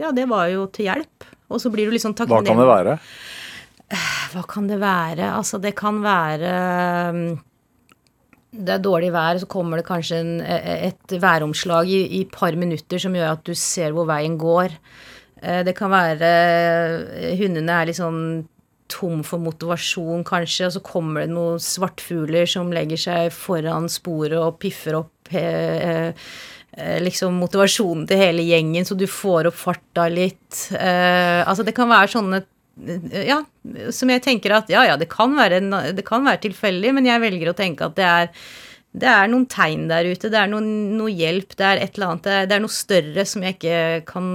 ja, 0.00 0.10
det 0.14 0.26
var 0.30 0.48
jo 0.50 0.66
til 0.72 0.88
hjelp. 0.88 1.28
Og 1.52 1.60
så 1.62 1.70
blir 1.72 1.86
du 1.86 1.94
litt 1.94 2.04
sånn 2.04 2.16
takknemlig. 2.16 2.48
Hva 2.48 2.54
kan 2.56 2.62
det 2.62 2.68
være? 2.70 2.98
Hva 4.32 4.42
kan 4.48 4.68
det 4.70 4.78
være? 4.80 5.32
Altså, 5.36 5.60
det 5.60 5.74
kan 5.76 5.98
være 6.00 6.52
um, 7.12 7.18
Det 8.52 8.72
er 8.72 8.84
dårlig 8.84 9.10
vær, 9.12 9.40
så 9.42 9.48
kommer 9.52 9.80
det 9.80 9.84
kanskje 9.88 10.20
en, 10.22 10.32
et 10.40 11.16
væromslag 11.20 11.90
i 11.92 12.22
et 12.22 12.32
par 12.32 12.56
minutter 12.56 13.00
som 13.00 13.12
gjør 13.16 13.34
at 13.34 13.44
du 13.44 13.52
ser 13.56 13.92
hvor 13.92 14.08
veien 14.08 14.38
går. 14.40 14.72
Eh, 15.42 15.60
Det 15.68 15.76
kan 15.76 15.92
være 15.92 16.32
Hundene 17.36 17.76
er 17.82 17.90
litt 17.90 18.00
sånn 18.00 18.22
tom 18.92 19.22
for 19.26 19.42
motivasjon, 19.42 20.24
kanskje, 20.28 20.68
og 20.68 20.76
så 20.76 20.82
kommer 20.84 21.24
det 21.24 21.32
noen 21.34 21.60
svartfugler 21.62 22.48
som 22.50 22.72
legger 22.74 23.00
seg 23.00 23.34
foran 23.34 23.88
sporet 23.92 24.38
og 24.38 24.58
piffer 24.62 25.00
opp 25.00 25.32
eh, 25.34 26.12
eh, 26.12 26.98
liksom 27.02 27.40
motivasjonen 27.42 28.06
til 28.10 28.22
hele 28.22 28.46
gjengen, 28.46 28.86
så 28.88 28.96
du 28.98 29.08
får 29.10 29.50
opp 29.50 29.60
farta 29.60 30.08
litt. 30.12 30.66
Eh, 30.76 31.40
altså, 31.42 31.64
det 31.66 31.76
kan 31.76 31.90
være 31.92 32.14
sånne 32.16 32.44
ja, 33.28 33.42
som 33.92 34.08
jeg 34.08 34.22
tenker 34.24 34.54
at 34.56 34.70
ja, 34.72 34.86
ja, 34.88 34.96
det 34.96 35.10
kan 35.12 35.34
være, 35.36 35.60
det 35.92 36.04
kan 36.08 36.24
være 36.24 36.46
tilfeldig, 36.46 36.94
men 36.96 37.08
jeg 37.08 37.20
velger 37.20 37.50
å 37.52 37.56
tenke 37.56 37.88
at 37.88 37.98
det 37.98 38.06
er 38.08 38.30
det 38.92 39.08
er 39.08 39.30
noen 39.32 39.46
tegn 39.48 39.86
der 39.88 40.04
ute, 40.04 40.28
det 40.28 40.36
er 40.36 40.50
noen, 40.52 40.66
noe 40.98 41.08
hjelp, 41.08 41.54
det 41.56 41.64
er 41.64 41.78
et 41.80 41.94
eller 41.96 42.10
annet 42.10 42.26
Det 42.26 42.32
er, 42.32 42.48
det 42.50 42.56
er 42.56 42.64
noe 42.64 42.76
større 42.76 43.24
som 43.28 43.46
jeg 43.46 43.56
ikke 43.56 43.78
kan 44.10 44.26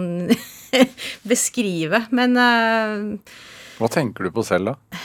beskrive. 1.32 2.00
Men 2.10 2.34
uh, 2.42 3.36
Hva 3.78 3.90
tenker 3.94 4.26
du 4.28 4.34
på 4.34 4.46
selv, 4.46 4.74
da? 4.74 5.02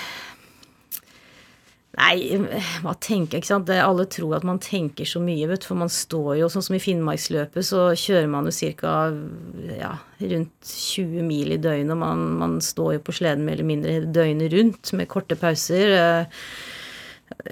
Nei, 1.92 2.38
hva 2.80 2.94
tenker 3.04 3.37
jeg, 3.37 3.42
ikke 3.42 3.50
sant. 3.50 3.70
Alle 3.76 4.06
tror 4.08 4.38
at 4.38 4.46
man 4.48 4.61
tenker 4.64 5.04
så 5.08 5.20
mye, 5.20 5.44
vet 5.50 5.61
du. 5.61 5.68
For 5.68 5.76
man 5.76 5.92
står 5.92 6.38
jo, 6.40 6.48
sånn 6.52 6.64
som 6.64 6.76
i 6.78 6.80
Finnmarksløpet, 6.80 7.66
så 7.68 7.90
kjører 7.98 8.30
man 8.32 8.48
jo 8.48 8.70
ca. 8.80 8.94
Ja, 9.76 9.92
rundt 10.22 10.72
20 10.72 11.26
mil 11.28 11.52
i 11.52 11.61
døgnet. 11.61 11.98
Man, 12.00 12.24
man 12.40 12.56
står 12.64 12.96
jo 12.96 13.04
på 13.04 13.16
sleden 13.20 13.44
mer 13.44 13.58
eller 13.58 13.68
mindre 13.68 13.98
døgnet 14.08 14.56
rundt 14.56 14.94
med 14.96 15.11
korte 15.12 15.37
pauser. 15.37 15.92
Uh, 15.92 16.71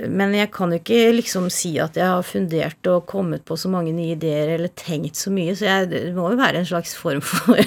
men 0.09 0.35
jeg 0.37 0.51
kan 0.55 0.73
jo 0.73 0.79
ikke 0.81 1.12
liksom 1.16 1.49
si 1.53 1.73
at 1.83 1.97
jeg 1.99 2.07
har 2.07 2.27
fundert 2.27 2.88
og 2.90 3.07
kommet 3.11 3.45
på 3.49 3.57
så 3.59 3.71
mange 3.73 3.93
nye 3.97 4.14
ideer 4.14 4.55
eller 4.55 4.73
tenkt 4.79 5.19
så 5.21 5.33
mye, 5.35 5.55
så 5.59 5.66
jeg, 5.69 5.90
det 5.93 6.03
må 6.16 6.31
jo 6.33 6.40
være 6.40 6.62
en 6.62 6.69
slags 6.69 6.95
form 6.99 7.23
for, 7.25 7.61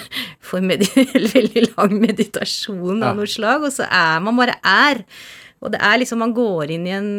for 0.43 0.63
veldig 1.37 1.65
lang 1.71 1.95
meditasjon 2.01 3.03
av 3.03 3.19
noe 3.19 3.29
slag. 3.29 3.67
Og 3.67 3.75
så 3.75 3.87
er 3.89 4.23
man 4.23 4.39
bare 4.39 4.59
er. 4.63 5.03
Og 5.63 5.71
det 5.73 5.79
er 5.81 5.99
liksom 6.01 6.21
Man 6.23 6.35
går 6.35 6.75
inn 6.75 6.87
i 6.87 6.95
en 6.97 7.09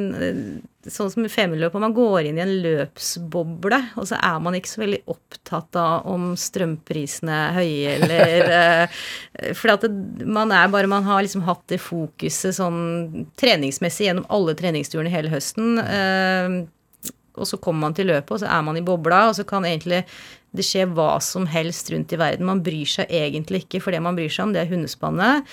Sånn 0.85 1.09
som 1.09 1.25
i 1.25 1.31
femiløpet, 1.33 1.81
man 1.81 1.95
går 1.97 2.27
inn 2.29 2.37
i 2.37 2.43
en 2.45 2.51
løpsboble, 2.61 3.79
og 3.97 4.05
så 4.11 4.19
er 4.19 4.43
man 4.45 4.53
ikke 4.59 4.69
så 4.69 4.83
veldig 4.83 4.99
opptatt 5.09 5.79
av 5.81 6.11
om 6.13 6.27
strømprisene 6.37 7.39
er 7.47 7.55
høye 7.57 7.95
eller 7.95 8.51
eh, 8.59 8.99
For 9.57 9.73
at 9.73 9.87
det, 9.87 10.29
man 10.29 10.53
er 10.53 10.69
bare 10.69 10.91
Man 10.93 11.09
har 11.09 11.25
liksom 11.25 11.47
hatt 11.49 11.65
det 11.73 11.81
fokuset 11.81 12.59
sånn 12.59 13.25
treningsmessig 13.41 14.11
gjennom 14.11 14.29
alle 14.29 14.53
treningsturene 14.59 15.13
hele 15.15 15.33
høsten. 15.33 15.81
Eh, 15.81 16.61
og 17.35 17.49
så 17.49 17.59
kommer 17.59 17.89
man 17.89 17.97
til 17.97 18.13
løpet, 18.13 18.31
og 18.37 18.43
så 18.45 18.51
er 18.53 18.67
man 18.67 18.77
i 18.79 18.85
bobla, 18.85 19.25
og 19.31 19.39
så 19.39 19.47
kan 19.49 19.65
egentlig 19.67 20.05
det 20.55 20.63
skje 20.69 20.85
hva 20.95 21.17
som 21.25 21.49
helst 21.51 21.89
rundt 21.91 22.13
i 22.15 22.19
verden. 22.21 22.47
Man 22.47 22.63
bryr 22.63 22.87
seg 22.87 23.11
egentlig 23.11 23.65
ikke, 23.65 23.81
for 23.83 23.95
det 23.95 24.05
man 24.05 24.15
bryr 24.15 24.31
seg 24.31 24.47
om, 24.47 24.53
det 24.55 24.63
er 24.63 24.71
hundespannet 24.71 25.49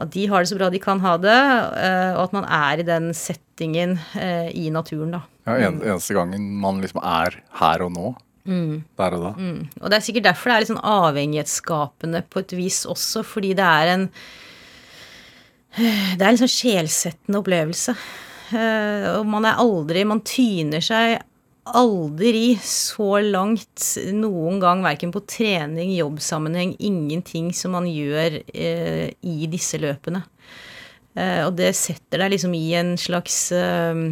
at 0.00 0.12
de 0.14 0.24
har 0.30 0.42
det 0.42 0.50
så 0.50 0.56
bra 0.56 0.70
de 0.72 0.80
kan 0.82 1.02
ha 1.04 1.16
det, 1.20 1.36
eh, 1.84 2.10
og 2.16 2.22
at 2.24 2.34
man 2.36 2.46
er 2.46 2.80
i 2.80 2.86
den 2.88 3.10
settingen 3.16 3.98
eh, 4.16 4.48
i 4.56 4.70
naturen, 4.72 5.12
da. 5.18 5.22
Ja, 5.48 5.56
en, 5.68 5.80
eneste 5.82 6.16
gangen 6.16 6.46
man 6.62 6.80
liksom 6.82 7.02
er 7.04 7.40
her 7.60 7.84
og 7.84 7.94
nå. 7.96 8.12
Mm. 8.48 8.80
Der 8.96 9.16
og 9.16 9.24
da. 9.26 9.32
Mm. 9.36 9.66
Og 9.80 9.90
det 9.90 9.98
er 9.98 10.06
sikkert 10.06 10.28
derfor 10.30 10.50
det 10.50 10.54
er 10.54 10.64
litt 10.64 10.72
sånn 10.72 10.88
avhengighetsskapende 10.90 12.22
på 12.32 12.42
et 12.42 12.54
vis 12.56 12.82
også, 12.88 13.24
fordi 13.26 13.52
det 13.58 13.66
er 13.66 13.94
en 13.96 14.08
Det 15.76 16.18
er 16.18 16.32
en 16.32 16.40
sånn 16.40 16.50
sjelsettende 16.50 17.38
opplevelse. 17.44 17.92
Eh, 18.50 19.04
og 19.14 19.28
man 19.30 19.44
er 19.46 19.60
aldri 19.62 20.02
Man 20.08 20.24
tyner 20.26 20.82
seg 20.82 21.20
aldri 21.78 22.54
så 22.64 23.20
langt 23.24 23.84
noen 24.14 24.60
gang, 24.62 24.82
verken 24.84 25.12
på 25.14 25.22
trening, 25.28 25.92
jobbsammenheng, 25.96 26.74
ingenting 26.78 27.52
som 27.56 27.76
man 27.76 27.88
gjør 27.90 28.40
eh, 28.54 29.10
i 29.20 29.48
disse 29.52 29.80
løpene. 29.82 30.24
Eh, 31.18 31.40
og 31.46 31.54
det 31.58 31.72
setter 31.78 32.24
deg 32.24 32.34
liksom 32.36 32.54
i 32.54 32.66
en 32.78 32.94
slags 33.00 33.38
eh, 33.56 34.04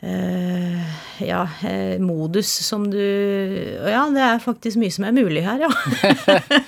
eh 0.00 0.98
ja, 1.20 1.48
eh, 1.62 2.00
modus 2.00 2.48
som 2.66 2.86
du 2.90 3.00
Ja, 3.00 4.06
det 4.12 4.22
er 4.24 4.42
faktisk 4.42 4.80
mye 4.80 4.92
som 4.94 5.04
er 5.04 5.16
mulig 5.16 5.44
her, 5.44 5.66
ja. 5.66 5.70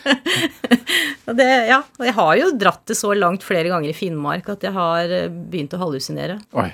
og 1.26 1.36
det, 1.38 1.50
ja. 1.70 1.82
Og 1.98 2.06
jeg 2.08 2.16
har 2.18 2.32
jo 2.40 2.50
dratt 2.60 2.84
det 2.88 2.98
så 2.98 3.12
langt 3.16 3.44
flere 3.46 3.72
ganger 3.72 3.92
i 3.92 3.96
Finnmark 3.96 4.50
at 4.52 4.66
jeg 4.66 4.76
har 4.76 5.12
eh, 5.12 5.28
begynt 5.30 5.76
å 5.76 5.82
hallusinere. 5.82 6.40
Oi. 6.58 6.70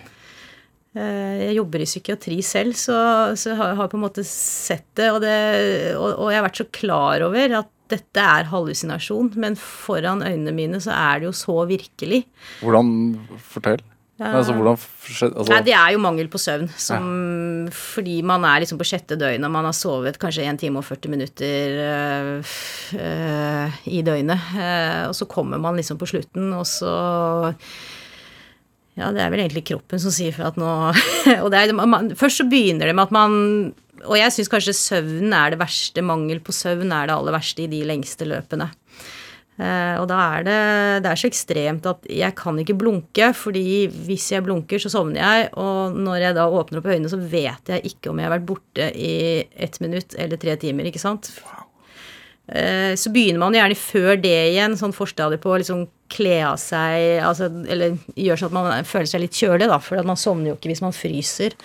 Eh, 0.98 1.34
jeg 1.46 1.58
jobber 1.60 1.82
i 1.84 1.88
psykiatri 1.88 2.38
selv, 2.44 2.76
så, 2.78 2.98
så 3.38 3.52
jeg 3.52 3.58
har 3.78 3.90
på 3.90 3.98
en 3.98 4.06
måte 4.06 4.24
sett 4.26 4.88
det 4.98 5.10
og, 5.14 5.20
det 5.22 5.34
og, 5.94 6.08
og, 6.14 6.30
jeg 6.32 6.40
har 6.40 6.48
vært 6.48 6.62
så 6.62 6.70
klar 6.80 7.26
over 7.28 7.58
at 7.60 7.74
dette 7.88 8.24
er 8.36 8.48
hallusinasjon, 8.50 9.30
men 9.40 9.54
foran 9.56 10.24
øynene 10.24 10.52
mine 10.52 10.80
så 10.84 10.92
er 10.92 11.22
det 11.22 11.30
jo 11.30 11.36
så 11.36 11.62
virkelig. 11.68 12.24
Hvordan 12.60 12.90
Fortell. 13.40 13.84
Ja. 14.18 14.32
Altså, 14.34 14.52
hvordan, 14.56 14.74
altså... 14.74 15.52
Nei, 15.52 15.60
det 15.62 15.74
er 15.78 15.92
jo 15.94 15.98
mangel 16.02 16.28
på 16.30 16.40
søvn. 16.42 16.66
Som, 16.74 17.04
ja. 17.68 17.74
Fordi 17.78 18.16
man 18.26 18.42
er 18.48 18.64
liksom 18.64 18.80
på 18.80 18.86
sjette 18.88 19.14
døgn, 19.18 19.46
og 19.46 19.52
man 19.54 19.68
har 19.68 19.76
sovet 19.78 20.18
kanskje 20.18 20.48
1 20.50 20.58
time 20.64 20.82
og 20.82 20.88
40 20.88 21.12
minutter 21.12 21.78
øh, 21.84 22.56
øh, 22.98 23.78
i 23.86 24.02
døgnet. 24.02 24.50
Øh, 24.58 25.04
og 25.06 25.14
så 25.14 25.28
kommer 25.30 25.62
man 25.62 25.78
liksom 25.78 26.00
på 26.02 26.10
slutten, 26.10 26.50
og 26.58 26.66
så 26.66 26.96
ja, 28.98 29.12
det 29.14 29.22
er 29.22 29.30
vel 29.32 29.44
egentlig 29.44 29.66
kroppen 29.68 30.00
som 30.02 30.12
sier 30.14 30.34
for 30.34 30.48
at 30.48 30.58
nå 30.58 30.68
Og 31.44 31.54
er, 31.54 31.74
man, 31.78 32.10
først 32.18 32.42
så 32.42 32.48
begynner 32.50 32.90
det 32.90 32.96
med 32.96 33.06
at 33.06 33.14
man 33.14 33.36
Og 34.04 34.16
jeg 34.18 34.34
syns 34.34 34.50
kanskje 34.50 34.74
søvn 34.76 35.34
er 35.34 35.54
det 35.54 35.60
verste. 35.62 36.04
Mangel 36.06 36.42
på 36.44 36.54
søvn 36.54 36.92
er 36.94 37.08
det 37.08 37.16
aller 37.16 37.34
verste 37.34 37.64
i 37.64 37.70
de 37.70 37.84
lengste 37.86 38.28
løpene. 38.28 38.70
Uh, 39.58 39.98
og 39.98 40.04
da 40.06 40.16
er 40.36 40.44
det, 40.46 40.58
det 41.02 41.10
er 41.10 41.18
så 41.18 41.26
ekstremt 41.26 41.86
at 41.90 42.04
jeg 42.14 42.30
kan 42.38 42.60
ikke 42.62 42.76
blunke, 42.78 43.32
fordi 43.34 43.88
hvis 44.06 44.28
jeg 44.30 44.44
blunker, 44.46 44.78
så 44.78 44.92
sovner 44.92 45.18
jeg. 45.18 45.48
Og 45.58 45.98
når 45.98 46.20
jeg 46.22 46.36
da 46.38 46.44
åpner 46.46 46.78
opp 46.78 46.86
øynene, 46.86 47.10
så 47.10 47.18
vet 47.18 47.72
jeg 47.74 47.90
ikke 47.90 48.12
om 48.12 48.20
jeg 48.22 48.28
har 48.28 48.36
vært 48.36 48.46
borte 48.46 48.86
i 48.94 49.16
ett 49.58 49.80
minutt 49.82 50.14
eller 50.14 50.38
tre 50.38 50.54
timer. 50.62 50.86
ikke 50.86 51.02
sant? 51.02 51.32
Uh, 51.42 51.67
så 52.48 53.10
begynner 53.12 53.42
man 53.42 53.52
gjerne 53.52 53.76
før 53.76 54.14
det 54.16 54.36
igjen, 54.54 54.76
sånn 54.80 54.94
forstadiet 54.96 55.42
på 55.42 55.50
å 55.52 55.58
liksom 55.60 55.82
kle 56.08 56.38
av 56.48 56.56
seg 56.60 57.18
altså, 57.24 57.50
Eller 57.68 57.98
gjør 58.16 58.40
sånn 58.40 58.50
at 58.52 58.56
man 58.56 58.88
føler 58.88 59.10
seg 59.10 59.24
litt 59.26 59.36
kjølig, 59.36 59.68
da, 59.68 59.76
for 59.82 60.00
man 60.08 60.16
sovner 60.20 60.52
jo 60.52 60.56
ikke 60.56 60.72
hvis 60.72 60.84
man 60.84 60.96
fryser. 60.96 61.56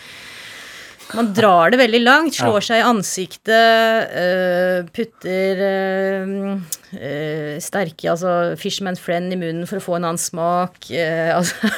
Man 1.14 1.30
drar 1.36 1.70
det 1.70 1.78
veldig 1.78 2.00
langt, 2.02 2.38
slår 2.38 2.64
seg 2.66 2.80
i 2.80 2.86
ansiktet, 2.88 4.14
øh, 4.18 4.86
putter 4.96 5.64
øh, 5.68 7.58
sterke 7.62 8.10
altså 8.10 8.56
Fishman 8.58 8.98
friend 8.98 9.36
i 9.36 9.38
munnen 9.38 9.68
for 9.70 9.78
å 9.78 9.84
få 9.84 9.98
en 10.00 10.08
annen 10.10 10.22
smak. 10.22 10.88
altså 11.38 11.70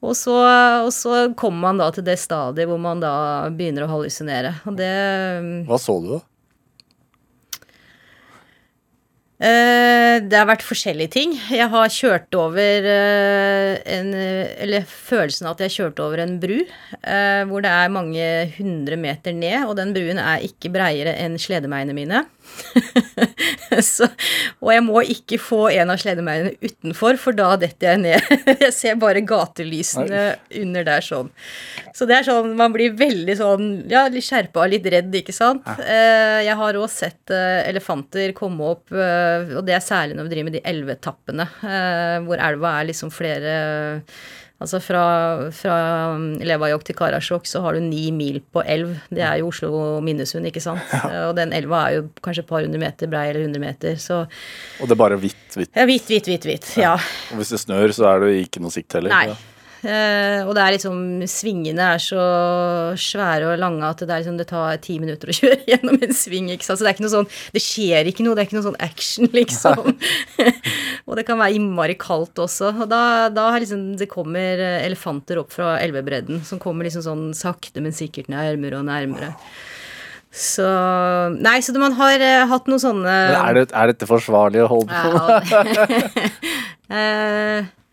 og, 0.00 0.14
så, 0.18 0.36
og 0.86 0.90
så 0.96 1.26
kommer 1.38 1.68
man 1.68 1.82
da 1.84 1.90
til 1.94 2.06
det 2.08 2.18
stadiet 2.22 2.70
hvor 2.70 2.80
man 2.82 3.04
da 3.04 3.14
begynner 3.52 3.86
å 3.86 3.92
hallusinere. 3.94 4.56
Og 4.66 4.80
det 4.80 4.94
Hva 5.68 5.78
så 5.82 6.00
du, 6.02 6.16
da? 6.16 6.24
Eh, 6.24 6.32
det 9.36 10.32
har 10.32 10.46
vært 10.48 10.64
forskjellige 10.64 11.12
ting. 11.12 11.34
Jeg 11.52 11.68
har 11.68 11.90
kjørt 11.92 12.36
over 12.40 12.86
eh, 12.88 13.74
en 13.96 14.14
Eller 14.16 14.86
følelsen 14.88 15.44
av 15.44 15.56
at 15.56 15.64
jeg 15.64 15.68
har 15.68 15.76
kjørt 15.76 16.00
over 16.00 16.22
en 16.24 16.38
bru 16.40 16.56
eh, 16.62 17.42
hvor 17.44 17.64
det 17.64 17.72
er 17.72 17.92
mange 17.92 18.30
hundre 18.56 18.96
meter 18.96 19.36
ned, 19.36 19.66
og 19.68 19.76
den 19.76 19.92
bruen 19.96 20.22
er 20.22 20.46
ikke 20.46 20.72
breiere 20.72 21.12
enn 21.20 21.36
sledemeiene 21.40 21.96
mine. 21.96 22.24
så, 23.86 24.08
og 24.62 24.70
jeg 24.72 24.84
må 24.84 25.02
ikke 25.12 25.38
få 25.40 25.60
en 25.74 25.92
av 25.92 26.00
sledemeierne 26.00 26.54
utenfor, 26.62 27.18
for 27.20 27.36
da 27.36 27.52
detter 27.60 27.92
jeg 27.92 28.02
ned. 28.02 28.30
jeg 28.66 28.72
ser 28.74 28.98
bare 29.00 29.24
gatelysene 29.26 30.06
Nei. 30.10 30.62
under 30.62 30.86
der 30.86 31.04
sånn. 31.04 31.30
Så 31.96 32.08
det 32.08 32.18
er 32.18 32.26
sånn 32.26 32.52
Man 32.58 32.74
blir 32.74 32.96
veldig 32.96 33.36
sånn 33.38 33.68
ja, 33.90 34.06
litt 34.12 34.26
skjerpa 34.26 34.66
litt 34.70 34.86
redd, 34.92 35.12
ikke 35.20 35.34
sant. 35.36 35.66
Ja. 35.66 35.76
Eh, 35.82 36.40
jeg 36.48 36.58
har 36.60 36.80
òg 36.80 36.88
sett 36.92 37.34
eh, 37.34 37.66
elefanter 37.70 38.34
komme 38.36 38.72
opp, 38.76 38.90
eh, 38.92 39.54
og 39.56 39.64
det 39.66 39.76
er 39.76 39.84
særlig 39.84 40.16
når 40.16 40.28
vi 40.28 40.34
driver 40.34 40.50
med 40.50 40.58
de 40.58 40.64
elvetappene, 40.72 41.46
hvor 42.26 42.40
elva 42.42 42.72
er 42.80 42.90
liksom 42.90 43.12
flere 43.14 43.54
Altså 44.56 44.78
fra, 44.80 45.00
fra 45.52 45.74
Levajok 46.40 46.84
til 46.88 46.96
Karasjok 46.96 47.48
så 47.48 47.60
har 47.60 47.76
du 47.76 47.84
ni 47.84 48.06
mil 48.14 48.38
på 48.40 48.62
elv. 48.64 48.94
Det 49.12 49.20
er 49.20 49.42
jo 49.42 49.50
Oslo-Minnesund, 49.50 50.48
ikke 50.48 50.62
sant. 50.64 50.80
Ja. 50.96 51.26
Og 51.28 51.34
den 51.36 51.52
elva 51.52 51.82
er 51.86 51.98
jo 51.98 52.06
kanskje 52.24 52.46
et 52.46 52.48
par 52.48 52.64
hundre 52.64 52.80
meter 52.80 53.10
brei 53.12 53.26
eller 53.30 53.44
hundre 53.44 53.60
meter, 53.60 53.98
så 54.00 54.22
Og 54.24 54.88
det 54.88 54.96
er 54.96 55.02
bare 55.02 55.18
hvitt, 55.20 55.44
hvitt? 55.52 55.74
Ja, 55.76 55.84
hvitt, 55.88 56.08
hvitt, 56.08 56.30
hvitt. 56.30 56.48
hvitt, 56.48 56.70
ja. 56.80 56.94
ja. 56.94 57.34
Og 57.34 57.42
hvis 57.42 57.52
det 57.52 57.60
snør, 57.66 57.92
så 57.92 58.08
er 58.14 58.24
det 58.24 58.32
ikke 58.46 58.64
noe 58.64 58.72
sikt 58.72 58.96
heller? 58.96 59.12
Nei. 59.12 59.28
Ja. 59.34 59.55
Uh, 59.84 60.40
og 60.48 60.54
det 60.56 60.62
er 60.62 60.72
liksom 60.74 61.00
Svingene 61.28 61.84
er 61.94 62.00
så 62.02 62.22
svære 62.98 63.52
og 63.52 63.60
lange 63.60 63.84
at 63.86 64.00
det, 64.00 64.08
er 64.08 64.22
liksom, 64.22 64.38
det 64.40 64.48
tar 64.48 64.80
ti 64.82 64.96
minutter 65.02 65.30
å 65.30 65.36
kjøre 65.38 65.60
gjennom 65.68 66.00
en 66.00 66.16
sving. 66.16 66.50
ikke 66.54 66.66
sant? 66.66 66.80
Så 66.80 66.86
det 66.86 66.90
er 66.90 66.96
ikke 66.96 67.06
noe 67.06 67.14
sånn 67.14 67.30
Det 67.54 67.62
skjer 67.62 68.10
ikke 68.10 68.26
noe. 68.26 68.34
Det 68.36 68.44
er 68.44 68.48
ikke 68.50 68.58
noe 68.58 68.68
sånn 68.70 68.80
action, 68.82 69.30
liksom. 69.36 69.94
og 71.06 71.20
det 71.20 71.26
kan 71.28 71.40
være 71.42 71.58
innmari 71.60 71.98
kaldt 72.00 72.42
også. 72.42 72.72
Og 72.74 72.90
da, 72.90 73.02
da 73.32 73.48
liksom 73.56 73.88
det 74.00 74.10
kommer 74.10 74.60
elefanter 74.80 75.40
opp 75.42 75.54
fra 75.54 75.76
elvebredden 75.82 76.42
som 76.46 76.60
kommer 76.62 76.88
liksom 76.88 77.04
sånn 77.06 77.24
sakte, 77.36 77.82
men 77.84 77.94
sikkert 77.96 78.30
nærmere 78.32 78.80
og 78.80 78.88
nærmere. 78.88 79.34
Så 80.36 80.66
Nei, 81.40 81.60
så 81.64 81.72
man 81.80 81.96
har 81.96 82.20
uh, 82.20 82.44
hatt 82.50 82.66
noen 82.68 82.82
sånne 82.82 83.08
Men 83.08 83.38
er, 83.40 83.56
det, 83.56 83.70
er 83.72 83.92
dette 83.92 84.08
forsvarlig 84.08 84.60
å 84.66 84.68
holde 84.68 84.92
på? 84.92 85.08
uh, 86.92 87.64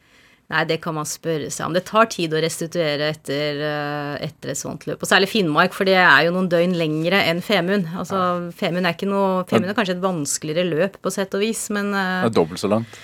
Nei, 0.52 0.64
det 0.68 0.80
kan 0.84 0.96
man 0.98 1.08
spørre 1.08 1.48
seg 1.54 1.66
om. 1.66 1.76
Det 1.76 1.86
tar 1.88 2.10
tid 2.12 2.34
å 2.36 2.42
restituere 2.44 3.08
etter, 3.14 3.62
eh, 3.64 4.26
etter, 4.28 4.52
et 4.52 4.60
sånt 4.60 4.84
løp. 4.86 5.02
Og 5.02 5.10
særlig 5.10 5.32
Finnmark, 5.32 5.74
for 5.74 5.88
det 5.88 5.96
er 5.96 6.26
jo 6.28 6.34
noen 6.36 6.50
døgn 6.52 6.76
lengre 6.78 7.22
enn 7.30 7.40
Femund. 7.42 7.88
Altså, 7.96 8.52
Femund 8.54 8.86
er, 8.86 8.94
ikke 8.98 9.08
er 9.08 9.78
kanskje 9.78 9.96
et 9.96 10.04
vanskeligere 10.04 10.68
løp 10.68 11.00
på 11.02 11.14
sett 11.16 11.34
og 11.34 11.46
vis, 11.46 11.70
men 11.74 11.94
eh, 11.96 12.26
Det 12.26 12.34
er 12.34 12.42
dobbelt 12.42 12.62
så 12.62 12.70
langt? 12.76 13.00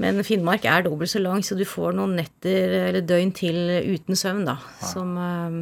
Men 0.00 0.24
Finnmark 0.24 0.64
er 0.64 0.84
dobbelt 0.84 1.12
så 1.12 1.22
lang, 1.22 1.44
så 1.44 1.56
du 1.56 1.66
får 1.68 1.94
noen 1.96 2.16
netter 2.18 2.74
eller 2.88 3.04
døgn 3.04 3.32
til 3.36 3.56
uten 3.94 4.18
søvn, 4.18 4.42
da. 4.48 4.58
Som 4.82 5.14
eh, 5.20 5.58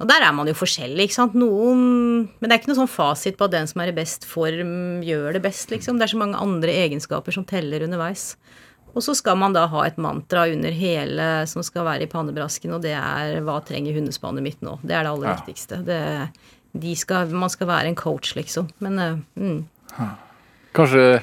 Og 0.00 0.08
der 0.08 0.24
er 0.24 0.32
man 0.36 0.48
jo 0.48 0.56
forskjellig, 0.56 1.10
ikke 1.10 1.18
sant. 1.18 1.36
Noen 1.36 2.30
Men 2.38 2.46
det 2.46 2.54
er 2.54 2.62
ikke 2.62 2.72
noe 2.72 2.82
sånn 2.84 2.94
fasit 2.94 3.36
på 3.36 3.50
at 3.50 3.56
den 3.58 3.68
som 3.68 3.82
er 3.82 3.90
i 3.90 3.98
best 4.00 4.24
form, 4.28 5.02
gjør 5.04 5.34
det 5.34 5.44
best, 5.44 5.68
liksom. 5.74 5.98
Det 5.98 6.06
er 6.06 6.14
så 6.14 6.22
mange 6.22 6.40
andre 6.40 6.78
egenskaper 6.86 7.36
som 7.36 7.44
teller 7.48 7.84
underveis. 7.88 8.36
Og 8.94 9.04
så 9.04 9.14
skal 9.16 9.38
man 9.40 9.54
da 9.56 9.66
ha 9.70 9.84
et 9.86 9.98
mantra 10.00 10.46
under 10.50 10.74
hele 10.74 11.28
som 11.50 11.62
skal 11.66 11.86
være 11.86 12.06
i 12.06 12.10
pannebrasken, 12.10 12.72
og 12.74 12.82
det 12.82 12.94
er 12.96 13.40
'Hva 13.40 13.60
trenger 13.64 13.94
hundespannet 13.94 14.42
mitt 14.42 14.60
nå?' 14.60 14.78
Det 14.82 14.92
er 14.92 15.04
det 15.04 15.12
aller 15.12 15.28
Ja. 15.28 15.36
viktigste. 15.36 15.84
Det, 15.84 16.30
de 16.74 16.94
skal, 16.96 17.28
man 17.28 17.50
skal 17.50 17.66
være 17.66 17.86
en 17.86 17.94
coach, 17.94 18.34
liksom. 18.34 18.68
Men 18.80 18.98
eh, 18.98 19.16
mm. 19.36 19.64
Kanskje 20.72 21.22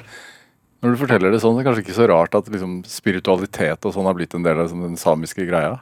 når 0.82 0.94
du 0.94 1.00
forteller 1.00 1.32
det 1.32 1.40
sånn, 1.42 1.56
det 1.56 1.64
er 1.64 1.72
kanskje 1.72 1.82
ikke 1.86 1.96
så 1.96 2.06
rart 2.06 2.34
at 2.38 2.48
liksom, 2.52 2.84
spiritualitet 2.86 3.86
og 3.88 3.94
sånn 3.94 4.06
har 4.06 4.14
blitt 4.14 4.34
en 4.34 4.44
del 4.46 4.60
av 4.60 4.68
liksom, 4.68 4.84
den 4.86 5.00
samiske 5.00 5.46
greia. 5.48 5.80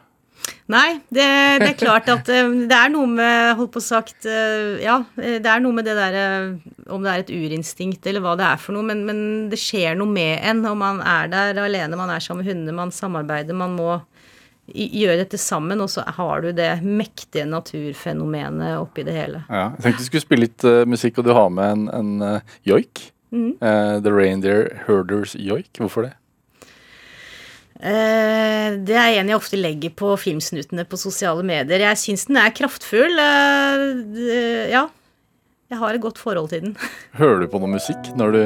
Nei, 0.70 0.98
det, 1.14 1.26
det 1.62 1.68
er 1.68 1.78
klart 1.78 2.08
at 2.10 2.28
eh, 2.32 2.48
det 2.66 2.74
er 2.76 2.90
noe 2.92 3.06
med 3.10 3.56
Holdt 3.58 3.72
på 3.76 3.82
sagt 3.82 4.26
eh, 4.30 4.76
Ja, 4.82 4.98
eh, 5.18 5.38
det 5.42 5.50
er 5.50 5.62
noe 5.62 5.74
med 5.76 5.86
det 5.86 5.94
derre 5.98 6.26
Om 6.90 7.04
det 7.04 7.12
er 7.12 7.22
et 7.22 7.32
urinstinkt 7.34 8.06
eller 8.06 8.24
hva 8.24 8.34
det 8.38 8.48
er 8.48 8.60
for 8.62 8.76
noe, 8.76 8.86
men, 8.86 9.04
men 9.06 9.20
det 9.52 9.60
skjer 9.62 9.98
noe 9.98 10.10
med 10.10 10.42
en 10.46 10.64
når 10.66 10.78
man 10.78 11.00
er 11.06 11.30
der 11.32 11.62
alene, 11.62 11.98
man 11.98 12.12
er 12.12 12.22
sammen 12.22 12.44
med 12.44 12.52
hundene, 12.52 12.76
man 12.76 12.94
samarbeider, 12.94 13.56
man 13.56 13.74
må 13.78 13.96
gjøre 14.66 15.20
dette 15.20 15.38
sammen, 15.38 15.78
og 15.82 15.90
så 15.92 16.02
har 16.16 16.42
du 16.42 16.48
det 16.56 16.72
mektige 16.82 17.46
naturfenomenet 17.46 18.80
oppi 18.80 19.04
det 19.06 19.14
hele. 19.14 19.44
Ja. 19.46 19.68
Jeg 19.76 19.84
tenkte 19.84 20.02
vi 20.02 20.08
skulle 20.08 20.24
spille 20.24 20.46
litt 20.48 20.66
uh, 20.66 20.82
musikk, 20.90 21.20
og 21.20 21.28
du 21.28 21.30
har 21.38 21.52
med 21.54 21.76
en, 21.76 21.84
en 21.94 22.24
uh, 22.40 22.56
joik. 22.66 23.04
Eh, 23.36 24.02
The 24.02 24.12
Reindeer 24.12 24.82
Herders 24.86 25.36
Joik. 25.38 25.70
Hvorfor 25.78 26.02
det? 26.02 26.12
Eh, 27.80 28.76
det 28.86 28.96
er 28.96 29.18
en 29.20 29.28
jeg 29.32 29.36
ofte 29.36 29.58
legger 29.60 29.92
på 29.96 30.14
filmsnuttene 30.20 30.86
på 30.88 30.98
sosiale 31.00 31.44
medier. 31.46 31.82
Jeg 31.90 32.00
syns 32.00 32.26
den 32.30 32.38
er 32.40 32.54
kraftfull. 32.56 33.18
eh, 33.20 34.70
ja. 34.72 34.86
Jeg 35.66 35.78
har 35.80 35.94
et 35.96 36.00
godt 36.00 36.18
forhold 36.22 36.48
til 36.52 36.62
den. 36.62 36.76
Hører 37.20 37.40
du 37.42 37.48
på 37.50 37.58
noe 37.62 37.72
musikk 37.74 38.12
når 38.16 38.32
du, 38.36 38.42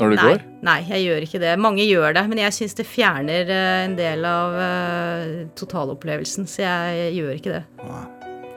når 0.00 0.10
du 0.10 0.16
Nei, 0.18 0.24
går? 0.26 0.40
nei, 0.66 0.78
jeg 0.90 1.04
gjør 1.06 1.26
ikke 1.28 1.40
det. 1.44 1.52
Mange 1.62 1.86
gjør 1.86 2.16
det, 2.18 2.24
men 2.32 2.40
jeg 2.42 2.56
syns 2.56 2.74
det 2.80 2.86
fjerner 2.90 3.52
eh, 3.54 3.84
en 3.86 3.94
del 3.98 4.26
av 4.26 4.56
eh, 4.58 5.34
totalopplevelsen, 5.58 6.48
så 6.50 6.64
jeg 6.66 7.12
gjør 7.20 7.34
ikke 7.38 7.54
det. 7.60 7.64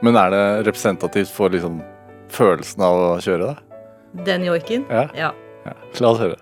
Men 0.02 0.18
er 0.18 0.32
det 0.34 0.44
representativt 0.66 1.30
for 1.30 1.54
liksom, 1.54 1.78
følelsen 2.34 2.82
av 2.82 2.98
å 2.98 3.10
kjøre, 3.22 3.52
da? 3.52 3.82
Den 4.26 4.42
joiken? 4.44 4.82
Ja. 4.90 5.06
Ja. 5.16 5.30
Ja. 5.62 5.76
La 6.02 6.10
oss 6.10 6.18
høre. 6.20 6.36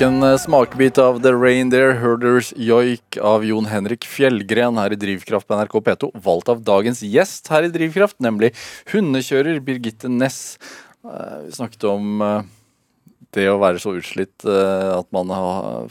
Fikk 0.00 0.06
en 0.08 0.22
eh, 0.24 0.38
smakebit 0.40 0.96
av 0.96 1.18
The 1.20 1.30
Reindeer 1.36 1.90
Herders 2.00 2.54
Joik 2.56 3.18
av 3.20 3.42
Jon 3.44 3.66
Henrik 3.68 4.06
Fjellgren 4.08 4.78
her 4.80 4.94
i 4.94 4.96
Drivkraft 4.96 5.44
på 5.44 5.58
NRK 5.58 5.74
P2. 5.84 6.08
Valgt 6.24 6.48
av 6.48 6.62
dagens 6.64 7.02
gjest 7.04 7.50
her 7.52 7.66
i 7.66 7.72
Drivkraft, 7.74 8.16
nemlig 8.24 8.54
hundekjører 8.94 9.60
Birgitte 9.60 10.08
Næss. 10.08 10.56
Eh, 11.04 11.42
Vi 11.44 11.52
snakket 11.58 11.84
om 11.90 12.24
eh, 12.24 12.48
det 13.36 13.44
å 13.52 13.58
være 13.60 13.82
så 13.82 13.92
utslitt 13.98 14.46
at 14.48 15.06
man 15.12 15.28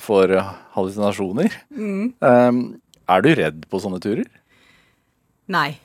får 0.01 0.33
hallusinasjoner. 0.73 1.53
Mm. 1.69 2.09
Er 2.19 3.23
du 3.23 3.29
redd 3.37 3.61
på 3.69 3.79
sånne 3.79 4.01
turer? 4.03 4.25
Nei. 5.47 5.77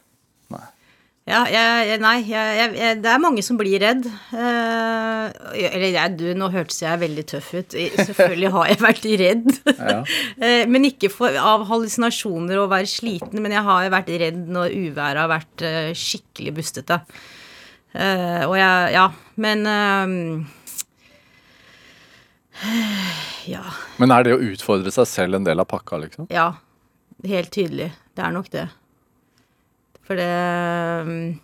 Ja, 1.25 1.47
jeg, 1.49 1.95
nei, 2.05 2.19
jeg, 2.29 2.75
jeg, 2.77 2.99
det 3.01 3.09
er 3.09 3.21
mange 3.23 3.41
som 3.45 3.57
blir 3.57 3.79
redd. 3.81 4.05
Eh, 4.37 5.31
eller 5.71 5.87
jeg, 5.89 6.17
du, 6.21 6.25
nå 6.37 6.51
hørtes 6.53 6.83
jeg 6.83 7.01
veldig 7.01 7.25
tøff 7.31 7.47
ut. 7.55 7.77
Selvfølgelig 7.97 8.51
har 8.53 8.67
jeg 8.69 8.81
vært 8.85 9.07
redd. 9.23 9.49
Ja. 9.79 10.03
Eh, 10.45 10.67
men 10.69 10.85
ikke 10.85 11.09
for, 11.13 11.33
av 11.39 11.63
hallusinasjoner 11.71 12.59
og 12.61 12.69
være 12.73 12.89
sliten, 12.91 13.41
men 13.41 13.53
jeg 13.55 13.63
har 13.65 13.87
vært 13.93 14.09
redd 14.21 14.41
når 14.53 14.75
uværet 14.75 15.21
har 15.23 15.31
vært 15.31 15.63
eh, 15.65 15.93
skikkelig 15.97 16.53
bustete. 16.59 16.99
Eh, 17.95 18.43
og 18.45 18.57
jeg 18.59 18.93
Ja, 18.97 19.07
men 19.41 19.65
Ja. 23.55 23.65
Men 24.03 24.13
er 24.13 24.27
det 24.27 24.35
å 24.37 24.43
utfordre 24.53 24.91
seg 24.93 25.07
selv 25.09 25.39
en 25.39 25.47
del 25.49 25.63
av 25.63 25.67
pakka, 25.71 25.95
liksom? 26.05 26.29
Ja. 26.35 26.49
Helt 27.25 27.53
tydelig. 27.55 27.93
Det 28.13 28.23
er 28.27 28.33
nok 28.35 28.51
det. 28.53 28.67
For 30.05 30.21
det 30.21 30.31
øh, 30.31 31.35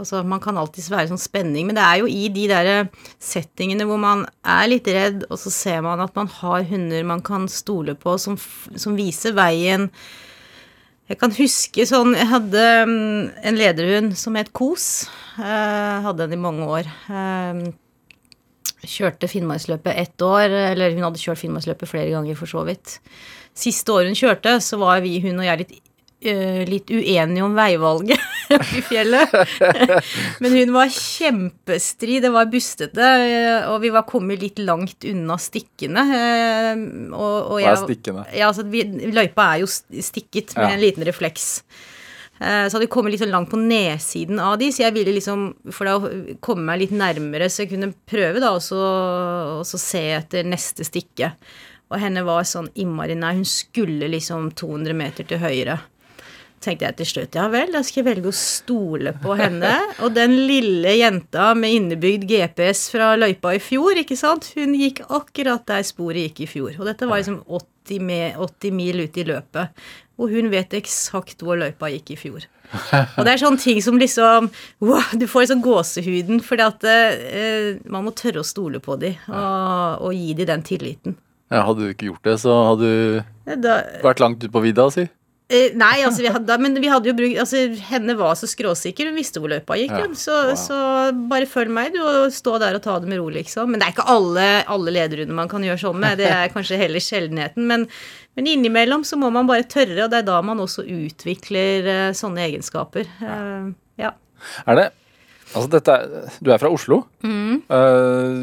Altså, 0.00 0.22
man 0.26 0.40
kan 0.42 0.56
alltids 0.58 0.88
være 0.90 1.10
sånn 1.10 1.20
spenning, 1.20 1.68
men 1.68 1.76
det 1.76 1.84
er 1.84 2.00
jo 2.00 2.08
i 2.10 2.26
de 2.32 2.46
der 2.50 2.68
settingene 3.22 3.86
hvor 3.86 4.00
man 4.00 4.24
er 4.40 4.66
litt 4.70 4.88
redd, 4.90 5.26
og 5.28 5.38
så 5.38 5.52
ser 5.52 5.84
man 5.84 6.02
at 6.02 6.14
man 6.18 6.30
har 6.40 6.64
hunder 6.70 7.06
man 7.06 7.22
kan 7.24 7.46
stole 7.52 7.94
på, 7.98 8.16
som, 8.18 8.38
som 8.80 8.96
viser 8.98 9.36
veien. 9.36 9.90
Jeg 11.04 11.20
kan 11.20 11.34
huske 11.36 11.84
sånn 11.84 12.14
Jeg 12.16 12.30
hadde 12.30 12.60
mm, 12.88 13.24
en 13.44 13.58
lederhund 13.60 14.14
som 14.16 14.36
het 14.40 14.54
Kos. 14.56 15.04
Eh, 15.36 15.96
hadde 16.06 16.24
den 16.24 16.38
i 16.38 16.40
mange 16.40 16.68
år. 16.78 16.88
Eh, 17.12 17.64
kjørte 18.88 19.28
Finnmarksløpet 19.28 19.96
ett 20.00 20.24
år, 20.24 20.48
eller 20.72 20.96
hun 20.96 21.04
hadde 21.06 21.20
kjørt 21.20 21.42
Finnmarksløpet 21.42 21.90
flere 21.90 22.12
ganger, 22.12 22.38
for 22.38 22.50
så 22.50 22.64
vidt. 22.68 22.98
Siste 23.56 23.92
året 23.92 24.10
hun 24.10 24.18
kjørte, 24.18 24.56
så 24.64 24.80
var 24.80 25.04
vi, 25.04 25.18
hun 25.24 25.38
og 25.40 25.46
jeg, 25.46 25.62
litt, 25.62 25.76
eh, 25.76 25.93
litt 26.68 26.90
uenige 26.90 27.44
om 27.44 27.54
veivalget 27.56 28.20
i 28.78 28.82
fjellet. 28.84 29.32
Men 30.44 30.56
hun 30.58 30.72
var 30.74 30.92
kjempestri, 30.92 32.20
det 32.24 32.30
var 32.34 32.48
bustete, 32.52 33.00
eh, 33.24 33.68
og 33.70 33.80
vi 33.84 33.92
var 33.94 34.06
kommet 34.08 34.42
litt 34.42 34.58
langt 34.64 35.04
unna 35.10 35.36
stikkene. 35.40 36.04
Og, 37.12 37.50
Og, 37.54 37.58
jeg, 37.62 37.68
Hva 37.68 37.74
er 37.74 37.82
stikkene? 37.86 38.26
Ja, 38.34 38.48
altså, 38.52 38.66
vi, 38.70 38.84
løypa 39.14 39.50
er 39.54 39.64
jo 39.64 39.70
stikket 39.70 40.56
med 40.58 40.68
Ja. 40.70 40.74
en 40.76 40.80
liten 40.84 41.04
refleks. 41.06 41.62
Eh, 42.40 42.66
Så 42.68 42.74
hadde 42.76 42.86
vi 42.88 42.92
kommet 42.92 43.12
litt 43.14 43.22
sånn 43.22 43.30
langt 43.34 43.50
på 43.52 43.60
nedsiden 43.60 44.40
av 44.42 44.58
de, 44.58 44.70
så 44.74 44.82
jeg 44.88 44.94
ville 44.96 45.12
liksom, 45.14 45.54
for 45.70 45.86
da 45.86 45.98
å 45.98 46.38
komme 46.42 46.64
meg 46.66 46.80
litt 46.82 46.90
nærmere, 46.96 47.46
så 47.48 47.62
jeg 47.62 47.70
kunne 47.76 47.92
prøve 48.10 48.40
da 48.42 48.50
også 48.56 48.80
også 49.62 49.78
se 49.78 50.02
etter 50.18 50.44
neste 50.44 50.84
stikke. 50.84 51.32
Og 51.92 52.00
henne 52.00 52.24
var 52.26 52.42
sånn 52.48 52.70
innmari 52.80 53.14
nær. 53.14 53.36
Hun 53.36 53.44
skulle 53.46 54.08
liksom 54.10 54.48
200 54.56 54.94
meter 54.96 55.26
til 55.28 55.38
høyre. 55.38 55.76
Tenkte 56.64 56.86
jeg 56.86 56.96
til 56.96 57.08
slutt, 57.10 57.36
ja 57.36 57.44
vel, 57.52 57.74
da 57.74 57.82
skal 57.84 58.00
jeg 58.00 58.06
velge 58.06 58.30
å 58.30 58.36
stole 58.36 59.12
på 59.20 59.34
henne. 59.36 59.72
Og 60.04 60.14
den 60.16 60.32
lille 60.48 60.94
jenta 60.96 61.50
med 61.58 61.76
innebygd 61.76 62.24
GPS 62.30 62.86
fra 62.94 63.10
løypa 63.18 63.52
i 63.58 63.60
fjor, 63.60 63.98
ikke 64.00 64.16
sant, 64.16 64.48
hun 64.56 64.72
gikk 64.78 65.02
akkurat 65.04 65.66
der 65.68 65.84
sporet 65.84 66.30
gikk 66.30 66.46
i 66.46 66.48
fjor. 66.54 66.72
Og 66.78 66.88
dette 66.88 67.08
var 67.10 67.20
liksom 67.20 67.42
80, 67.44 68.00
med, 68.08 68.38
80 68.40 68.76
mil 68.78 69.02
ut 69.04 69.20
i 69.20 69.26
løpet. 69.28 69.84
Og 70.14 70.30
hun 70.32 70.48
vet 70.52 70.76
eksakt 70.78 71.42
hvor 71.44 71.58
løypa 71.60 71.90
gikk 71.92 72.14
i 72.14 72.18
fjor. 72.22 72.46
Og 73.18 73.26
det 73.26 73.34
er 73.34 73.42
sånne 73.42 73.60
ting 73.60 73.80
som 73.84 73.98
liksom 74.00 74.46
wow, 74.82 75.10
Du 75.20 75.26
får 75.28 75.44
liksom 75.44 75.60
gåsehuden, 75.62 76.40
fordi 76.42 76.64
at 76.64 76.86
eh, 76.88 77.66
man 77.92 78.06
må 78.06 78.14
tørre 78.16 78.40
å 78.40 78.46
stole 78.46 78.80
på 78.82 78.96
dem 79.02 79.18
og, 79.28 80.06
og 80.08 80.16
gi 80.16 80.32
dem 80.38 80.48
den 80.48 80.64
tilliten. 80.64 81.18
Ja, 81.52 81.66
hadde 81.68 81.84
du 81.84 81.92
ikke 81.92 82.08
gjort 82.08 82.24
det, 82.24 82.38
så 82.40 82.54
hadde 82.70 82.88
du 82.88 84.00
vært 84.02 84.22
langt 84.22 84.40
ute 84.40 84.50
på 84.54 84.64
vidda, 84.64 84.88
si. 84.94 85.04
Eh, 85.52 85.74
nei, 85.76 85.98
altså, 86.00 86.22
vi 86.24 86.30
hadde, 86.32 86.56
men 86.56 86.72
vi 86.80 86.88
hadde 86.88 87.10
jo 87.10 87.12
brukt 87.18 87.40
altså, 87.42 87.58
Henne 87.90 88.14
var 88.16 88.32
så 88.40 88.48
skråsikker, 88.48 89.10
hun 89.10 89.18
visste 89.18 89.42
hvor 89.42 89.52
løypa 89.52 89.76
gikk. 89.76 89.92
Ja. 89.92 90.06
Så, 90.16 90.32
wow. 90.48 90.56
så 90.56 90.78
bare 91.28 91.48
følg 91.50 91.72
meg, 91.74 91.92
du, 91.92 92.00
og 92.00 92.32
stå 92.32 92.56
der 92.62 92.78
og 92.78 92.84
ta 92.86 92.96
det 93.02 93.10
med 93.10 93.20
ro, 93.20 93.28
liksom. 93.34 93.68
Men 93.68 93.82
det 93.82 93.90
er 93.90 93.94
ikke 93.96 94.08
alle, 94.14 94.48
alle 94.72 94.96
lederrunder 94.96 95.36
man 95.36 95.52
kan 95.52 95.66
gjøre 95.66 95.82
sånn 95.84 96.00
med. 96.00 96.16
Det 96.22 96.30
er 96.32 96.52
kanskje 96.54 96.80
heller 96.80 97.04
sjeldenheten. 97.04 97.68
Men, 97.68 97.84
men 98.38 98.50
innimellom 98.54 99.04
så 99.04 99.20
må 99.20 99.28
man 99.34 99.48
bare 99.50 99.68
tørre, 99.68 100.06
og 100.06 100.12
det 100.14 100.22
er 100.22 100.28
da 100.32 100.40
man 100.48 100.64
også 100.64 100.86
utvikler 100.88 101.90
uh, 101.92 102.10
sånne 102.16 102.48
egenskaper. 102.48 103.08
Uh, 103.20 103.74
ja. 104.00 104.16
Er 104.64 104.80
det 104.80 104.90
Altså, 105.54 105.68
dette 105.70 105.94
er 105.94 106.30
Du 106.42 106.48
er 106.50 106.58
fra 106.58 106.70
Oslo. 106.72 107.04
Eh, 107.22 108.38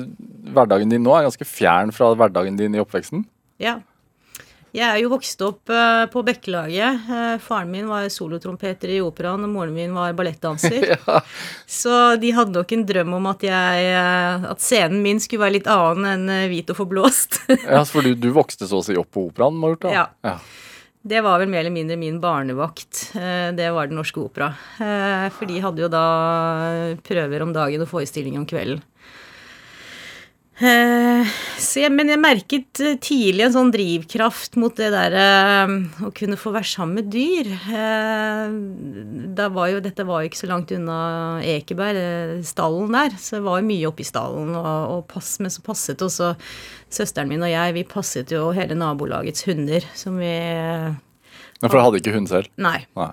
hverdagen 0.56 0.94
din 0.94 1.04
nå 1.04 1.12
er 1.18 1.26
ganske 1.26 1.44
fjern 1.50 1.92
fra 1.92 2.14
hverdagen 2.16 2.56
din 2.60 2.78
i 2.78 2.80
oppveksten. 2.80 3.26
ja. 3.60 3.82
Jeg 4.72 4.88
er 4.88 5.02
jo 5.02 5.10
vokst 5.12 5.42
opp 5.44 5.72
eh, 5.74 6.06
på 6.12 6.22
Bekkelaget. 6.24 7.08
Eh, 7.12 7.34
faren 7.44 7.72
min 7.74 7.90
var 7.92 8.06
solotrompeter 8.12 8.94
i 8.96 9.02
operaen, 9.04 9.44
og 9.44 9.52
moren 9.52 9.74
min 9.76 9.96
var 9.96 10.16
ballettdanser. 10.18 10.88
Ja. 10.92 11.22
Så 11.70 11.92
de 12.20 12.30
hadde 12.36 12.54
nok 12.54 12.72
en 12.76 12.84
drøm 12.88 13.14
om 13.16 13.28
at, 13.32 13.44
jeg, 13.46 13.86
eh, 13.90 14.46
at 14.52 14.64
scenen 14.64 15.02
min 15.04 15.20
skulle 15.24 15.46
være 15.46 15.56
litt 15.58 15.70
annen 15.72 16.08
enn 16.30 16.50
hvit 16.52 16.70
og 16.72 16.78
forblåst. 16.78 17.40
ja, 17.74 17.82
for 17.88 18.06
du, 18.06 18.14
du 18.16 18.30
vokste 18.36 18.68
så 18.70 18.82
å 18.82 18.86
si 18.86 18.96
opp 19.00 19.12
på 19.16 19.26
operaen, 19.30 19.58
Marta? 19.60 19.92
Ja. 19.92 20.06
ja. 20.26 20.36
Det 21.02 21.24
var 21.26 21.42
vel 21.42 21.50
mer 21.52 21.64
eller 21.64 21.74
mindre 21.74 21.98
min 21.98 22.20
barnevakt. 22.22 23.08
Det 23.58 23.70
var 23.74 23.90
Den 23.90 23.98
Norske 23.98 24.22
Opera. 24.22 24.52
For 24.78 25.50
de 25.50 25.64
hadde 25.64 25.82
jo 25.82 25.90
da 25.90 26.04
prøver 27.02 27.42
om 27.42 27.56
dagen 27.56 27.82
og 27.82 27.90
forestilling 27.90 28.38
om 28.38 28.46
kvelden. 28.46 28.84
Eh, 30.62 31.30
Så 31.62 31.80
jeg, 31.84 31.92
men 31.94 32.10
jeg 32.12 32.20
merket 32.22 32.80
eh, 32.84 32.96
tidlig 33.02 33.46
en 33.48 33.54
sånn 33.56 33.72
drivkraft 33.74 34.58
mot 34.62 34.74
det 34.78 34.90
derre 34.94 35.26
å 36.06 36.10
kunne 36.18 36.38
få 36.38 36.52
være 36.54 36.70
sammen 36.70 37.00
med 37.00 37.10
dyr. 37.14 37.50
Eh, 37.72 38.56
Da 39.38 39.48
var 39.54 39.72
jo, 39.72 39.80
dette 39.84 40.06
var 40.06 40.22
jo 40.22 40.30
ikke 40.30 40.42
så 40.42 40.50
langt 40.52 40.74
unna 40.76 40.98
Ekeberg, 41.46 41.98
eh, 42.02 42.34
stallen 42.46 42.92
der, 42.94 43.16
så 43.18 43.40
det 43.40 43.46
var 43.48 43.62
jo 43.62 43.70
mye 43.70 43.90
oppe 43.90 44.04
i 44.06 44.10
stallen. 44.10 44.54
Og, 44.58 44.96
og 44.98 45.06
pass, 45.10 45.36
men 45.42 45.54
så 45.54 45.64
passet 45.66 46.02
også 46.06 46.34
søsteren 46.92 47.30
min 47.32 47.46
og 47.46 47.50
jeg, 47.54 47.78
vi 47.78 47.86
passet 47.88 48.34
jo 48.34 48.50
hele 48.56 48.78
nabolagets 48.78 49.46
hunder, 49.48 49.86
som 49.98 50.18
vi 50.22 50.34
Men 51.62 51.70
For 51.70 51.78
du 51.78 51.84
hadde 51.86 52.02
ikke 52.02 52.16
hund 52.18 52.30
selv? 52.30 52.50
Nei. 52.58 52.82
Nei. 52.98 53.12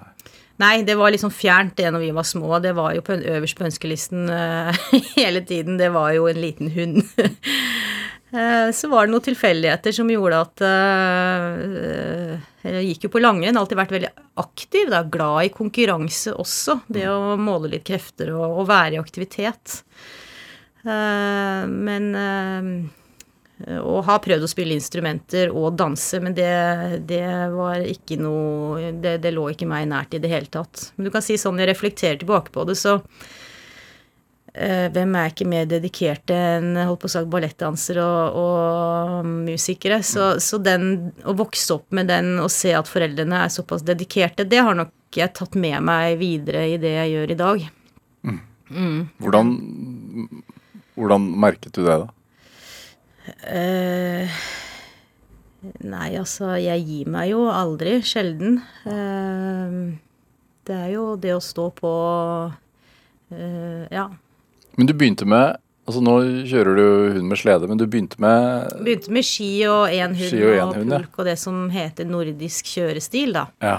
Nei, 0.58 0.82
det 0.82 0.96
var 0.98 1.12
liksom 1.14 1.30
fjernt 1.30 1.76
det 1.78 1.90
når 1.94 2.02
vi 2.02 2.10
var 2.16 2.26
små. 2.26 2.58
Det 2.62 2.74
var 2.74 2.96
jo 2.96 3.04
på 3.06 3.14
øverst 3.16 3.58
på 3.58 3.66
ønskelisten 3.68 4.26
uh, 4.30 4.74
hele 5.16 5.44
tiden. 5.46 5.78
Det 5.78 5.92
var 5.94 6.12
jo 6.16 6.26
en 6.30 6.40
liten 6.42 6.72
hund. 6.74 7.02
uh, 8.34 8.68
Så 8.78 8.90
var 8.90 9.06
det 9.06 9.14
noen 9.14 9.26
tilfeldigheter 9.28 9.94
som 9.94 10.10
gjorde 10.10 10.42
at 10.42 10.64
uh, 10.66 12.34
Jeg 12.66 12.88
gikk 12.90 13.06
jo 13.06 13.12
på 13.14 13.22
langrenn, 13.22 13.56
alltid 13.56 13.78
vært 13.78 13.94
veldig 13.94 14.12
aktiv, 14.42 14.90
da, 14.90 15.04
glad 15.06 15.46
i 15.46 15.54
konkurranse 15.54 16.34
også. 16.34 16.80
Det 16.90 17.06
å 17.08 17.38
måle 17.40 17.70
litt 17.76 17.86
krefter 17.86 18.34
og, 18.34 18.62
og 18.62 18.68
være 18.68 18.98
i 18.98 19.02
aktivitet. 19.02 19.82
Eh, 20.88 21.66
Men 21.66 22.14
eh, 22.14 22.90
og 23.66 24.04
har 24.06 24.20
prøvd 24.22 24.46
å 24.46 24.50
spille 24.50 24.76
instrumenter 24.76 25.50
og 25.50 25.74
danse, 25.78 26.20
men 26.22 26.34
det, 26.36 26.46
det 27.10 27.24
var 27.50 27.82
ikke 27.82 28.18
noe 28.20 28.92
det, 29.02 29.16
det 29.24 29.32
lå 29.34 29.48
ikke 29.50 29.66
meg 29.66 29.88
nært 29.90 30.14
i 30.14 30.22
det 30.22 30.30
hele 30.30 30.50
tatt. 30.52 30.92
Men 30.96 31.08
du 31.08 31.12
kan 31.14 31.24
si 31.24 31.34
sånn, 31.40 31.58
jeg 31.58 31.70
reflekterer 31.72 32.20
tilbake 32.20 32.54
på 32.54 32.62
det, 32.68 32.76
så 32.78 33.00
eh, 34.54 34.86
hvem 34.94 35.16
er 35.18 35.32
ikke 35.32 35.48
mer 35.50 35.66
dedikerte 35.70 36.36
enn 36.58 36.78
holdt 36.78 37.02
på 37.02 37.10
å 37.10 37.14
si, 37.16 37.22
ballettdansere 37.32 38.04
og, 38.04 38.38
og 38.44 39.32
musikere? 39.48 39.98
Så, 40.06 40.36
så 40.44 40.60
den 40.62 41.10
å 41.26 41.34
vokse 41.38 41.80
opp 41.80 41.90
med 41.98 42.12
den 42.12 42.36
og 42.38 42.52
se 42.54 42.70
at 42.78 42.90
foreldrene 42.90 43.42
er 43.42 43.54
såpass 43.54 43.82
dedikerte, 43.86 44.46
det 44.46 44.62
har 44.62 44.78
nok 44.78 44.94
jeg 45.18 45.34
tatt 45.34 45.58
med 45.58 45.82
meg 45.82 46.18
videre 46.20 46.62
i 46.68 46.78
det 46.78 46.94
jeg 46.94 47.16
gjør 47.16 47.34
i 47.34 47.38
dag. 47.42 47.66
Hvordan, 49.18 49.50
hvordan 50.94 51.26
merket 51.40 51.74
du 51.74 51.82
det, 51.82 51.98
da? 52.04 52.12
Eh, 53.48 54.40
nei, 55.84 56.08
altså, 56.18 56.54
jeg 56.60 56.84
gir 56.86 57.10
meg 57.12 57.32
jo 57.32 57.46
aldri. 57.52 57.98
Sjelden. 58.06 58.60
Eh, 58.88 59.78
det 60.68 60.76
er 60.76 60.90
jo 60.92 61.14
det 61.20 61.32
å 61.36 61.44
stå 61.44 61.70
på 61.76 61.92
eh, 63.32 63.86
Ja. 63.94 64.08
Men 64.78 64.86
du 64.86 64.94
begynte 64.94 65.26
med 65.28 65.56
Altså 65.88 66.02
Nå 66.04 66.14
kjører 66.44 66.76
du 66.76 66.86
hund 67.14 67.30
med 67.30 67.40
slede, 67.40 67.68
men 67.70 67.78
du 67.80 67.86
begynte 67.88 68.20
med 68.20 68.74
Begynte 68.84 69.12
med 69.16 69.24
ski 69.24 69.48
og 69.70 69.88
én 69.88 70.12
hund 70.18 70.42
og 70.42 70.58
og, 70.58 70.74
hund, 70.76 70.92
ja. 70.92 71.00
og 71.16 71.28
det 71.30 71.38
som 71.40 71.62
heter 71.72 72.04
nordisk 72.04 72.68
kjørestil, 72.74 73.32
da. 73.38 73.46
Ja. 73.64 73.78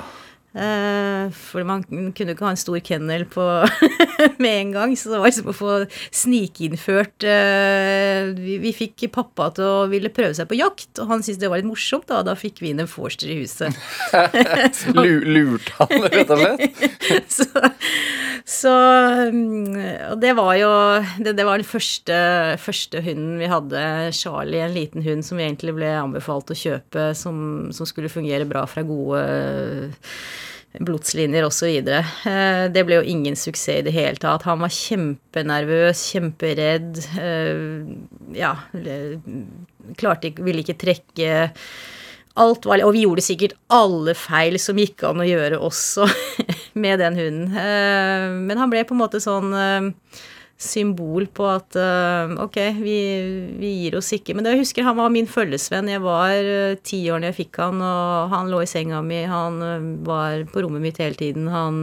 Eh, 0.49 1.29
for 1.29 1.61
man 1.67 1.83
kunne 1.85 2.33
ikke 2.33 2.41
ha 2.41 2.55
en 2.55 2.57
stor 2.57 2.79
kennel 2.81 3.27
på 3.29 3.43
med 4.41 4.49
en 4.49 4.71
gang, 4.73 4.95
så 4.97 5.11
det 5.11 5.19
var 5.21 5.29
liksom 5.29 5.51
å 5.51 5.53
få 5.53 5.73
snikinnført 6.09 7.25
eh, 7.29 8.31
vi, 8.33 8.55
vi 8.63 8.71
fikk 8.73 9.05
pappa 9.13 9.51
til 9.53 9.67
å 9.67 9.85
ville 9.91 10.09
prøve 10.09 10.33
seg 10.33 10.49
på 10.49 10.57
jakt, 10.57 10.89
og 10.97 11.13
han 11.13 11.21
syntes 11.21 11.43
det 11.43 11.51
var 11.53 11.61
litt 11.61 11.69
morsomt, 11.69 12.07
da. 12.09 12.23
Da 12.25 12.33
fikk 12.33 12.63
vi 12.63 12.73
inn 12.73 12.81
en 12.81 12.89
forster 12.89 13.29
i 13.29 13.37
huset. 13.43 13.77
Lu, 14.97 15.21
lurte 15.21 15.77
han, 15.77 16.09
rett 16.09 16.33
og 16.33 16.41
slett? 16.41 16.81
så, 17.37 17.45
så 18.49 18.73
mm, 19.29 19.77
Og 20.09 20.17
det 20.21 20.31
var 20.37 20.51
jo 20.57 20.69
Det, 21.19 21.33
det 21.37 21.45
var 21.45 21.61
den 21.61 21.67
første, 21.67 22.17
første 22.61 23.03
hunden 23.05 23.37
vi 23.41 23.51
hadde, 23.51 23.83
Charlie, 24.17 24.63
en 24.65 24.75
liten 24.75 25.05
hund 25.05 25.25
som 25.25 25.37
vi 25.37 25.45
egentlig 25.45 25.77
ble 25.77 25.93
anbefalt 25.93 26.49
å 26.49 26.57
kjøpe, 26.57 27.11
som, 27.17 27.69
som 27.75 27.89
skulle 27.89 28.11
fungere 28.11 28.49
bra 28.49 28.65
fra 28.69 28.83
gode 28.87 29.23
blodslinjer 30.77 31.47
osv. 31.47 31.79
Det 32.73 32.83
ble 32.85 32.99
jo 32.99 33.05
ingen 33.09 33.35
suksess 33.39 33.79
i 33.81 33.85
det 33.87 33.93
hele 33.95 34.19
tatt. 34.21 34.45
Han 34.45 34.61
var 34.61 34.69
kjempenervøs, 34.73 36.03
kjemperedd. 36.13 36.99
eh, 37.19 38.37
Ja, 38.37 38.53
klarte 39.97 40.29
ikke 40.29 40.45
Ville 40.45 40.61
ikke 40.61 40.77
trekke 40.79 41.49
Alt 42.39 42.67
var, 42.69 42.79
og 42.85 42.93
vi 42.95 43.01
gjorde 43.03 43.23
sikkert 43.25 43.55
alle 43.73 44.13
feil 44.15 44.55
som 44.61 44.77
gikk 44.79 45.01
an 45.03 45.19
å 45.19 45.25
gjøre 45.27 45.57
også 45.65 46.05
med 46.83 47.01
den 47.01 47.17
hunden. 47.17 47.49
Eh, 47.57 48.27
Men 48.45 48.61
han 48.61 48.69
ble 48.71 48.85
på 48.87 48.95
en 48.95 49.01
måte 49.01 49.19
sånn 49.19 49.49
eh, 49.57 49.89
symbol 50.59 51.23
på 51.31 51.45
at 51.47 51.75
eh, 51.79 52.33
ok, 52.43 52.57
vi, 52.83 52.97
vi 53.61 53.71
gir 53.85 53.95
oss 53.99 54.11
ikke. 54.15 54.35
Men 54.35 54.49
jeg 54.49 54.59
husker 54.65 54.85
han 54.85 54.99
var 54.99 55.11
min 55.13 55.29
følgesvenn. 55.29 55.91
Jeg 55.91 56.03
var 56.03 56.35
eh, 56.35 56.75
ti 56.83 56.99
år 57.11 57.23
da 57.23 57.31
jeg 57.31 57.39
fikk 57.45 57.61
han, 57.63 57.79
og 57.79 58.33
han 58.35 58.51
lå 58.51 58.61
i 58.65 58.69
senga 58.69 58.99
mi. 59.05 59.21
Han 59.29 59.61
eh, 59.63 59.87
var 60.07 60.43
på 60.51 60.65
rommet 60.65 60.83
mitt 60.83 60.99
hele 60.99 61.15
tiden. 61.19 61.47
Han 61.53 61.79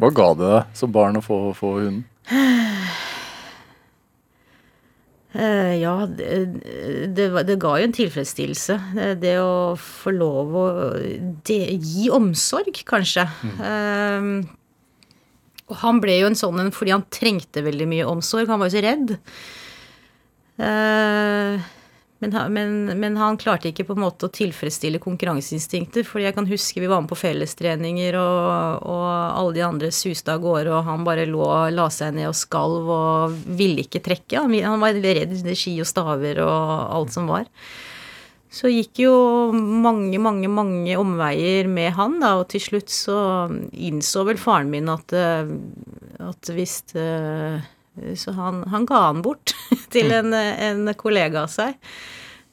Hva 0.00 0.12
ga 0.16 0.30
det 0.40 0.54
deg 0.54 0.80
som 0.80 0.96
barn 0.96 1.20
å 1.20 1.24
få, 1.24 1.42
få 1.56 1.76
hunden? 1.82 2.06
Ja, 5.36 6.06
det, 6.08 6.28
det, 7.12 7.26
det 7.44 7.56
ga 7.60 7.74
jo 7.76 7.84
en 7.84 7.92
tilfredsstillelse. 7.92 8.76
Det, 8.96 9.08
Det 9.20 9.34
å 9.36 9.74
få 9.76 10.14
lov 10.16 10.54
å 10.56 10.62
gi 11.44 12.06
omsorg, 12.08 12.80
kanskje. 12.88 13.26
Eh, 13.60 14.30
og 15.66 15.78
han 15.82 16.02
ble 16.02 16.20
jo 16.20 16.30
en 16.30 16.38
sånn 16.38 16.60
en 16.62 16.74
fordi 16.74 16.94
han 16.94 17.06
trengte 17.10 17.64
veldig 17.66 17.88
mye 17.90 18.10
omsorg. 18.10 18.50
Han 18.50 18.60
var 18.62 18.70
jo 18.70 18.76
så 18.76 18.84
redd. 18.84 19.16
Eh, 20.62 21.64
men, 22.18 22.36
men, 22.52 22.76
men 23.00 23.16
han 23.20 23.36
klarte 23.36 23.68
ikke 23.68 23.84
på 23.88 23.96
en 23.96 24.04
måte 24.06 24.28
å 24.28 24.32
tilfredsstille 24.32 25.00
konkurranseinstinktet. 25.02 26.06
fordi 26.08 26.28
jeg 26.28 26.36
kan 26.38 26.48
huske 26.48 26.80
vi 26.80 26.88
var 26.88 27.02
med 27.02 27.10
på 27.10 27.18
fellestreninger, 27.18 28.16
og, 28.16 28.86
og 28.88 29.08
alle 29.10 29.56
de 29.58 29.66
andre 29.66 29.90
suste 29.92 30.32
av 30.32 30.40
gårde, 30.44 30.72
og 30.72 30.86
han 30.86 31.04
bare 31.04 31.26
lå, 31.28 31.44
la 31.74 31.90
seg 31.92 32.16
ned 32.16 32.30
og 32.30 32.38
skalv 32.38 32.88
og 32.94 33.36
ville 33.58 33.84
ikke 33.84 34.04
trekke. 34.06 34.46
Han 34.46 34.80
var 34.80 34.96
redd 34.96 35.36
ski 35.52 35.76
og 35.82 35.90
staver 35.90 36.40
og 36.46 36.64
alt 36.96 37.12
som 37.16 37.28
var. 37.28 37.50
Så 38.52 38.70
gikk 38.70 39.00
jo 39.02 39.14
mange, 39.52 40.18
mange, 40.22 40.48
mange 40.48 40.96
omveier 41.00 41.66
med 41.68 41.92
han, 41.96 42.18
da, 42.22 42.36
og 42.40 42.46
til 42.52 42.62
slutt 42.62 42.92
så 42.94 43.16
innså 43.72 44.22
vel 44.28 44.38
faren 44.40 44.70
min 44.72 44.88
at, 44.92 45.12
eh, 45.16 45.50
at 46.22 46.52
hvis 46.54 46.78
eh, 46.96 47.58
Så 48.16 48.32
han, 48.36 48.62
han 48.70 48.86
ga 48.86 49.08
han 49.08 49.24
bort 49.26 49.54
til 49.94 50.12
en, 50.14 50.32
en 50.36 50.94
kollega 51.00 51.42
av 51.46 51.52
seg. 51.52 51.76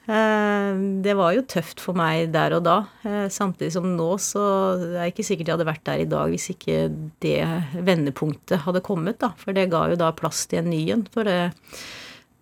Eh, 0.07 0.81
Det 1.05 1.13
var 1.15 1.35
jo 1.37 1.45
tøft 1.47 1.79
for 1.83 1.95
meg 1.95 2.33
der 2.33 2.57
og 2.57 2.65
da. 2.65 2.77
Samtidig 3.31 3.71
som 3.77 3.87
nå 3.95 4.09
så 4.19 4.43
det 4.81 4.97
er 4.97 5.11
ikke 5.11 5.27
sikkert 5.29 5.51
jeg 5.51 5.55
hadde 5.59 5.69
vært 5.69 5.85
der 5.87 6.03
i 6.03 6.09
dag 6.09 6.31
hvis 6.33 6.49
ikke 6.55 6.87
det 7.23 7.37
vendepunktet 7.85 8.65
hadde 8.65 8.83
kommet, 8.83 9.21
da. 9.21 9.31
For 9.39 9.55
det 9.55 9.69
ga 9.71 9.85
jo 9.93 9.99
da 9.99 10.11
plass 10.15 10.47
til 10.49 10.63
en 10.63 10.71
ny 10.73 10.81
en. 10.97 11.05
For 11.13 11.27
det, 11.27 11.37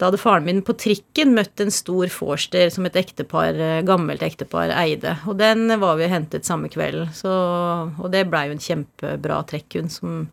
da 0.02 0.08
hadde 0.10 0.18
faren 0.18 0.47
min 0.47 0.64
på 0.66 0.74
trikken 0.82 1.36
møtt 1.38 1.62
en 1.62 1.70
stor 1.70 2.10
forster 2.10 2.72
som 2.74 2.88
et 2.88 2.95
ektepar, 2.97 3.54
eh, 3.54 3.84
gammelt 3.86 4.24
ektepar 4.26 4.72
eide. 4.74 5.14
Og 5.30 5.38
den 5.38 5.70
var 5.78 5.99
vi 5.99 6.08
hentet 6.10 6.47
samme 6.47 6.72
kvelden. 6.74 7.12
Så, 7.14 7.30
og 7.30 8.08
det 8.10 8.24
blei 8.32 8.47
jo 8.47 8.56
en 8.56 8.64
kjempebra 8.66 9.38
trekkhund 9.52 9.93
som, 9.93 10.24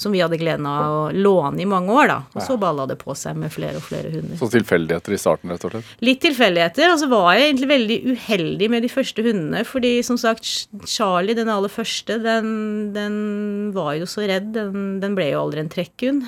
som 0.00 0.16
vi 0.16 0.22
hadde 0.24 0.40
gleden 0.40 0.64
av 0.70 0.96
å 0.96 1.04
låne 1.12 1.60
i 1.60 1.68
mange 1.68 1.92
år, 1.92 2.08
da. 2.08 2.18
Og 2.32 2.46
så 2.46 2.56
balla 2.56 2.88
det 2.88 2.96
på 3.02 3.12
seg 3.18 3.36
med 3.36 3.52
flere 3.52 3.82
og 3.82 3.84
flere 3.84 4.14
hunder. 4.16 4.40
Så 4.40 4.48
tilfeldigheter 4.56 5.18
i 5.18 5.20
starten, 5.20 5.52
rett 5.52 5.68
og 5.68 5.76
slett. 5.76 5.94
Litt 6.08 6.24
tilfeldigheter. 6.24 6.94
Og 6.94 7.02
så 7.04 7.12
var 7.12 7.28
jeg 7.36 7.50
egentlig 7.50 7.72
veldig 7.74 8.02
uheldig 8.14 8.72
med 8.72 8.86
de 8.88 8.94
første 8.96 9.28
hundene. 9.28 9.64
Fordi 9.68 9.94
som 10.08 10.16
sagt, 10.16 10.48
Charlie, 10.88 11.36
den 11.36 11.52
aller 11.52 11.72
første, 11.72 12.16
den, 12.24 12.52
den 12.96 13.16
var 13.76 13.92
jo 14.00 14.08
så 14.08 14.24
redd. 14.24 14.54
Den, 14.56 15.02
den 15.04 15.20
ble 15.20 15.34
jo 15.34 15.44
aldri 15.44 15.66
en 15.66 15.74
trekkhund. 15.76 16.24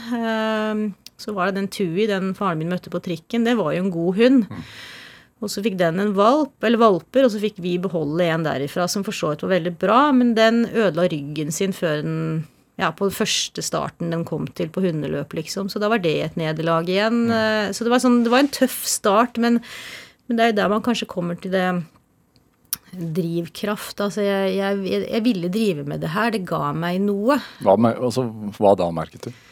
Så 1.20 1.34
var 1.36 1.50
det 1.50 1.60
den 1.60 1.68
Tui, 1.72 2.06
den 2.10 2.32
faren 2.38 2.58
min 2.62 2.72
møtte 2.72 2.92
på 2.92 3.02
trikken. 3.04 3.44
Det 3.46 3.54
var 3.60 3.74
jo 3.76 3.84
en 3.84 3.92
god 3.94 4.16
hund. 4.20 4.46
Og 5.40 5.48
så 5.48 5.62
fikk 5.64 5.78
den 5.80 6.00
en 6.02 6.14
valp, 6.16 6.52
eller 6.64 6.80
valper, 6.80 7.24
og 7.24 7.32
så 7.32 7.40
fikk 7.40 7.60
vi 7.64 7.78
beholde 7.80 8.26
en 8.28 8.42
derifra 8.44 8.84
som 8.92 9.04
for 9.06 9.16
så 9.16 9.30
vidt 9.32 9.44
var 9.46 9.54
veldig 9.54 9.72
bra, 9.80 10.00
men 10.12 10.34
den 10.36 10.66
ødela 10.68 11.06
ryggen 11.08 11.52
sin 11.54 11.72
før 11.76 12.02
den 12.04 12.18
ja, 12.80 12.90
på 12.96 13.08
den 13.08 13.12
første 13.16 13.60
starten 13.64 14.12
den 14.12 14.22
kom 14.28 14.46
til 14.56 14.70
på 14.72 14.80
hundeløp, 14.84 15.34
liksom. 15.36 15.68
Så 15.68 15.80
da 15.82 15.90
var 15.92 16.00
det 16.00 16.14
et 16.24 16.36
nederlag 16.40 16.88
igjen. 16.88 17.26
Eh, 17.28 17.72
Så 17.76 17.84
det 17.84 17.92
var, 17.92 18.00
sånn, 18.00 18.22
det 18.24 18.32
var 18.32 18.44
en 18.44 18.52
tøff 18.56 18.78
start, 18.88 19.36
men, 19.36 19.58
men 20.28 20.38
det 20.38 20.44
er 20.44 20.52
jo 20.52 20.58
der 20.62 20.72
man 20.72 20.84
kanskje 20.86 21.08
kommer 21.10 21.36
til 21.40 21.52
det 21.52 21.66
drivkraft. 22.90 24.00
Altså, 24.00 24.24
jeg, 24.24 24.56
jeg, 24.56 25.04
jeg 25.06 25.24
ville 25.24 25.50
drive 25.52 25.84
med 25.88 26.00
det 26.02 26.12
her. 26.14 26.32
Det 26.34 26.42
ga 26.48 26.70
meg 26.76 27.00
noe. 27.04 27.36
Hva, 27.64 27.76
altså, 27.92 28.26
hva 28.58 28.74
da, 28.78 28.88
merket 28.94 29.28
du? 29.28 29.44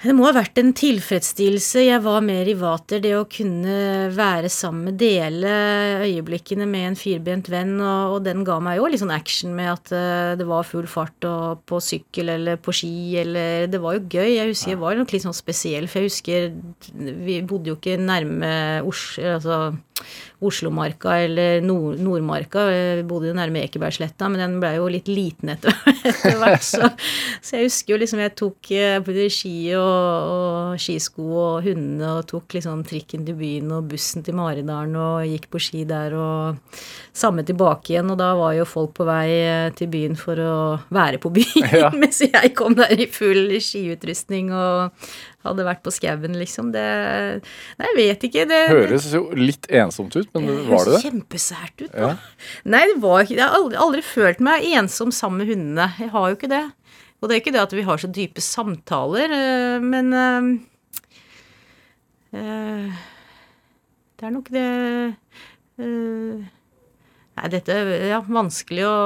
Det 0.00 0.14
må 0.16 0.24
ha 0.24 0.30
vært 0.32 0.56
en 0.56 0.70
tilfredsstillelse. 0.72 1.82
Jeg 1.84 2.00
var 2.00 2.22
mer 2.24 2.48
i 2.48 2.54
vater. 2.56 3.02
Det 3.04 3.10
å 3.18 3.26
kunne 3.28 4.08
være 4.16 4.48
sammen, 4.48 4.96
dele 4.96 5.50
øyeblikkene 6.06 6.64
med 6.64 6.86
en 6.88 6.96
firbent 6.96 7.50
venn, 7.52 7.74
og, 7.76 8.14
og 8.14 8.24
den 8.24 8.40
ga 8.48 8.56
meg 8.64 8.78
jo 8.78 8.88
litt 8.88 9.02
sånn 9.02 9.12
action 9.12 9.52
med 9.58 9.68
at 9.74 9.92
eh, 9.92 10.30
det 10.40 10.46
var 10.48 10.64
full 10.64 10.88
fart 10.88 11.28
og 11.28 11.60
på 11.68 11.82
sykkel 11.84 12.32
eller 12.32 12.56
på 12.56 12.72
ski 12.78 12.94
eller 13.20 13.68
Det 13.68 13.82
var 13.82 13.98
jo 13.98 14.06
gøy. 14.06 14.30
Jeg 14.38 14.54
husker 14.54 14.72
jeg 14.72 14.80
var 14.80 14.96
nok 14.96 15.12
litt 15.12 15.26
sånn 15.26 15.36
spesiell, 15.36 15.84
for 15.84 16.00
jeg 16.00 16.08
husker 16.08 16.48
vi 17.28 17.36
bodde 17.44 17.74
jo 17.74 17.76
ikke 17.76 18.00
nærme 18.00 18.54
Oslo, 18.88 19.36
altså 19.36 19.60
Oslomarka 20.40 21.18
eller 21.26 21.60
Nord 21.60 21.98
Nordmarka. 22.00 22.62
Vi 22.96 23.02
bodde 23.08 23.28
jo 23.28 23.36
nærme 23.36 23.60
Ekebergsletta, 23.66 24.28
men 24.32 24.40
den 24.40 24.54
ble 24.62 24.70
jo 24.78 24.86
litt 24.92 25.08
liten 25.10 25.52
etter, 25.52 25.74
etter 26.10 26.38
hvert. 26.40 26.64
Så, 26.64 26.88
så 27.44 27.58
jeg 27.58 27.68
husker 27.68 27.94
jo 27.94 28.00
liksom 28.00 28.22
jeg 28.24 28.34
tok 28.40 28.70
eh, 28.76 28.96
både 29.04 29.26
ski 29.32 29.54
og, 29.76 30.30
og 30.34 30.80
skisko 30.80 31.26
og 31.42 31.66
hundene 31.68 32.14
og 32.18 32.24
tok 32.30 32.56
liksom 32.56 32.84
trikken 32.88 33.26
til 33.28 33.36
byen 33.40 33.74
og 33.76 33.90
bussen 33.92 34.24
til 34.26 34.38
Maridalen 34.38 34.96
og 34.96 35.26
gikk 35.28 35.50
på 35.52 35.60
ski 35.60 35.84
der 35.88 36.16
og 36.16 36.80
samme 37.16 37.44
tilbake 37.44 37.92
igjen. 37.94 38.08
Og 38.14 38.20
da 38.20 38.32
var 38.38 38.54
jo 38.56 38.68
folk 38.68 38.94
på 38.96 39.06
vei 39.08 39.26
eh, 39.42 39.68
til 39.76 39.90
byen 39.92 40.16
for 40.18 40.40
å 40.40 40.56
være 40.94 41.20
på 41.20 41.32
byen, 41.36 41.68
Ja. 41.76 41.92
mens 42.00 42.22
jeg 42.24 42.54
kom 42.56 42.74
der 42.78 42.96
i 42.96 43.06
full 43.12 43.52
skiutrustning 43.60 44.50
og 44.56 45.10
hadde 45.46 45.64
vært 45.64 45.82
på 45.84 45.92
skauen, 45.94 46.36
liksom. 46.36 46.72
Det 46.74 46.86
Nei, 47.80 47.86
jeg 47.88 47.96
vet 47.96 48.26
ikke. 48.28 48.46
Det, 48.50 48.60
Høres 48.70 49.08
jo 49.14 49.22
litt 49.38 49.68
ensomt 49.72 50.16
ut, 50.18 50.28
men 50.34 50.50
det 50.50 50.58
var 50.68 50.84
det 50.84 50.98
det? 50.98 51.04
Kjempesært 51.06 51.86
ut. 51.86 51.94
Ja. 51.94 52.12
Nei, 52.68 52.82
det 52.92 52.98
var 53.02 53.24
ikke 53.24 53.38
Jeg 53.38 53.46
har 53.46 53.56
aldri, 53.56 53.80
aldri 53.86 54.04
følt 54.04 54.44
meg 54.44 54.66
ensom 54.74 55.14
sammen 55.14 55.42
med 55.42 55.54
hundene. 55.54 55.88
Jeg 56.00 56.12
har 56.12 56.28
jo 56.28 56.38
ikke 56.38 56.52
det. 56.52 56.66
Og 57.20 57.28
det 57.28 57.34
er 57.34 57.42
ikke 57.42 57.52
det 57.52 57.62
at 57.62 57.76
vi 57.76 57.84
har 57.84 58.00
så 58.00 58.08
dype 58.08 58.40
samtaler, 58.40 59.32
øh, 59.36 59.82
men 59.82 60.12
øh, 60.12 60.44
øh, 62.32 62.92
Det 64.20 64.26
er 64.26 64.30
nok 64.30 64.48
det 64.48 65.14
øh, 65.78 66.40
Nei, 67.40 67.48
dette 67.52 67.72
er 67.72 68.08
ja, 68.10 68.18
vanskelig 68.26 68.84
å 68.84 68.96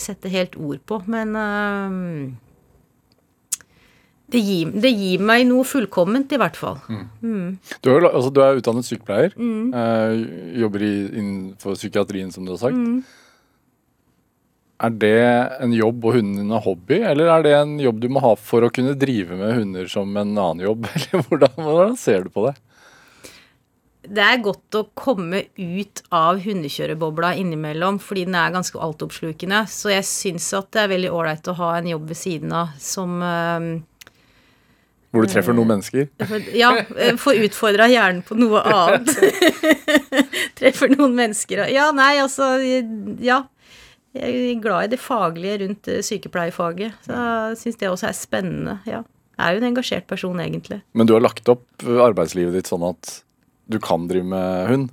sette 0.00 0.32
helt 0.32 0.56
ord 0.56 0.80
på, 0.88 0.98
men 1.06 1.36
det, 4.34 4.42
gir, 4.42 4.70
det 4.82 4.90
gir 4.90 5.22
meg 5.22 5.46
noe 5.48 5.64
fullkomment, 5.68 6.32
i 6.34 6.40
hvert 6.40 6.56
fall. 6.58 6.80
Du 7.22 7.90
er, 7.92 8.08
altså, 8.10 8.32
du 8.34 8.40
er 8.42 8.58
utdannet 8.58 8.88
sykepleier. 8.88 9.36
Eh, 9.38 10.24
jobber 10.64 10.86
i, 10.86 10.94
innenfor 11.12 11.78
psykiatrien, 11.78 12.32
som 12.34 12.46
du 12.46 12.54
har 12.56 12.64
sagt. 12.66 13.12
Er 14.84 14.90
det 14.90 15.16
en 15.62 15.72
jobb 15.72 16.02
og 16.04 16.16
hunden 16.18 16.42
din 16.42 16.52
er 16.52 16.64
hobby, 16.64 16.98
eller 17.06 17.30
er 17.30 17.46
det 17.46 17.54
en 17.56 17.76
jobb 17.80 18.02
du 18.02 18.08
må 18.10 18.22
ha 18.24 18.34
for 18.36 18.66
å 18.66 18.72
kunne 18.74 18.96
drive 18.98 19.38
med 19.38 19.54
hunder 19.60 19.90
som 19.90 20.10
en 20.10 20.34
annen 20.34 20.64
jobb? 20.66 20.88
Eller 20.98 21.26
hvordan, 21.28 21.60
hvordan 21.62 21.98
ser 22.00 22.26
du 22.26 22.32
på 22.34 22.48
det? 22.48 22.56
Det 24.04 24.20
er 24.20 24.42
godt 24.44 24.76
å 24.76 24.82
komme 24.98 25.46
ut 25.56 26.02
av 26.12 26.42
hundekjørebobla 26.44 27.30
innimellom, 27.40 27.96
fordi 28.02 28.26
den 28.26 28.36
er 28.36 28.52
ganske 28.52 28.76
altoppslukende. 28.82 29.62
Så 29.70 29.94
jeg 29.94 30.04
syns 30.10 30.50
at 30.58 30.68
det 30.74 30.82
er 30.82 30.92
veldig 30.92 31.12
ålreit 31.14 31.48
å 31.48 31.56
ha 31.62 31.70
en 31.78 31.88
jobb 31.94 32.10
ved 32.10 32.20
siden 32.20 32.52
av 32.52 32.74
som 32.82 33.22
øh, 33.24 33.70
Hvor 35.14 35.22
du 35.22 35.30
treffer 35.30 35.54
noen 35.54 35.70
mennesker? 35.70 36.08
Ja, 36.58 36.72
øh, 36.82 37.16
får 37.22 37.40
utfordra 37.46 37.86
hjernen 37.90 38.24
på 38.26 38.34
noe 38.34 38.58
annet. 38.66 39.14
Treffer 40.58 40.90
noen 40.90 41.14
mennesker 41.14 41.64
og 41.64 41.70
Ja, 41.74 41.90
nei, 41.94 42.16
altså 42.22 42.56
Ja. 43.22 43.44
Jeg 44.14 44.30
er 44.30 44.60
glad 44.62 44.86
i 44.86 44.90
det 44.92 45.00
faglige 45.02 45.56
rundt 45.64 45.88
sykepleiefaget. 46.06 46.06
sykepleierfaget. 46.06 46.98
Så 47.02 47.14
jeg 47.18 47.56
syns 47.58 47.78
det 47.80 47.88
også 47.90 48.06
er 48.10 48.18
spennende. 48.18 48.74
Ja. 48.86 49.00
Jeg 49.34 49.42
er 49.42 49.56
jo 49.56 49.62
en 49.62 49.68
engasjert 49.72 50.06
person, 50.06 50.38
egentlig. 50.38 50.82
Men 50.94 51.08
du 51.10 51.16
har 51.16 51.24
lagt 51.24 51.48
opp 51.50 51.82
arbeidslivet 51.82 52.54
ditt 52.54 52.70
sånn 52.70 52.84
at 52.86 53.16
du 53.66 53.80
kan 53.82 54.06
drive 54.10 54.28
med 54.28 54.68
hund? 54.70 54.92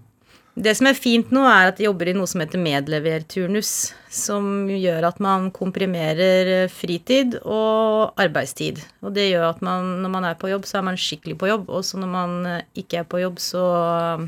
Det 0.54 0.74
som 0.76 0.90
er 0.90 0.98
fint 0.98 1.30
nå, 1.32 1.46
er 1.48 1.70
at 1.70 1.80
jeg 1.80 1.88
jobber 1.88 2.10
i 2.12 2.14
noe 2.16 2.28
som 2.28 2.42
heter 2.44 2.60
medleverturnus. 2.60 3.72
Som 4.12 4.68
gjør 4.68 5.08
at 5.08 5.22
man 5.24 5.48
komprimerer 5.56 6.52
eh, 6.58 6.72
fritid 6.72 7.38
og 7.42 8.20
arbeidstid. 8.20 8.82
Og 9.00 9.16
det 9.16 9.30
gjør 9.30 9.48
at 9.54 9.62
man, 9.64 9.94
når 10.04 10.14
man 10.18 10.28
er 10.28 10.40
på 10.40 10.52
jobb, 10.52 10.68
så 10.68 10.82
er 10.82 10.88
man 10.90 11.00
skikkelig 11.00 11.38
på 11.40 11.48
jobb. 11.54 11.72
Og 11.72 11.86
så 11.88 12.02
når 12.02 12.12
man 12.12 12.36
eh, 12.50 12.66
ikke 12.84 13.00
er 13.02 13.08
på 13.08 13.22
jobb, 13.24 13.40
så 13.40 13.64
eh, 13.78 14.26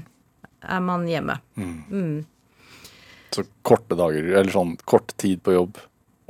er 0.63 0.85
man 0.87 1.03
hjemme. 1.11 1.35
Mm. 1.59 2.23
Så 3.35 3.43
korte 3.67 3.99
dager, 3.99 4.31
eller 4.31 4.55
sånn 4.55 4.77
kort 4.87 5.11
tid 5.19 5.43
på 5.43 5.57
jobb, 5.57 5.81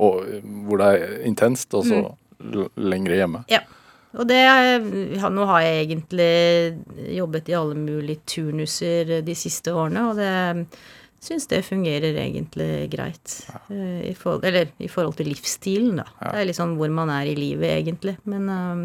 og, 0.02 0.26
hvor 0.66 0.80
det 0.80 0.90
er 0.90 1.16
intenst, 1.28 1.70
og 1.76 1.86
så 1.86 2.00
mm. 2.02 2.62
lengre 2.82 3.20
hjemme. 3.20 3.44
Ja. 3.52 3.62
Og 4.14 4.28
det 4.30 4.40
ja, 4.40 5.30
Nå 5.32 5.46
har 5.50 5.64
jeg 5.64 5.86
egentlig 5.86 7.14
jobbet 7.16 7.48
i 7.50 7.56
alle 7.58 7.78
mulige 7.78 8.22
turnuser 8.30 9.16
de 9.26 9.34
siste 9.38 9.74
årene, 9.74 10.04
og 10.10 10.20
det 10.20 10.66
syns 11.24 11.48
det 11.50 11.62
fungerer 11.64 12.18
egentlig 12.20 12.90
greit. 12.92 13.38
Ja. 13.48 13.60
I 14.04 14.12
forhold, 14.18 14.44
eller 14.44 14.70
i 14.78 14.90
forhold 14.92 15.16
til 15.18 15.30
livsstilen, 15.32 16.02
da. 16.02 16.06
Det 16.20 16.34
er 16.42 16.48
litt 16.50 16.60
sånn 16.60 16.76
hvor 16.78 16.92
man 16.92 17.10
er 17.14 17.30
i 17.30 17.36
livet, 17.38 17.70
egentlig. 17.78 18.18
Men 18.28 18.50
um, 18.52 18.84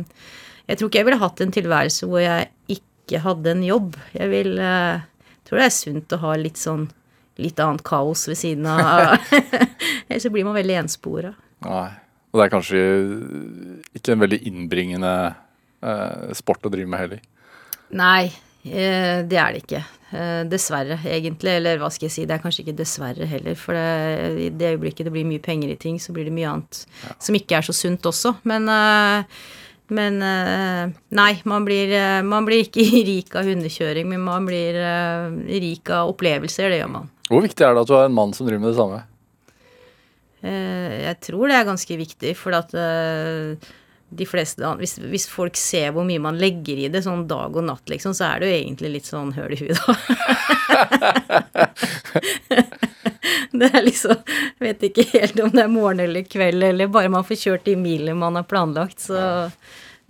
jeg 0.69 0.79
tror 0.79 0.89
ikke 0.89 1.01
jeg 1.01 1.09
ville 1.09 1.23
hatt 1.25 1.43
en 1.43 1.55
tilværelse 1.59 2.09
hvor 2.09 2.23
jeg 2.23 2.47
ikke 2.79 3.21
hadde 3.25 3.53
en 3.53 3.65
jobb. 3.67 3.99
Jeg 4.15 4.31
vil 4.31 4.55
uh, 4.61 5.03
tror 5.49 5.61
det 5.61 5.67
er 5.67 5.75
sunt 5.75 6.15
å 6.15 6.21
ha 6.23 6.35
litt 6.37 6.59
sånn 6.61 6.87
litt 7.39 7.59
annet 7.63 7.83
kaos 7.87 8.27
ved 8.29 8.37
siden 8.39 8.67
av. 8.69 9.17
Ellers 10.07 10.25
så 10.25 10.31
blir 10.33 10.47
man 10.47 10.57
veldig 10.57 10.77
enspora. 10.83 11.33
Nei. 11.65 11.89
Og 12.29 12.39
det 12.39 12.45
er 12.45 12.53
kanskje 12.53 12.81
ikke 13.97 14.13
en 14.13 14.23
veldig 14.23 14.41
innbringende 14.49 15.13
eh, 15.81 16.33
sport 16.37 16.67
å 16.67 16.73
drive 16.73 16.89
med 16.89 17.01
heller. 17.01 17.23
Nei, 17.97 18.29
eh, 18.63 19.25
det 19.25 19.39
er 19.41 19.55
det 19.55 19.63
ikke. 19.63 19.81
Eh, 20.09 20.41
dessverre, 20.49 20.97
egentlig. 21.05 21.55
Eller 21.59 21.77
hva 21.81 21.91
skal 21.93 22.07
jeg 22.07 22.15
si, 22.15 22.25
det 22.29 22.37
er 22.37 22.43
kanskje 22.43 22.63
ikke 22.65 22.77
dessverre 22.79 23.27
heller. 23.29 23.57
For 23.57 23.77
det, 23.77 24.45
i 24.45 24.49
det 24.49 24.73
øyeblikket 24.75 25.09
det 25.09 25.13
blir 25.13 25.27
mye 25.29 25.43
penger 25.43 25.73
i 25.73 25.79
ting, 25.81 25.99
så 26.01 26.13
blir 26.15 26.29
det 26.29 26.33
mye 26.33 26.53
annet 26.53 26.83
som 27.21 27.37
ikke 27.37 27.59
er 27.59 27.65
så 27.65 27.75
sunt 27.77 28.05
også. 28.09 28.35
Men, 28.49 28.69
eh, 28.73 29.43
men 29.93 30.21
eh, 30.25 30.95
nei, 31.17 31.31
man 31.49 31.65
blir, 31.65 31.93
eh, 31.93 32.21
man 32.25 32.45
blir 32.49 32.65
ikke 32.65 32.85
rik 33.11 33.37
av 33.37 33.49
hundekjøring, 33.49 34.09
men 34.09 34.25
man 34.25 34.49
blir 34.49 34.77
rik 35.49 35.93
av 35.93 36.13
opplevelser. 36.15 36.73
Det 36.73 36.81
gjør 36.81 36.93
man. 36.99 37.13
Hvor 37.29 37.45
viktig 37.45 37.65
er 37.65 37.77
det 37.77 37.85
at 37.85 37.89
du 37.89 37.97
har 37.97 38.09
en 38.09 38.17
mann 38.17 38.33
som 38.33 38.49
driver 38.49 38.65
med 38.65 38.73
det 38.73 38.81
samme? 38.81 39.03
Eh, 40.43 40.95
Jeg 41.09 41.17
tror 41.25 41.47
det 41.51 41.57
er 41.59 41.67
ganske 41.67 41.97
viktig, 41.99 42.31
for 42.39 42.51
at 42.57 42.71
eh, 42.77 43.69
de 44.09 44.25
fleste 44.25 44.65
hvis, 44.79 44.95
hvis 45.11 45.27
folk 45.29 45.55
ser 45.59 45.91
hvor 45.93 46.05
mye 46.07 46.21
man 46.23 46.39
legger 46.41 46.77
i 46.81 46.87
det, 46.89 47.03
sånn 47.05 47.27
dag 47.29 47.53
og 47.59 47.63
natt, 47.67 47.85
liksom, 47.91 48.13
så 48.17 48.23
er 48.31 48.35
det 48.41 48.47
jo 48.49 48.57
egentlig 48.63 48.89
litt 48.95 49.07
sånn 49.09 49.29
høl 49.35 49.51
i 49.53 49.59
huet, 49.61 49.79
da. 49.85 49.93
det 53.59 53.69
er 53.73 53.83
liksom 53.85 54.15
Vet 54.63 54.83
ikke 54.89 55.05
helt 55.13 55.39
om 55.43 55.51
det 55.53 55.63
er 55.63 55.71
morgen 55.71 56.01
eller 56.03 56.25
kveld, 56.27 56.63
eller 56.71 56.87
bare 56.91 57.11
man 57.13 57.25
får 57.27 57.37
kjørt 57.43 57.67
de 57.69 57.75
milene 57.79 58.17
man 58.19 58.35
har 58.39 58.47
planlagt, 58.49 58.99
så 59.09 59.17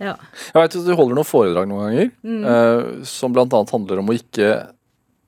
ja. 0.00 0.14
Jeg 0.54 0.56
vet 0.56 0.76
at 0.80 0.86
Du 0.88 0.94
holder 0.96 1.14
noen 1.18 1.28
foredrag 1.28 1.68
noen 1.68 1.82
ganger 1.90 2.08
eh, 2.50 2.80
som 3.08 3.34
bl.a. 3.36 3.44
handler 3.70 4.00
om 4.00 4.10
å 4.10 4.16
ikke, 4.16 4.48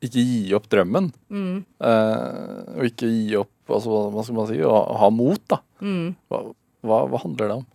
ikke 0.00 0.22
gi 0.24 0.55
opp 0.57 0.64
drømmen. 0.72 1.11
Eh, 1.28 2.62
og 2.78 2.82
ikke 2.88 3.11
gi 3.12 3.36
opp 3.36 3.51
altså, 3.68 4.10
hva 4.14 4.24
skal 4.24 4.38
man 4.40 4.48
si, 4.50 4.58
å 4.66 4.74
ha 5.02 5.10
mot. 5.14 5.42
da. 5.50 5.60
Hva, 6.30 6.42
hva, 6.82 6.98
hva 7.12 7.20
handler 7.22 7.48
det 7.52 7.56
om? 7.60 7.66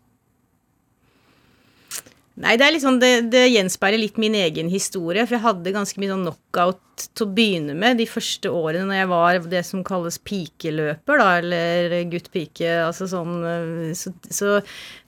Nei, 2.37 2.53
det 2.59 2.67
liksom, 2.75 2.99
det, 3.01 3.31
det 3.33 3.47
gjenspeiler 3.49 3.97
litt 3.97 4.19
min 4.21 4.35
egen 4.37 4.67
historie, 4.69 5.23
for 5.25 5.37
jeg 5.37 5.45
hadde 5.45 5.73
ganske 5.73 5.97
mye 5.97 6.11
sånn 6.11 6.27
knockout 6.27 6.83
til 7.17 7.25
å 7.25 7.33
begynne 7.33 7.73
med 7.77 7.97
de 7.97 8.05
første 8.09 8.49
årene 8.53 8.85
når 8.85 8.97
jeg 8.97 9.09
var 9.09 9.39
det 9.49 9.61
som 9.65 9.81
kalles 9.85 10.19
pikeløper, 10.21 11.17
da, 11.21 11.27
eller 11.39 11.95
gutt-pike, 12.11 12.69
altså 12.85 13.07
sånn 13.09 13.33
øh, 13.41 13.89
så, 13.97 14.13
så 14.29 14.53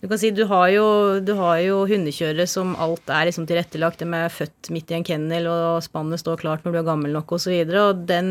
du 0.01 0.09
kan 0.09 0.21
si 0.21 0.33
du 0.33 0.43
har 0.49 0.67
jo, 0.73 0.87
du 1.21 1.35
har 1.37 1.61
jo 1.65 1.83
hundekjørere 1.89 2.49
som 2.49 2.73
alt 2.81 3.13
er 3.13 3.29
liksom 3.29 3.45
tilrettelagt, 3.49 4.01
de 4.01 4.09
er 4.09 4.33
født 4.33 4.73
midt 4.73 4.89
i 4.89 4.97
en 4.97 5.05
kennel, 5.05 5.49
og 5.53 5.85
spannet 5.85 6.21
står 6.21 6.41
klart 6.41 6.65
når 6.65 6.75
du 6.75 6.81
er 6.81 6.91
gammel 6.91 7.13
nok, 7.13 7.37
og 7.37 7.45
så 7.45 7.53
og 7.53 8.05
den, 8.09 8.29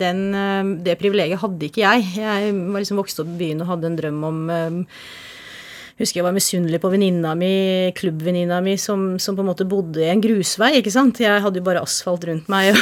den, 0.00 0.28
øh, 0.32 0.76
det 0.88 0.96
privilegiet 1.00 1.44
hadde 1.44 1.68
ikke 1.68 1.84
jeg. 1.84 2.12
Jeg 2.16 2.52
var 2.56 2.80
liksom 2.80 3.00
vokst 3.00 3.20
opp 3.20 3.32
i 3.36 3.40
byen 3.44 3.64
og 3.64 3.74
hadde 3.74 3.92
en 3.92 3.98
drøm 4.00 4.24
om 4.32 4.44
øh, 4.56 4.84
husker 5.98 6.20
jeg 6.20 6.26
var 6.26 6.36
misunnelig 6.36 6.78
på 6.82 6.90
venninna 6.92 7.34
mi, 7.38 7.50
klubbvenninna 7.98 8.60
mi, 8.64 8.76
som, 8.80 9.16
som 9.22 9.36
på 9.36 9.42
en 9.44 9.50
måte 9.50 9.66
bodde 9.68 10.02
i 10.04 10.10
en 10.12 10.22
grusvei, 10.22 10.76
ikke 10.78 10.92
sant. 10.94 11.18
Jeg 11.22 11.42
hadde 11.44 11.60
jo 11.60 11.66
bare 11.66 11.82
asfalt 11.82 12.26
rundt 12.28 12.50
meg. 12.52 12.78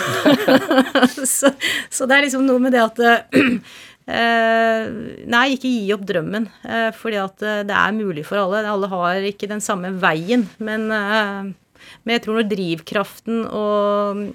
så, 1.36 1.52
så 1.90 2.08
det 2.08 2.18
er 2.18 2.26
liksom 2.26 2.44
noe 2.48 2.62
med 2.62 2.76
det 2.76 2.82
at 2.84 3.00
eh, 4.18 4.90
Nei, 5.32 5.46
ikke 5.56 5.72
gi 5.72 5.94
opp 5.96 6.04
drømmen. 6.08 6.50
Uh, 6.66 6.90
fordi 6.96 7.20
at 7.22 7.46
eh, 7.46 7.64
det 7.68 7.78
er 7.78 7.96
mulig 7.96 8.26
for 8.28 8.42
alle. 8.42 8.66
Alle 8.68 8.92
har 8.92 9.30
ikke 9.32 9.48
den 9.50 9.64
samme 9.64 9.94
veien. 10.02 10.46
Men, 10.60 10.86
men 10.92 12.14
jeg 12.16 12.24
tror 12.26 12.40
når 12.40 12.52
drivkraften 12.52 13.44
og 13.48 14.28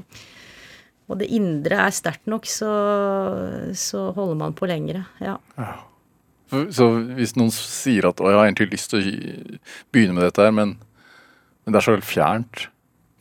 og 1.11 1.17
det 1.19 1.27
indre 1.35 1.75
er 1.83 1.91
sterkt 1.91 2.29
nok, 2.31 2.45
så, 2.47 2.71
så 3.75 4.05
holder 4.15 4.37
man 4.39 4.53
på 4.55 4.69
lengre. 4.71 5.01
Ja. 5.19 5.33
Så- 5.59 5.90
Så 6.51 6.87
hvis 7.15 7.37
noen 7.39 7.51
sier 7.55 8.09
at 8.09 8.19
å, 8.19 8.27
jeg 8.27 8.37
har 8.37 8.49
egentlig 8.49 8.73
lyst 8.73 8.91
til 8.91 9.01
å 9.01 9.59
begynne 9.93 10.17
med 10.17 10.25
dette 10.27 10.43
her, 10.43 10.51
men, 10.55 10.75
men 11.63 11.73
det 11.73 11.79
er 11.79 11.85
så 11.87 11.95
helt 11.95 12.07
fjernt 12.07 12.65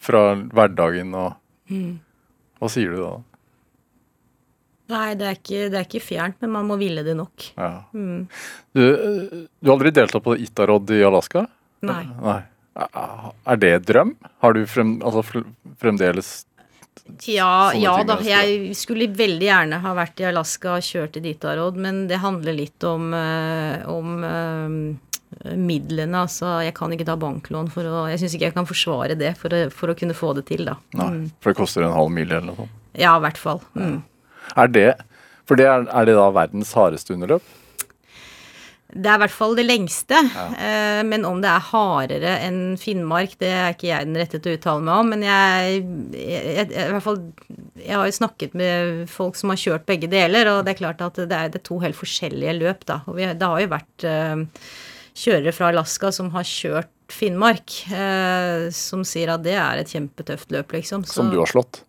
fra 0.03 0.33
hverdagen 0.51 1.15
og 1.15 1.37
Hva 2.61 2.69
sier 2.73 2.91
du 2.91 2.99
da? 2.99 3.13
Nei, 4.91 5.15
det 5.15 5.27
er, 5.29 5.37
ikke, 5.39 5.67
det 5.71 5.79
er 5.79 5.87
ikke 5.87 6.03
fjernt, 6.03 6.41
men 6.43 6.51
man 6.51 6.67
må 6.67 6.77
ville 6.81 7.05
det 7.07 7.15
nok. 7.15 7.45
Ja. 7.55 7.85
Du, 7.95 8.83
eh, 8.83 9.45
du 9.47 9.71
har 9.71 9.77
aldri 9.77 9.93
deltatt 9.95 10.25
på 10.25 10.35
Itarod 10.43 10.91
i 10.91 10.99
Alaska? 11.07 11.45
Nei. 11.87 12.03
Nei. 12.19 12.41
Er 12.81 13.61
det 13.61 13.73
drøm? 13.87 14.17
Har 14.43 14.57
du 14.57 14.65
frem, 14.71 14.97
altså 15.07 15.23
fremdeles 15.81 16.33
Ja, 17.27 17.73
ja 17.75 17.95
da. 18.07 18.17
Jeg 18.25 18.75
skulle 18.79 19.09
veldig 19.17 19.47
gjerne 19.47 19.81
ha 19.83 19.93
vært 19.97 20.23
i 20.23 20.27
Alaska 20.31 20.77
og 20.79 20.87
kjørt 20.87 21.15
til 21.17 21.25
Ditarod, 21.27 21.79
men 21.81 22.05
det 22.11 22.21
handler 22.23 22.57
litt 22.57 22.85
om, 22.87 23.13
eh, 23.17 23.87
om 23.91 24.25
eh, 24.27 25.55
midlene. 25.57 26.25
Altså, 26.25 26.59
jeg 26.65 26.75
kan 26.77 26.93
ikke 26.95 27.09
ta 27.09 27.17
banklån 27.21 27.71
for 27.75 27.87
å 27.87 28.05
Jeg 28.11 28.23
syns 28.23 28.37
ikke 28.37 28.51
jeg 28.51 28.59
kan 28.59 28.69
forsvare 28.69 29.19
det 29.19 29.37
for 29.41 29.55
å, 29.55 29.63
for 29.75 29.93
å 29.93 29.99
kunne 29.99 30.17
få 30.17 30.35
det 30.39 30.47
til, 30.51 30.67
da. 30.69 30.77
Nei, 31.01 31.31
for 31.41 31.53
det 31.53 31.61
koster 31.61 31.87
en 31.87 31.97
halv 31.97 32.13
mil 32.15 32.29
eller 32.29 32.51
noe 32.51 32.63
sånt. 32.65 32.77
Ja, 32.99 33.15
i 33.17 33.23
hvert 33.23 33.39
fall. 33.39 33.63
Mm. 33.79 34.01
Er 34.59 34.71
det 34.71 34.91
For 35.47 35.59
det 35.59 35.67
er, 35.67 35.87
er 35.91 36.07
det 36.07 36.15
da 36.15 36.29
verdens 36.35 36.73
hardeste 36.79 37.15
underløp? 37.15 37.47
Det 38.93 39.07
er 39.07 39.19
i 39.19 39.23
hvert 39.23 39.35
fall 39.35 39.55
det 39.59 39.65
lengste. 39.69 40.19
Ja. 40.35 41.03
Men 41.07 41.25
om 41.29 41.39
det 41.43 41.51
er 41.53 41.63
hardere 41.71 42.33
enn 42.47 42.77
Finnmark, 42.81 43.37
det 43.39 43.51
er 43.55 43.75
ikke 43.75 43.89
jeg 43.91 44.09
den 44.09 44.19
rette 44.19 44.41
til 44.43 44.53
å 44.53 44.59
uttale 44.59 44.83
meg 44.87 44.95
om. 45.05 45.11
Men 45.15 45.23
jeg, 45.27 45.81
jeg, 46.19 46.69
jeg, 46.75 47.03
fall, 47.05 47.21
jeg 47.79 47.95
har 47.97 48.07
jo 48.11 48.17
snakket 48.19 48.55
med 48.59 49.05
folk 49.11 49.39
som 49.39 49.53
har 49.55 49.61
kjørt 49.63 49.87
begge 49.87 50.11
deler, 50.11 50.51
og 50.57 50.65
det 50.67 50.75
er 50.75 50.81
klart 50.83 51.05
at 51.07 51.21
det 51.23 51.29
er, 51.31 51.53
det 51.55 51.61
er 51.63 51.67
to 51.71 51.79
helt 51.85 51.99
forskjellige 51.99 52.57
løp, 52.59 52.83
da. 52.91 53.01
Og 53.07 53.19
vi, 53.21 53.29
det 53.31 53.51
har 53.53 53.63
jo 53.63 53.71
vært 53.77 54.07
eh, 54.11 54.43
kjørere 55.21 55.55
fra 55.55 55.71
Alaska 55.71 56.11
som 56.15 56.33
har 56.35 56.49
kjørt 56.49 56.91
Finnmark, 57.11 57.73
eh, 57.91 58.69
som 58.75 59.01
sier 59.07 59.33
at 59.35 59.43
det 59.47 59.57
er 59.59 59.81
et 59.83 59.91
kjempetøft 59.95 60.53
løp, 60.55 60.75
liksom. 60.77 61.03
Så- 61.07 61.21
Som 61.23 61.31
du 61.33 61.39
har 61.43 61.51
slått? 61.51 61.83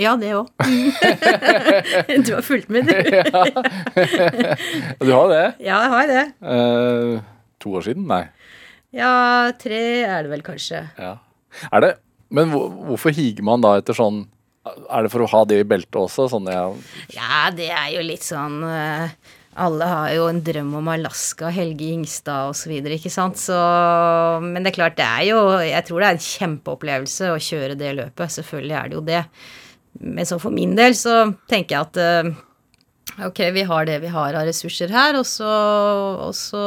Ja, 0.00 0.14
det 0.16 0.32
òg. 0.32 0.48
du 2.26 2.30
har 2.32 2.44
fulgt 2.46 2.70
med, 2.72 2.88
du. 2.88 2.94
Du 5.04 5.12
har 5.12 5.28
det? 5.28 5.46
Ja, 5.60 5.80
jeg 5.84 5.90
har 5.92 6.06
det. 6.08 6.22
Eh, 6.40 7.16
to 7.60 7.74
år 7.76 7.84
siden? 7.84 8.06
Nei. 8.08 8.24
Ja, 8.96 9.52
tre 9.60 9.80
er 10.02 10.24
det 10.24 10.32
vel 10.32 10.44
kanskje. 10.46 10.82
Ja. 10.98 11.18
Er 11.70 11.84
det 11.84 11.90
Men 12.30 12.50
hvor, 12.52 12.70
hvorfor 12.88 13.14
higer 13.14 13.42
man 13.46 13.62
da 13.62 13.74
etter 13.80 13.96
sånn 13.96 14.20
Er 14.86 15.02
det 15.02 15.10
for 15.10 15.24
å 15.24 15.30
ha 15.32 15.42
det 15.50 15.60
i 15.62 15.66
beltet 15.66 15.98
også? 15.98 16.28
Sånn 16.30 16.46
Ja, 16.46 17.50
det 17.54 17.70
er 17.74 17.88
jo 17.96 18.04
litt 18.06 18.22
sånn 18.26 18.60
eh, 18.66 19.10
Alle 19.60 19.88
har 19.90 20.12
jo 20.14 20.28
en 20.30 20.38
drøm 20.46 20.76
om 20.78 20.90
Alaska, 20.94 21.50
Helge 21.50 21.88
Ingstad 21.90 22.52
osv., 22.52 22.70
ikke 22.70 23.10
sant. 23.10 23.38
Så 23.42 23.56
Men 24.44 24.62
det 24.62 24.72
er 24.72 24.78
klart, 24.78 24.98
det 25.00 25.06
er 25.06 25.26
jo 25.32 25.40
Jeg 25.66 25.86
tror 25.88 26.02
det 26.02 26.10
er 26.10 26.18
en 26.18 26.28
kjempeopplevelse 26.28 27.32
å 27.34 27.42
kjøre 27.50 27.78
det 27.78 27.96
løpet. 27.98 28.36
Selvfølgelig 28.38 28.78
er 28.78 28.88
det 28.92 28.98
jo 29.00 29.04
det. 29.10 29.24
Men 29.98 30.26
så 30.28 30.38
for 30.40 30.54
min 30.54 30.76
del 30.78 30.94
så 30.94 31.32
tenker 31.50 31.74
jeg 31.76 31.88
at 31.88 32.00
eh, 32.00 32.30
Ok, 33.26 33.40
vi 33.52 33.64
har 33.66 33.84
det 33.88 33.98
vi 34.04 34.08
har 34.12 34.36
av 34.38 34.46
ressurser 34.46 34.88
her, 34.94 35.16
og 35.18 35.26
så, 35.28 35.48
og 36.24 36.30
så 36.38 36.60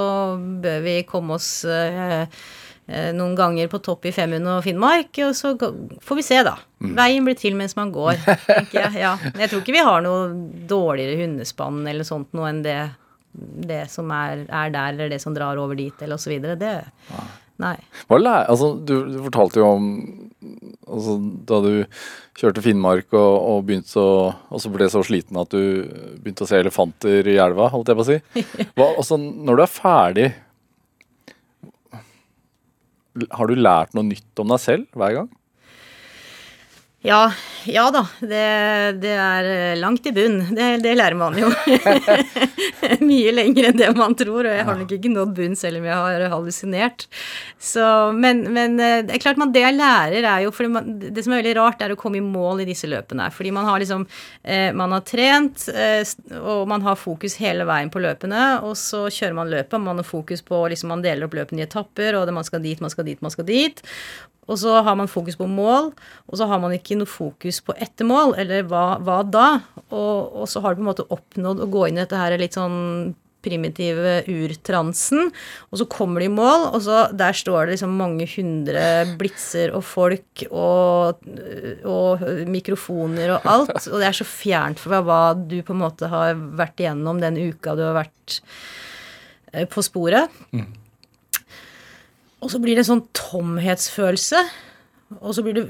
bør 0.61 0.81
vi 0.83 0.97
komme 1.07 1.37
oss 1.39 1.47
eh, 1.65 2.25
eh, 2.85 3.07
noen 3.15 3.33
ganger 3.39 3.71
på 3.71 3.79
topp 3.81 4.05
i 4.05 4.11
Femund 4.13 4.45
og 4.51 4.59
Finnmark, 4.65 5.17
og 5.23 5.31
så 5.39 5.53
får 5.57 6.19
vi 6.19 6.25
se, 6.27 6.41
da. 6.45 6.57
Veien 6.83 7.25
blir 7.25 7.39
til 7.39 7.55
mens 7.57 7.77
man 7.79 7.93
går, 7.95 8.19
tenker 8.45 8.83
jeg. 8.83 8.99
Ja. 9.05 9.15
Jeg 9.39 9.49
tror 9.53 9.63
ikke 9.63 9.77
vi 9.79 9.85
har 9.87 10.03
noe 10.05 10.27
dårligere 10.69 11.23
hundespann 11.23 11.79
eller 11.89 12.05
sånt 12.05 12.35
noe 12.37 12.51
enn 12.51 12.61
det, 12.67 12.77
det 13.71 13.85
som 13.89 14.11
er, 14.13 14.43
er 14.45 14.75
der, 14.75 14.91
eller 14.93 15.15
det 15.15 15.21
som 15.23 15.33
drar 15.33 15.57
over 15.63 15.79
dit, 15.79 15.95
eller 16.05 16.19
osv. 16.19 16.35
Det 16.59 16.75
Nei. 17.63 17.75
hva 18.09 18.17
læ- 18.19 18.45
altså, 18.51 18.73
du, 18.83 18.97
du 19.15 19.19
fortalte 19.29 19.61
jo 19.63 19.67
om 19.77 19.89
altså, 20.93 21.17
da 21.49 21.59
du 21.63 21.71
kjørte 22.39 22.63
Finnmark 22.65 23.13
og, 23.17 23.33
og 23.49 23.65
begynte 23.67 23.99
å 23.99 24.13
Og 24.53 24.61
så 24.63 24.71
ble 24.73 24.87
så 24.91 25.03
sliten 25.05 25.39
at 25.41 25.53
du 25.53 25.85
begynte 26.21 26.45
å 26.45 26.49
se 26.49 26.61
elefanter 26.61 27.29
i 27.29 27.37
elva, 27.41 27.69
holdt 27.73 27.91
jeg 27.91 27.99
på 27.99 28.05
å 28.05 28.09
si. 28.09 28.19
Hva, 28.77 28.89
altså, 28.93 29.19
når 29.19 29.59
du 29.59 29.65
er 29.65 29.73
ferdig 29.73 30.27
Har 33.33 33.49
du 33.49 33.55
lært 33.59 33.93
noe 33.97 34.07
nytt 34.09 34.41
om 34.41 34.53
deg 34.53 34.61
selv 34.63 34.99
hver 34.99 35.19
gang? 35.21 35.31
Ja, 37.03 37.33
ja 37.67 37.89
da. 37.91 38.05
Det, 38.23 38.43
det 39.03 39.11
er 39.11 39.47
eh, 39.51 39.75
langt 39.75 40.05
i 40.07 40.13
bunn. 40.15 40.37
Det, 40.55 40.67
det 40.85 40.93
lærer 40.95 41.17
man 41.19 41.35
jo. 41.35 41.49
Mye 43.09 43.33
lenger 43.35 43.67
enn 43.69 43.81
det 43.81 43.89
man 43.97 44.15
tror, 44.15 44.47
og 44.47 44.55
jeg 44.55 44.63
har 44.69 44.79
nok 44.79 44.93
ikke 44.95 45.11
nådd 45.11 45.33
bunn 45.35 45.59
selv 45.59 45.81
om 45.81 45.89
jeg 45.89 45.97
har 45.99 46.25
hallusinert. 46.31 47.03
Så, 47.59 47.83
men, 48.15 48.45
men 48.55 48.79
eh, 48.79 49.01
det 49.03 49.17
er 49.17 49.23
klart 49.25 49.41
man, 49.41 49.51
det 49.51 49.65
jeg 49.65 49.75
lærer, 49.75 50.23
er 50.23 50.47
jo 50.47 50.71
man, 50.71 50.95
Det 51.03 51.27
som 51.27 51.35
er 51.35 51.43
veldig 51.43 51.57
rart, 51.59 51.83
er 51.83 51.91
å 51.91 51.99
komme 51.99 52.21
i 52.21 52.23
mål 52.23 52.63
i 52.63 52.71
disse 52.71 52.87
løpene. 52.87 53.27
Fordi 53.35 53.51
man 53.51 53.67
har 53.67 53.83
liksom 53.83 54.07
eh, 54.07 54.71
Man 54.71 54.95
har 54.95 55.03
trent, 55.03 55.67
og 56.39 56.67
man 56.71 56.87
har 56.87 56.95
fokus 56.95 57.35
hele 57.43 57.67
veien 57.67 57.91
på 57.91 57.99
løpene, 57.99 58.61
og 58.63 58.77
så 58.79 59.09
kjører 59.11 59.41
man 59.43 59.51
løpet, 59.51 59.81
man 59.83 59.99
har 59.99 60.07
fokus 60.07 60.39
på 60.39 60.69
liksom 60.71 60.95
Man 60.95 61.03
deler 61.03 61.27
opp 61.27 61.35
løpene 61.35 61.65
i 61.65 61.67
etapper, 61.67 62.15
og 62.15 62.29
det 62.29 62.39
man 62.39 62.47
skal 62.47 62.63
dit, 62.63 62.79
man 62.79 62.95
skal 62.95 63.11
dit, 63.11 63.19
man 63.19 63.33
skal 63.33 63.51
dit. 63.51 63.83
Og 64.47 64.59
så 64.59 64.75
har 64.83 64.95
man 64.99 65.07
fokus 65.07 65.37
på 65.39 65.47
mål, 65.47 65.91
og 66.27 66.37
så 66.39 66.47
har 66.49 66.59
man 66.59 66.73
ikke 66.75 66.92
noe 66.99 67.09
fokus 67.09 67.59
på 67.65 67.75
ettermål, 67.81 68.35
eller 68.41 68.65
hva, 68.69 68.85
hva 69.03 69.21
da? 69.25 69.47
Og, 69.89 70.43
og 70.43 70.47
så 70.49 70.63
har 70.63 70.73
du 70.73 70.81
på 70.81 70.85
en 70.85 70.91
måte 70.91 71.09
oppnådd 71.13 71.63
å 71.63 71.69
gå 71.71 71.87
inn 71.87 71.99
i 71.99 72.03
dette 72.03 72.19
her 72.19 72.35
litt 72.39 72.57
sånn 72.57 73.13
primitive 73.43 74.21
urtransen. 74.31 75.29
Og 75.71 75.81
så 75.81 75.87
kommer 75.91 76.23
de 76.23 76.29
i 76.29 76.33
mål, 76.33 76.69
og 76.71 76.83
så 76.85 76.99
der 77.15 77.35
står 77.37 77.67
det 77.67 77.75
liksom 77.75 77.97
mange 77.99 78.27
hundre 78.35 78.83
blitser 79.19 79.73
og 79.75 79.83
folk 79.87 80.45
og, 80.49 81.25
og 81.89 82.23
mikrofoner 82.51 83.35
og 83.35 83.49
alt. 83.49 83.75
Og 83.91 83.99
det 83.99 84.09
er 84.09 84.19
så 84.21 84.27
fjernt 84.27 84.81
fra 84.81 85.01
hva 85.03 85.23
du 85.35 85.59
på 85.65 85.75
en 85.75 85.83
måte 85.83 86.11
har 86.11 86.37
vært 86.37 86.83
igjennom 86.83 87.19
den 87.23 87.41
uka 87.51 87.75
du 87.77 87.83
har 87.85 87.97
vært 87.99 88.39
eh, 89.51 89.67
på 89.69 89.83
sporet. 89.85 90.31
Mm. 90.55 90.69
Og 92.43 92.51
så 92.51 92.59
blir 92.59 92.75
det 92.75 92.83
en 92.83 92.93
sånn 92.95 93.07
tomhetsfølelse. 93.15 94.39
Og 95.21 95.35
så 95.35 95.43
blir 95.45 95.57
det 95.59 95.67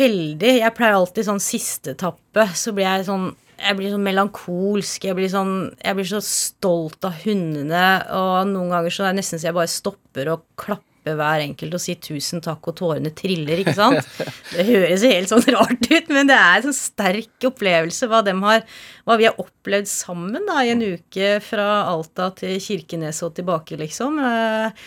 veldig 0.00 0.52
Jeg 0.60 0.74
pleier 0.76 0.96
alltid 0.98 1.26
sånn 1.28 1.42
siste 1.44 1.94
etappe, 1.94 2.48
så 2.56 2.72
blir 2.76 2.88
jeg 2.88 3.06
sånn 3.10 3.30
jeg 3.60 3.76
blir 3.76 3.90
sånn 3.92 4.06
melankolsk. 4.06 5.02
Jeg 5.04 5.12
blir, 5.18 5.28
sånn, 5.28 5.50
jeg 5.84 5.96
blir 5.98 6.06
så 6.08 6.22
stolt 6.24 7.04
av 7.04 7.18
hundene. 7.26 7.82
Og 8.16 8.46
noen 8.48 8.70
ganger 8.72 8.94
så 8.96 9.02
er 9.04 9.10
det 9.12 9.18
nesten 9.18 9.36
så 9.42 9.50
jeg 9.50 9.56
bare 9.58 9.68
stopper 9.68 10.30
og 10.32 10.46
klapper 10.56 10.86
hver 11.18 11.42
enkelt 11.44 11.76
og 11.76 11.82
sier 11.84 11.98
tusen 12.00 12.40
takk, 12.44 12.70
og 12.72 12.78
tårene 12.80 13.12
triller, 13.16 13.60
ikke 13.60 13.74
sant. 13.76 14.00
Det 14.54 14.64
høres 14.64 15.04
helt 15.04 15.28
sånn 15.28 15.44
rart 15.52 15.86
ut, 15.92 16.08
men 16.08 16.32
det 16.32 16.38
er 16.40 16.56
en 16.56 16.66
sånn 16.70 16.78
sterk 16.78 17.48
opplevelse 17.50 18.08
hva, 18.08 18.22
dem 18.24 18.40
har, 18.48 18.64
hva 19.04 19.18
vi 19.20 19.28
har 19.28 19.36
opplevd 19.44 19.92
sammen 19.92 20.48
da, 20.48 20.62
i 20.64 20.72
en 20.72 20.80
uke 20.96 21.36
fra 21.44 21.68
Alta 21.92 22.30
til 22.40 22.56
Kirkenes 22.64 23.20
og 23.28 23.36
tilbake, 23.36 23.76
liksom. 23.80 24.20
Eh, 24.24 24.84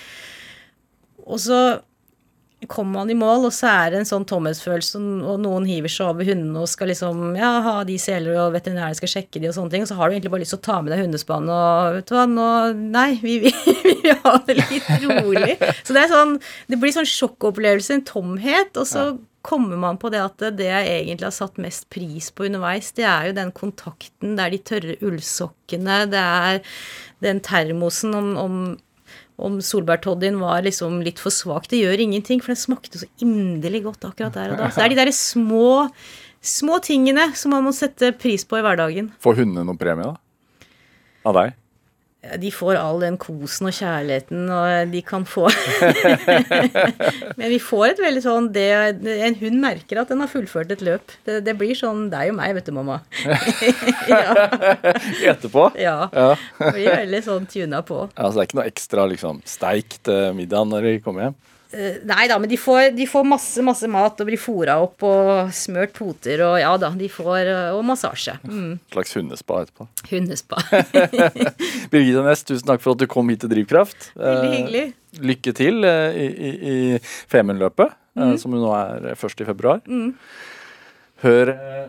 Og 1.29 1.39
så 1.45 1.59
kommer 2.69 2.99
man 3.01 3.11
i 3.11 3.17
mål, 3.17 3.47
og 3.47 3.53
så 3.55 3.69
er 3.71 3.93
det 3.93 4.01
en 4.01 4.09
sånn 4.09 4.27
tomhetsfølelse, 4.29 5.01
og 5.27 5.41
noen 5.43 5.67
hiver 5.69 5.91
seg 5.91 6.11
over 6.11 6.27
hundene 6.27 6.63
og 6.63 6.69
skal 6.71 6.91
liksom 6.91 7.35
ja, 7.39 7.51
ha 7.65 7.75
de 7.87 7.97
seler, 8.01 8.37
og 8.41 8.55
veterinæren 8.55 8.97
skal 8.97 9.11
sjekke 9.15 9.41
de 9.41 9.49
og 9.51 9.57
sånne 9.57 9.73
ting, 9.73 9.85
og 9.85 9.91
så 9.91 9.97
har 9.99 10.09
du 10.09 10.15
egentlig 10.15 10.33
bare 10.33 10.45
lyst 10.45 10.55
til 10.55 10.61
å 10.61 10.67
ta 10.69 10.79
med 10.81 10.93
deg 10.93 11.03
hundespann 11.03 11.51
og 11.51 11.99
vet 11.99 12.09
du 12.09 12.15
hva, 12.17 12.25
nå 12.29 12.49
Nei, 12.93 13.09
vi, 13.21 13.37
vi, 13.43 13.51
vi 13.85 13.93
vil 14.03 14.17
ha 14.23 14.37
det 14.47 14.57
litt 14.59 14.89
rolig. 15.03 15.57
Så 15.83 15.95
det 15.95 16.05
er 16.05 16.11
sånn 16.11 16.35
Det 16.69 16.79
blir 16.79 16.93
sånn 16.95 17.07
sjokkopplevelse, 17.09 17.97
en 17.97 18.07
tomhet, 18.07 18.79
og 18.79 18.89
så 18.89 19.05
kommer 19.43 19.79
man 19.79 19.99
på 19.99 20.07
det 20.13 20.21
at 20.23 20.45
det 20.55 20.69
jeg 20.69 20.91
egentlig 21.01 21.27
har 21.27 21.35
satt 21.35 21.59
mest 21.61 21.89
pris 21.91 22.29
på 22.31 22.47
underveis, 22.47 22.93
det 22.95 23.03
er 23.09 23.27
jo 23.27 23.35
den 23.35 23.51
kontakten, 23.55 24.37
det 24.37 24.45
er 24.45 24.53
de 24.53 24.61
tørre 24.69 24.95
ullsokkene, 25.03 25.97
det 26.13 26.23
er 26.23 26.61
den 27.25 27.41
termosen 27.43 28.15
om, 28.15 28.29
om 28.39 28.57
om 29.41 29.57
solbærtoddyen 29.63 30.37
var 30.41 30.65
liksom 30.65 30.99
litt 31.05 31.21
for 31.21 31.33
svak. 31.33 31.65
Det 31.71 31.81
gjør 31.81 32.03
ingenting, 32.05 32.41
for 32.43 32.53
den 32.53 32.61
smakte 32.61 33.01
så 33.01 33.09
inderlig 33.23 33.83
godt 33.87 34.05
akkurat 34.09 34.35
der 34.37 34.53
og 34.53 34.61
da. 34.61 34.69
Så 34.69 34.81
det 34.81 34.85
er 34.85 34.93
de 34.93 34.99
derre 35.01 35.15
små, 35.17 35.89
små 36.43 36.77
tingene 36.85 37.31
som 37.39 37.55
man 37.55 37.65
må 37.65 37.73
sette 37.75 38.13
pris 38.19 38.45
på 38.45 38.59
i 38.59 38.65
hverdagen. 38.65 39.09
Får 39.23 39.41
hundene 39.41 39.65
noen 39.67 39.79
premie, 39.81 40.13
da? 40.13 40.69
Av 41.23 41.37
deg? 41.39 41.57
De 42.39 42.49
får 42.55 42.77
all 42.79 43.01
den 43.03 43.17
kosen 43.19 43.67
og 43.67 43.75
kjærligheten 43.75 44.45
og 44.47 44.91
de 44.93 45.01
kan 45.03 45.25
få 45.27 45.49
Men 47.39 47.49
vi 47.51 47.59
får 47.59 47.89
et 47.89 47.99
veldig 47.99 48.23
sånn 48.23 48.47
det, 48.55 48.67
En 49.27 49.35
hund 49.41 49.59
merker 49.59 49.99
at 49.99 50.13
den 50.13 50.23
har 50.23 50.31
fullført 50.31 50.71
et 50.71 50.83
løp. 50.85 51.11
Det, 51.27 51.41
det 51.43 51.55
blir 51.59 51.75
sånn 51.75 52.05
deg 52.13 52.31
og 52.31 52.37
meg, 52.39 52.53
vet 52.55 52.69
du, 52.69 52.73
mamma. 52.75 53.01
ja, 54.11 54.35
Etterpå? 55.33 55.69
ja. 55.79 55.97
Ja. 56.13 56.29
Blir 56.71 56.93
veldig 56.93 57.23
sånn 57.25 57.47
tuna 57.49 57.83
på. 57.85 58.05
Ja, 58.15 58.29
så 58.29 58.37
det 58.37 58.43
er 58.45 58.49
ikke 58.49 58.59
noe 58.61 58.69
ekstra 58.71 59.07
liksom, 59.11 59.43
steik 59.47 59.99
til 60.07 60.37
middag 60.37 60.69
når 60.71 60.87
de 60.87 60.93
kommer 61.03 61.27
hjem? 61.27 61.37
Eh, 61.73 61.95
Nei 62.05 62.27
da, 62.29 62.37
men 62.39 62.49
de 62.51 62.57
får, 62.59 62.91
de 62.95 63.05
får 63.09 63.23
masse 63.25 63.63
masse 63.65 63.87
mat 63.89 64.19
og 64.21 64.27
blir 64.29 64.37
fôra 64.37 64.75
opp 64.83 65.01
og 65.09 65.49
smørt 65.57 65.93
poter 65.97 66.43
og 66.45 66.59
ja 66.61 66.71
da, 66.77 66.91
de 66.97 67.07
får 67.09 67.49
eh, 67.49 67.69
Og 67.73 67.81
massasje. 67.87 68.35
Mm. 68.45 68.75
Slags 68.93 69.13
hundespa 69.17 69.61
etterpå. 69.65 69.87
Hundespa. 70.11 70.61
Birgitte 71.93 72.23
Næss, 72.27 72.45
tusen 72.47 72.67
takk 72.69 72.83
for 72.83 72.93
at 72.95 73.01
du 73.03 73.07
kom 73.09 73.29
hit 73.33 73.41
til 73.43 73.51
Drivkraft. 73.55 74.11
Veldig 74.15 74.45
Eh, 74.51 74.55
hyggelig. 74.59 74.85
Lykke 75.23 75.53
til 75.57 75.83
eh, 75.85 76.15
i, 76.17 76.27
i, 76.29 76.53
i 76.73 77.03
Femundløpet, 77.31 77.97
Mm. 78.13 78.21
eh, 78.27 78.35
som 78.37 78.53
jo 78.53 78.59
nå 78.61 78.69
er 78.77 79.05
1. 79.15 79.39
i 79.41 79.45
februar. 79.47 79.79
Hør, 81.23 81.49
eh. 81.49 81.85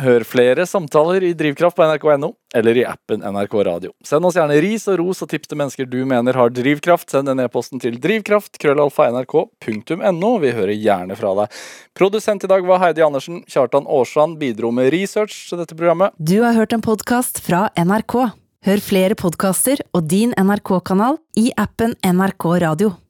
Hør 0.00 0.24
flere 0.26 0.66
samtaler 0.66 1.24
i 1.26 1.32
Drivkraft 1.36 1.76
på 1.76 1.86
nrk.no, 1.86 2.32
eller 2.54 2.78
i 2.80 2.84
appen 2.88 3.24
NRK 3.24 3.54
Radio. 3.66 3.92
Send 4.04 4.26
oss 4.28 4.38
gjerne 4.38 4.56
ris 4.62 4.86
og 4.90 4.98
ros 5.00 5.22
og 5.24 5.30
tips 5.30 5.50
til 5.50 5.60
mennesker 5.60 5.88
du 5.90 6.00
mener 6.08 6.38
har 6.38 6.52
drivkraft. 6.54 7.10
Send 7.12 7.30
den 7.30 7.42
e-posten 7.44 7.82
til 7.82 7.98
drivkraft, 8.02 8.58
krøllalfa, 8.62 9.10
nrk.no. 9.12 10.32
Vi 10.44 10.54
hører 10.56 10.74
gjerne 10.74 11.18
fra 11.18 11.34
deg. 11.40 11.60
Produsent 11.98 12.46
i 12.46 12.50
dag 12.50 12.66
var 12.66 12.82
Heidi 12.84 13.04
Andersen. 13.06 13.42
Kjartan 13.50 13.88
Aarsand 13.90 14.40
bidro 14.42 14.72
med 14.74 14.92
research 14.94 15.48
til 15.50 15.62
dette 15.62 15.76
programmet. 15.76 16.16
Du 16.18 16.40
har 16.42 16.56
hørt 16.56 16.74
en 16.76 16.84
podkast 16.84 17.42
fra 17.44 17.68
NRK. 17.78 18.18
Hør 18.64 18.80
flere 18.80 19.16
podkaster 19.18 19.82
og 19.92 20.06
din 20.08 20.32
NRK-kanal 20.40 21.18
i 21.36 21.50
appen 21.60 21.98
NRK 22.00 22.52
Radio. 22.64 22.94